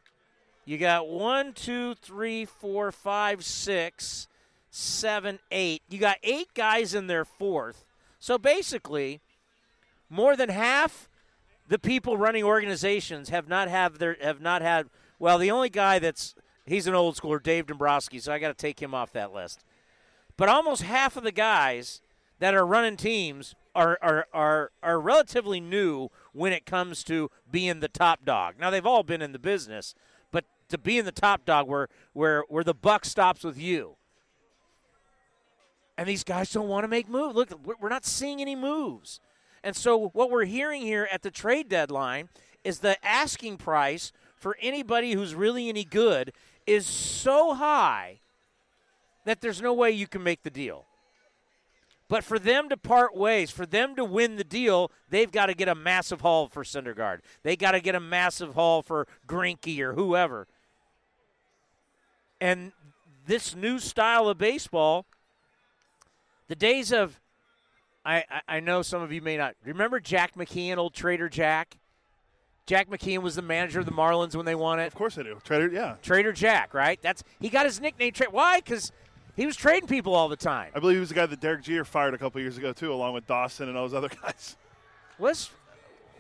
[0.65, 4.29] You got one, two, three, four, five, six,
[4.71, 5.83] seven, eight.
[5.89, 7.85] You got eight guys in their fourth.
[8.21, 9.21] So basically,
[10.11, 11.09] more than half
[11.69, 14.89] the people running organizations have not have their have not had.
[15.19, 16.35] Well, the only guy that's
[16.67, 18.19] he's an old schooler, Dave Dombrowski.
[18.19, 19.65] So I got to take him off that list.
[20.37, 22.01] But almost half of the guys
[22.39, 27.81] that are running teams are, are, are, are relatively new when it comes to being
[27.81, 28.55] the top dog.
[28.59, 29.95] Now they've all been in the business,
[30.31, 33.97] but to be in the top dog where where where the buck stops with you.
[35.97, 37.35] And these guys don't want to make moves.
[37.35, 39.19] Look, we're- we're not seeing any moves.
[39.63, 42.29] And so what we're hearing here at the trade deadline
[42.65, 46.33] is the asking price for anybody who's really any good
[46.67, 48.21] is so high
[49.25, 50.87] that there's no way you can make the deal.
[52.09, 55.55] But for them to part ways, for them to win the deal, they've got to
[55.55, 57.21] get a massive haul for Syndergaard.
[57.43, 60.47] They got to get a massive haul for Greinke or whoever.
[62.41, 62.73] And
[63.27, 65.05] this new style of baseball,
[66.49, 67.21] the days of,
[68.09, 71.77] I, I, know some of you may not remember Jack McKeon, old Trader Jack.
[72.67, 74.87] Jack McKeon was the manager of the Marlins when they won it.
[74.87, 75.39] Of course I do.
[75.45, 75.97] Trader, yeah.
[76.03, 76.99] Trader Jack, right?
[77.03, 78.13] That's he got his nickname.
[78.13, 78.61] Tra- Why?
[78.61, 78.93] Because
[79.37, 80.71] he was trading people all the time.
[80.75, 82.93] I believe he was the guy that Derek Jeter fired a couple years ago too,
[82.93, 84.57] along with Dawson and all those other guys.
[85.19, 85.51] Was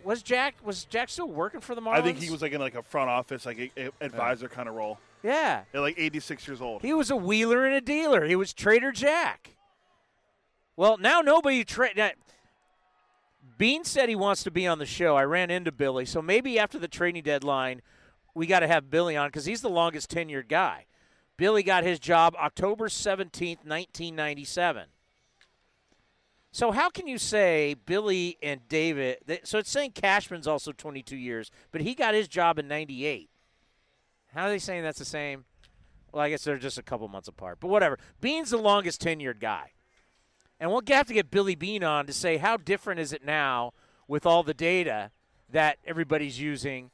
[0.05, 1.94] was Jack was Jack still working for the Marlins?
[1.94, 4.69] I think he was like in like a front office, like a, a advisor kind
[4.69, 4.98] of role.
[5.23, 5.62] Yeah.
[5.73, 6.82] At like 86 years old.
[6.82, 8.24] He was a wheeler and a dealer.
[8.24, 9.55] He was Trader Jack.
[10.79, 12.01] Well, now nobody trade.
[13.59, 15.17] Beane said he wants to be on the show.
[15.17, 17.83] I ran into Billy, so maybe after the training deadline,
[18.33, 20.87] we got to have Billy on because he's the longest tenured guy.
[21.37, 24.85] Billy got his job October seventeenth, nineteen ninety-seven.
[26.53, 29.41] So how can you say Billy and David?
[29.43, 33.29] So it's saying Cashman's also 22 years, but he got his job in 98.
[34.33, 35.45] How are they saying that's the same?
[36.13, 37.99] Well, I guess they're just a couple months apart, but whatever.
[38.21, 39.73] Beane's the longest tenured guy.
[40.61, 43.73] And we'll have to get Billy Beane on to say how different is it now
[44.07, 45.11] with all the data
[45.51, 46.91] that everybody's using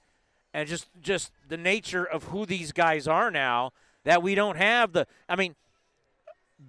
[0.53, 3.73] and just just the nature of who these guys are now
[4.05, 5.57] that we don't have the I mean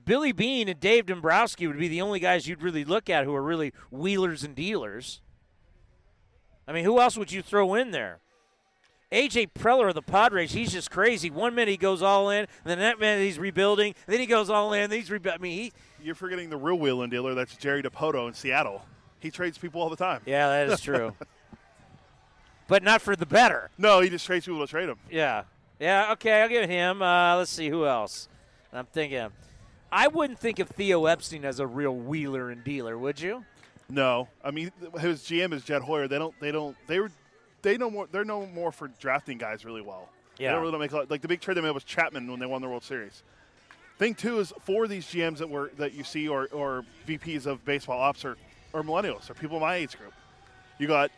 [0.03, 3.35] Billy Beane and Dave Dombrowski would be the only guys you'd really look at who
[3.35, 5.21] are really wheelers and dealers.
[6.67, 8.19] I mean, who else would you throw in there?
[9.11, 11.29] AJ Preller of the Padres, he's just crazy.
[11.29, 13.93] One minute he goes all in, and then that minute he's rebuilding.
[14.07, 14.89] Then he goes all in.
[14.89, 15.39] Then he's rebuilding.
[15.39, 15.73] I mean, he.
[16.05, 17.33] You're forgetting the real wheeling dealer.
[17.33, 18.85] That's Jerry Dipoto in Seattle.
[19.19, 20.21] He trades people all the time.
[20.27, 21.15] Yeah, that is true.
[22.67, 23.71] but not for the better.
[23.79, 24.99] No, he just trades people to trade him.
[25.09, 25.45] Yeah.
[25.79, 27.01] Yeah, okay, I'll give him.
[27.01, 28.29] Uh, let's see, who else?
[28.71, 29.29] I'm thinking.
[29.91, 33.43] I wouldn't think of Theo Epstein as a real wheeler and dealer, would you?
[33.89, 36.07] No, I mean his GM is Jed Hoyer.
[36.07, 36.39] They don't.
[36.39, 36.75] They don't.
[36.87, 37.11] They were.
[37.61, 38.07] They know more.
[38.11, 40.09] They're no more for drafting guys really well.
[40.37, 40.49] Yeah.
[40.49, 42.39] They don't really make a lot, like the big trade they made was Chapman when
[42.39, 43.23] they won the World Series.
[43.97, 47.63] Thing two is for these GMs that were that you see or, or VPs of
[47.63, 48.35] baseball ops or,
[48.73, 50.13] or millennials or people in my age group.
[50.79, 51.11] You got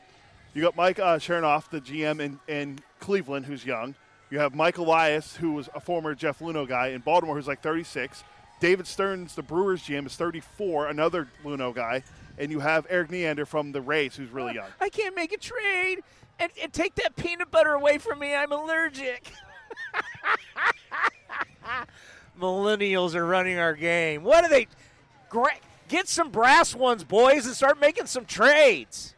[0.53, 3.95] you got Mike uh, Chernoff, the GM in, in Cleveland, who's young.
[4.29, 7.61] You have Mike Elias, who was a former Jeff Luhnow guy in Baltimore, who's like
[7.61, 8.23] 36.
[8.59, 12.03] David Stearns, the Brewers GM, is 34, another Luhnow guy.
[12.39, 14.67] And you have Erik Neander from the Rays, who's really young.
[14.81, 15.99] I can't make a trade
[16.39, 18.35] and, and take that peanut butter away from me.
[18.35, 19.31] I'm allergic.
[22.39, 24.23] Millennials are running our game.
[24.23, 24.67] What are they?
[25.89, 29.15] Get some brass ones, boys, and start making some trades.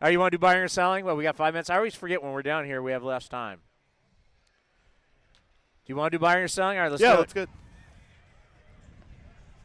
[0.00, 1.04] Are you want to do buying or selling?
[1.04, 1.70] Well, we got five minutes.
[1.70, 3.60] I always forget when we're down here we have less time.
[5.86, 6.76] Do you want to do buying or selling?
[6.78, 7.34] All right, let's yeah, do that's it.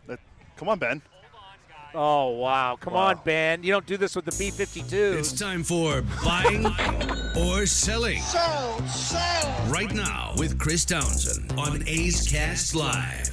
[0.07, 0.19] good.
[0.55, 1.01] Come on, Ben.
[1.95, 2.75] Oh wow!
[2.81, 3.61] Come on, Ben.
[3.61, 5.15] You don't do this with the B-52.
[5.15, 6.65] It's time for buying
[7.37, 8.19] or selling.
[8.21, 9.71] Sell, sell.
[9.71, 13.29] Right now with Chris Townsend on A's Cast Live.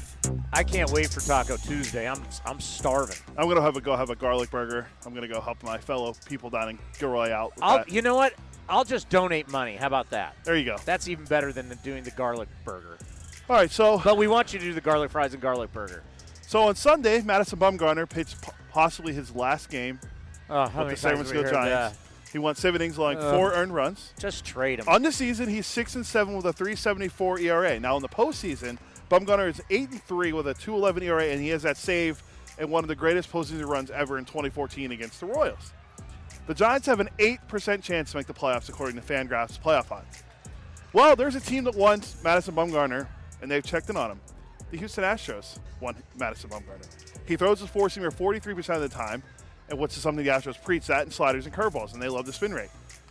[0.52, 2.06] I can't wait for Taco Tuesday.
[2.06, 3.16] I'm I'm starving.
[3.38, 4.86] I'm gonna have a go have a garlic burger.
[5.06, 7.54] I'm gonna go help my fellow people down in Gilroy out.
[7.54, 7.78] with I'll.
[7.78, 7.90] that.
[7.90, 8.34] You know what?
[8.68, 9.76] I'll just donate money.
[9.76, 10.36] How about that?
[10.44, 10.76] There you go.
[10.84, 12.98] That's even better than doing the garlic burger.
[13.48, 16.04] All right, so But we want you to do the garlic fries and garlic burger.
[16.50, 18.36] So on Sunday, Madison Bumgarner pitched
[18.72, 20.00] possibly his last game
[20.48, 21.96] Oh, with the San Francisco Giants.
[22.32, 23.34] He won seven innings, allowing Ugh.
[23.36, 24.12] four earned runs.
[24.18, 24.88] Just trade him.
[24.88, 27.78] On the season, he's six and seven with a 3.74 ERA.
[27.78, 28.78] Now in the postseason,
[29.08, 32.20] Bumgarner is eight and three with a 2.11 ERA, and he has that save
[32.58, 35.72] and one of the greatest postseason runs ever in 2014 against the Royals.
[36.48, 39.92] The Giants have an eight percent chance to make the playoffs according to Fangraphs playoff
[39.92, 40.24] odds.
[40.92, 43.06] Well, there's a team that wants Madison Bumgarner,
[43.40, 44.20] and they've checked in on him.
[44.70, 46.86] The Houston Astros want Madison Bumgarner.
[47.26, 49.22] He throws his four seamer 43% of the time,
[49.68, 52.26] and which is something the Astros preach that in sliders and curveballs, and they love
[52.26, 52.70] the spin rate.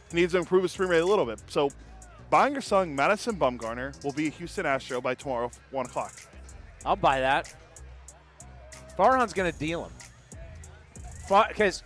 [0.10, 1.42] He needs to improve his spin rate a little bit.
[1.48, 1.70] So,
[2.30, 6.14] buying or selling Madison Bumgarner will be a Houston Astro by tomorrow, 1 o'clock.
[6.86, 7.54] I'll buy that.
[8.98, 9.92] Farhan's going to deal him.
[11.48, 11.84] Because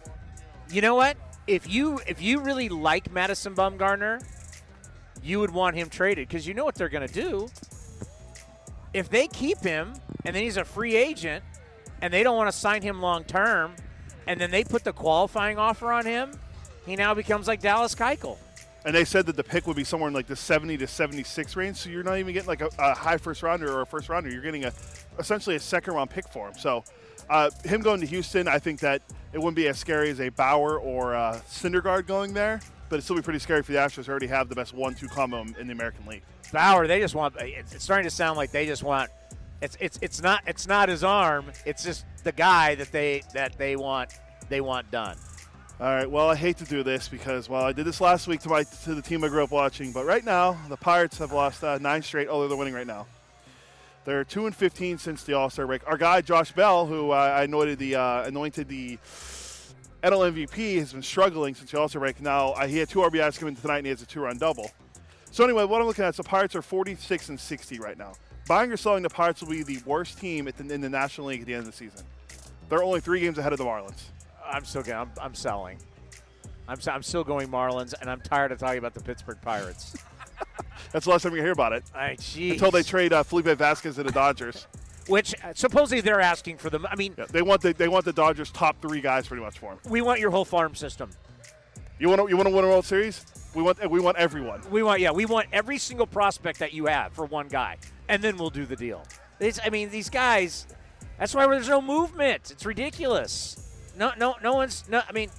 [0.70, 1.18] you know what?
[1.46, 4.24] If you if you really like Madison Bumgarner,
[5.22, 7.50] you would want him traded because you know what they're going to do.
[8.94, 9.94] If they keep him
[10.26, 11.44] and then he's a free agent
[12.02, 13.76] and they don't want to sign him long term,
[14.28, 16.32] and then they put the qualifying offer on him,
[16.86, 18.38] he now becomes like Dallas Keuchel.
[18.86, 21.56] And they said that the pick would be somewhere in like the 70 to 76
[21.56, 24.10] range, so you're not even getting like a, a high first rounder or a first
[24.10, 24.30] rounder.
[24.30, 24.74] You're getting a
[25.18, 26.56] essentially a second round pick for him.
[26.58, 26.84] So,
[27.30, 29.02] uh, him going to Houston, I think that
[29.32, 32.60] it wouldn't be as scary as a Bauer or a Syndergaard going there,
[32.90, 35.08] but it'd still be pretty scary for the Astros who already have the best one-two
[35.08, 36.24] combo in the American League.
[36.54, 37.36] Bauer, they just want.
[37.40, 39.10] It's, starting to sound like they just want.
[39.62, 41.52] It's it's it's not it's not his arm.
[41.66, 44.14] It's just the guy that they that they want
[44.48, 45.18] they want done.
[45.82, 46.10] All right.
[46.10, 48.64] Well, I hate to do this because well, I did this last week to my
[48.84, 51.78] to the team I grew up watching, but right now the Pirates have lost uh,
[51.80, 52.30] nine straight.
[52.30, 53.08] Although they're winning right now.
[54.06, 55.88] They're two and fifteen since the All Star break.
[55.88, 58.98] Our guy Josh Bell, who uh, I anointed the uh, anointed the
[60.04, 62.22] NL MVP, has been struggling since the All Star break.
[62.22, 64.70] Now he had two RBIs coming tonight, and he has a two run double.
[65.34, 68.14] So anyway, what I'm looking at is the Pirates are 46 and 60 right now.
[68.48, 71.26] Buying or selling the Pirates will be the worst team at the, in the National
[71.26, 72.06] League at the end of the season.
[72.70, 74.04] They're only three games ahead of the Marlins.
[74.46, 74.96] I'm still going.
[74.96, 75.80] I'm, I'm selling.
[76.68, 79.96] I'm I'm still going Marlins, and I'm tired of talking about the Pittsburgh Pirates.
[80.92, 81.84] That's the last time you hear about it.
[81.96, 82.52] Jeez.
[82.52, 84.68] Until they trade uh, Felipe Vasquez to the Dodgers.
[85.08, 86.86] Which uh, supposedly they're asking for them.
[86.86, 89.58] I mean, Yeah, they want the they want the Dodgers top three guys pretty much
[89.58, 89.80] for him.
[89.90, 91.10] we want your whole farm system.
[91.98, 93.26] You want to you want to win a World Series?
[93.56, 94.62] We want we want everyone.
[94.72, 97.78] We want yeah, we want every single prospect that you have for one guy,
[98.10, 99.04] and then we'll do the deal.
[99.40, 100.68] It's, I mean, these guys.
[101.20, 102.50] That's why there's no movement.
[102.52, 103.92] It's ridiculous.
[103.98, 104.84] No, no, no one's.
[104.90, 105.30] No, I mean,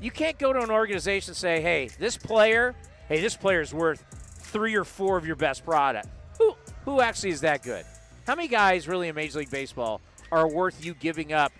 [0.00, 2.74] you can't go to an organization and say, "Hey, this player,
[3.08, 4.04] hey, this player is worth
[4.40, 6.08] three or four of your best product."
[6.38, 7.84] Who, who actually is that good?
[8.26, 10.00] How many guys really in Major League Baseball
[10.30, 11.52] are worth you giving up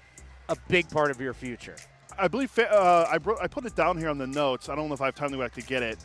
[0.48, 1.76] a big part of your future?
[2.18, 4.68] I believe uh, I, bro- I put it down here on the notes.
[4.68, 5.98] I don't know if I have time to to get it,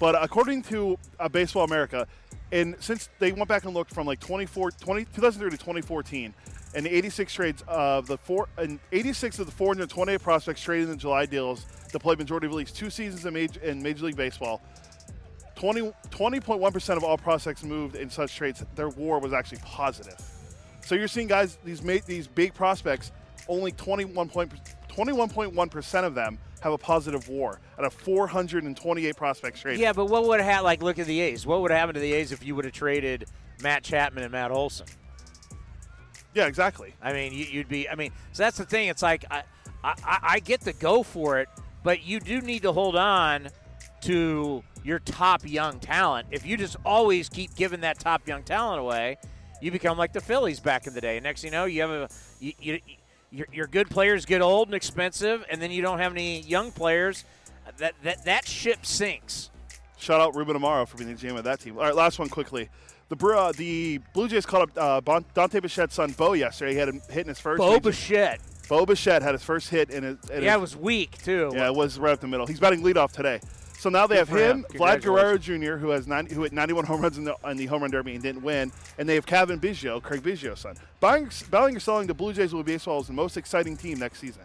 [0.00, 2.06] but according to uh, Baseball America,
[2.52, 6.34] and since they went back and looked from like 24, 20, 2003 to 2014,
[6.74, 10.98] and the 86 trades of the four and 86 of the 428 prospects traded in
[10.98, 14.60] July deals that played majority of leagues two seasons in Major, in Major League Baseball.
[15.56, 20.16] 20, 20.1% of all prospects moved in such trades, their war was actually positive.
[20.80, 23.12] So you're seeing guys, these these big prospects,
[23.46, 24.50] only 21 point,
[24.90, 29.80] 21.1% of them have a positive WAR out of 428 prospects traded.
[29.80, 31.46] Yeah, but what would have like look at the A's?
[31.46, 33.26] What would have happened to the A's if you would have traded
[33.62, 34.86] Matt Chapman and Matt Olson?
[36.34, 36.94] Yeah, exactly.
[37.02, 37.88] I mean, you, would be.
[37.88, 38.88] I mean, so that's the thing.
[38.88, 39.42] It's like I,
[39.82, 41.48] I, I get to go for it,
[41.82, 43.48] but you do need to hold on
[44.02, 46.28] to your top young talent.
[46.30, 49.18] If you just always keep giving that top young talent away,
[49.60, 51.18] you become like the Phillies back in the day.
[51.20, 52.08] Next thing you know, you have a
[52.38, 52.80] you, you,
[53.30, 56.70] your, your good players get old and expensive, and then you don't have any young
[56.72, 57.24] players.
[57.78, 59.50] That that that ship sinks.
[59.96, 61.76] Shout out Ruben Amaro for being the GM of that team.
[61.76, 62.68] All right, last one quickly.
[63.08, 66.72] The uh, the Blue Jays called up uh, Dante Bichette's son Bo yesterday.
[66.72, 67.58] He had a hit in his first.
[67.58, 68.40] Bo Bichette.
[68.68, 70.30] Bo Bichette had his first hit in his.
[70.30, 71.50] In yeah, his, it was weak too.
[71.54, 72.46] Yeah, it was right up the middle.
[72.46, 73.40] He's batting leadoff today.
[73.80, 74.64] So now they Good have him, him.
[74.78, 77.64] Vlad Guerrero Jr., who has 90, who hit 91 home runs in the, in the
[77.64, 80.76] home run derby and didn't win, and they have Cavan Biggio, Craig Biggio's son.
[81.00, 84.42] Buying, buying or selling the Blue Jays will be baseball's most exciting team next season.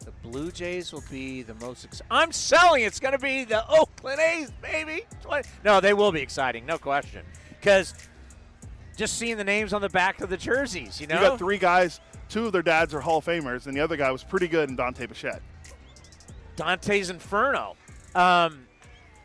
[0.00, 1.84] The Blue Jays will be the most.
[1.84, 2.82] Ex- I'm selling.
[2.82, 5.04] It's going to be the Oakland A's, baby.
[5.64, 7.24] No, they will be exciting, no question.
[7.60, 7.94] Because
[8.96, 11.14] just seeing the names on the back of the jerseys, you know.
[11.14, 12.00] You got three guys.
[12.28, 14.68] Two of their dads are Hall of Famers, and the other guy was pretty good
[14.68, 15.42] in Dante Bichette.
[16.56, 17.76] Dante's Inferno.
[18.14, 18.66] Um,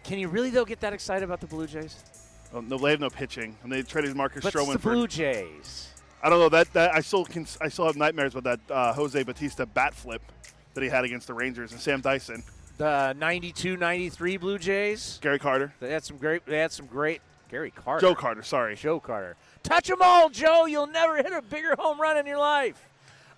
[0.04, 2.04] can you really though get that excited about the Blue Jays?
[2.52, 5.90] Well, no, they have no pitching, and they traded Marcus but Stroman the Blue Jays.
[6.24, 8.94] I don't know that, that I still can I still have nightmares about that uh,
[8.94, 10.22] Jose Bautista bat flip
[10.74, 12.44] that he had against the Rangers and Sam Dyson.
[12.78, 15.20] The 92-93 Blue Jays.
[15.22, 15.74] Gary Carter.
[15.80, 16.46] They had some great.
[16.46, 17.22] They had some great.
[17.50, 18.06] Gary Carter.
[18.06, 18.44] Joe Carter.
[18.44, 18.76] Sorry.
[18.76, 19.36] Joe Carter.
[19.64, 20.66] Touch them all, Joe.
[20.66, 22.88] You'll never hit a bigger home run in your life.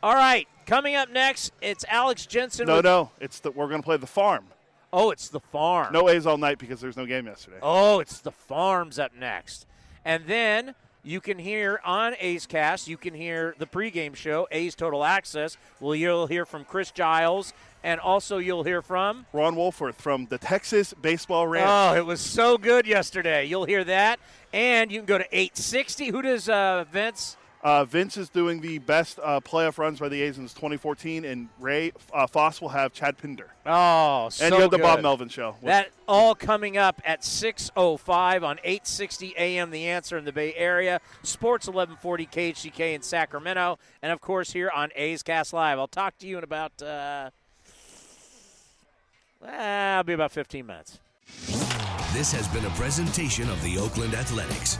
[0.02, 2.68] All right, coming up next, it's Alex Jensen.
[2.68, 4.46] No, with- no, it's the we're going to play the farm.
[4.92, 5.94] Oh, it's the farm.
[5.94, 7.58] No A's all night because there's no game yesterday.
[7.62, 9.68] Oh, it's the farms up next.
[10.04, 10.74] And then
[11.04, 15.58] you can hear on A's Cast, you can hear the pregame show, A's Total Access.
[15.80, 17.54] Well, you'll hear from Chris Giles,
[17.84, 21.68] and also you'll hear from Ron Wolforth from the Texas Baseball Ranch.
[21.70, 23.46] Oh, it was so good yesterday.
[23.46, 24.20] You'll hear that.
[24.54, 26.08] And you can go to 860.
[26.08, 27.38] Who does uh, Vince?
[27.62, 31.50] Uh, Vince is doing the best uh, playoff runs by the A's since 2014, and
[31.60, 33.48] Ray uh, Fosse will have Chad Pinder.
[33.66, 35.02] Oh, so and you have the Bob.
[35.02, 35.56] Melvin show.
[35.64, 39.72] That all coming up at 6:05 on 860 AM.
[39.72, 44.72] The Answer in the Bay Area, Sports 1140 KHTK in Sacramento, and of course here
[44.74, 45.80] on A's Cast Live.
[45.80, 47.30] I'll talk to you in about uh,
[49.42, 51.00] well, I'll be about 15 minutes.
[52.14, 54.78] This has been a presentation of the Oakland Athletics.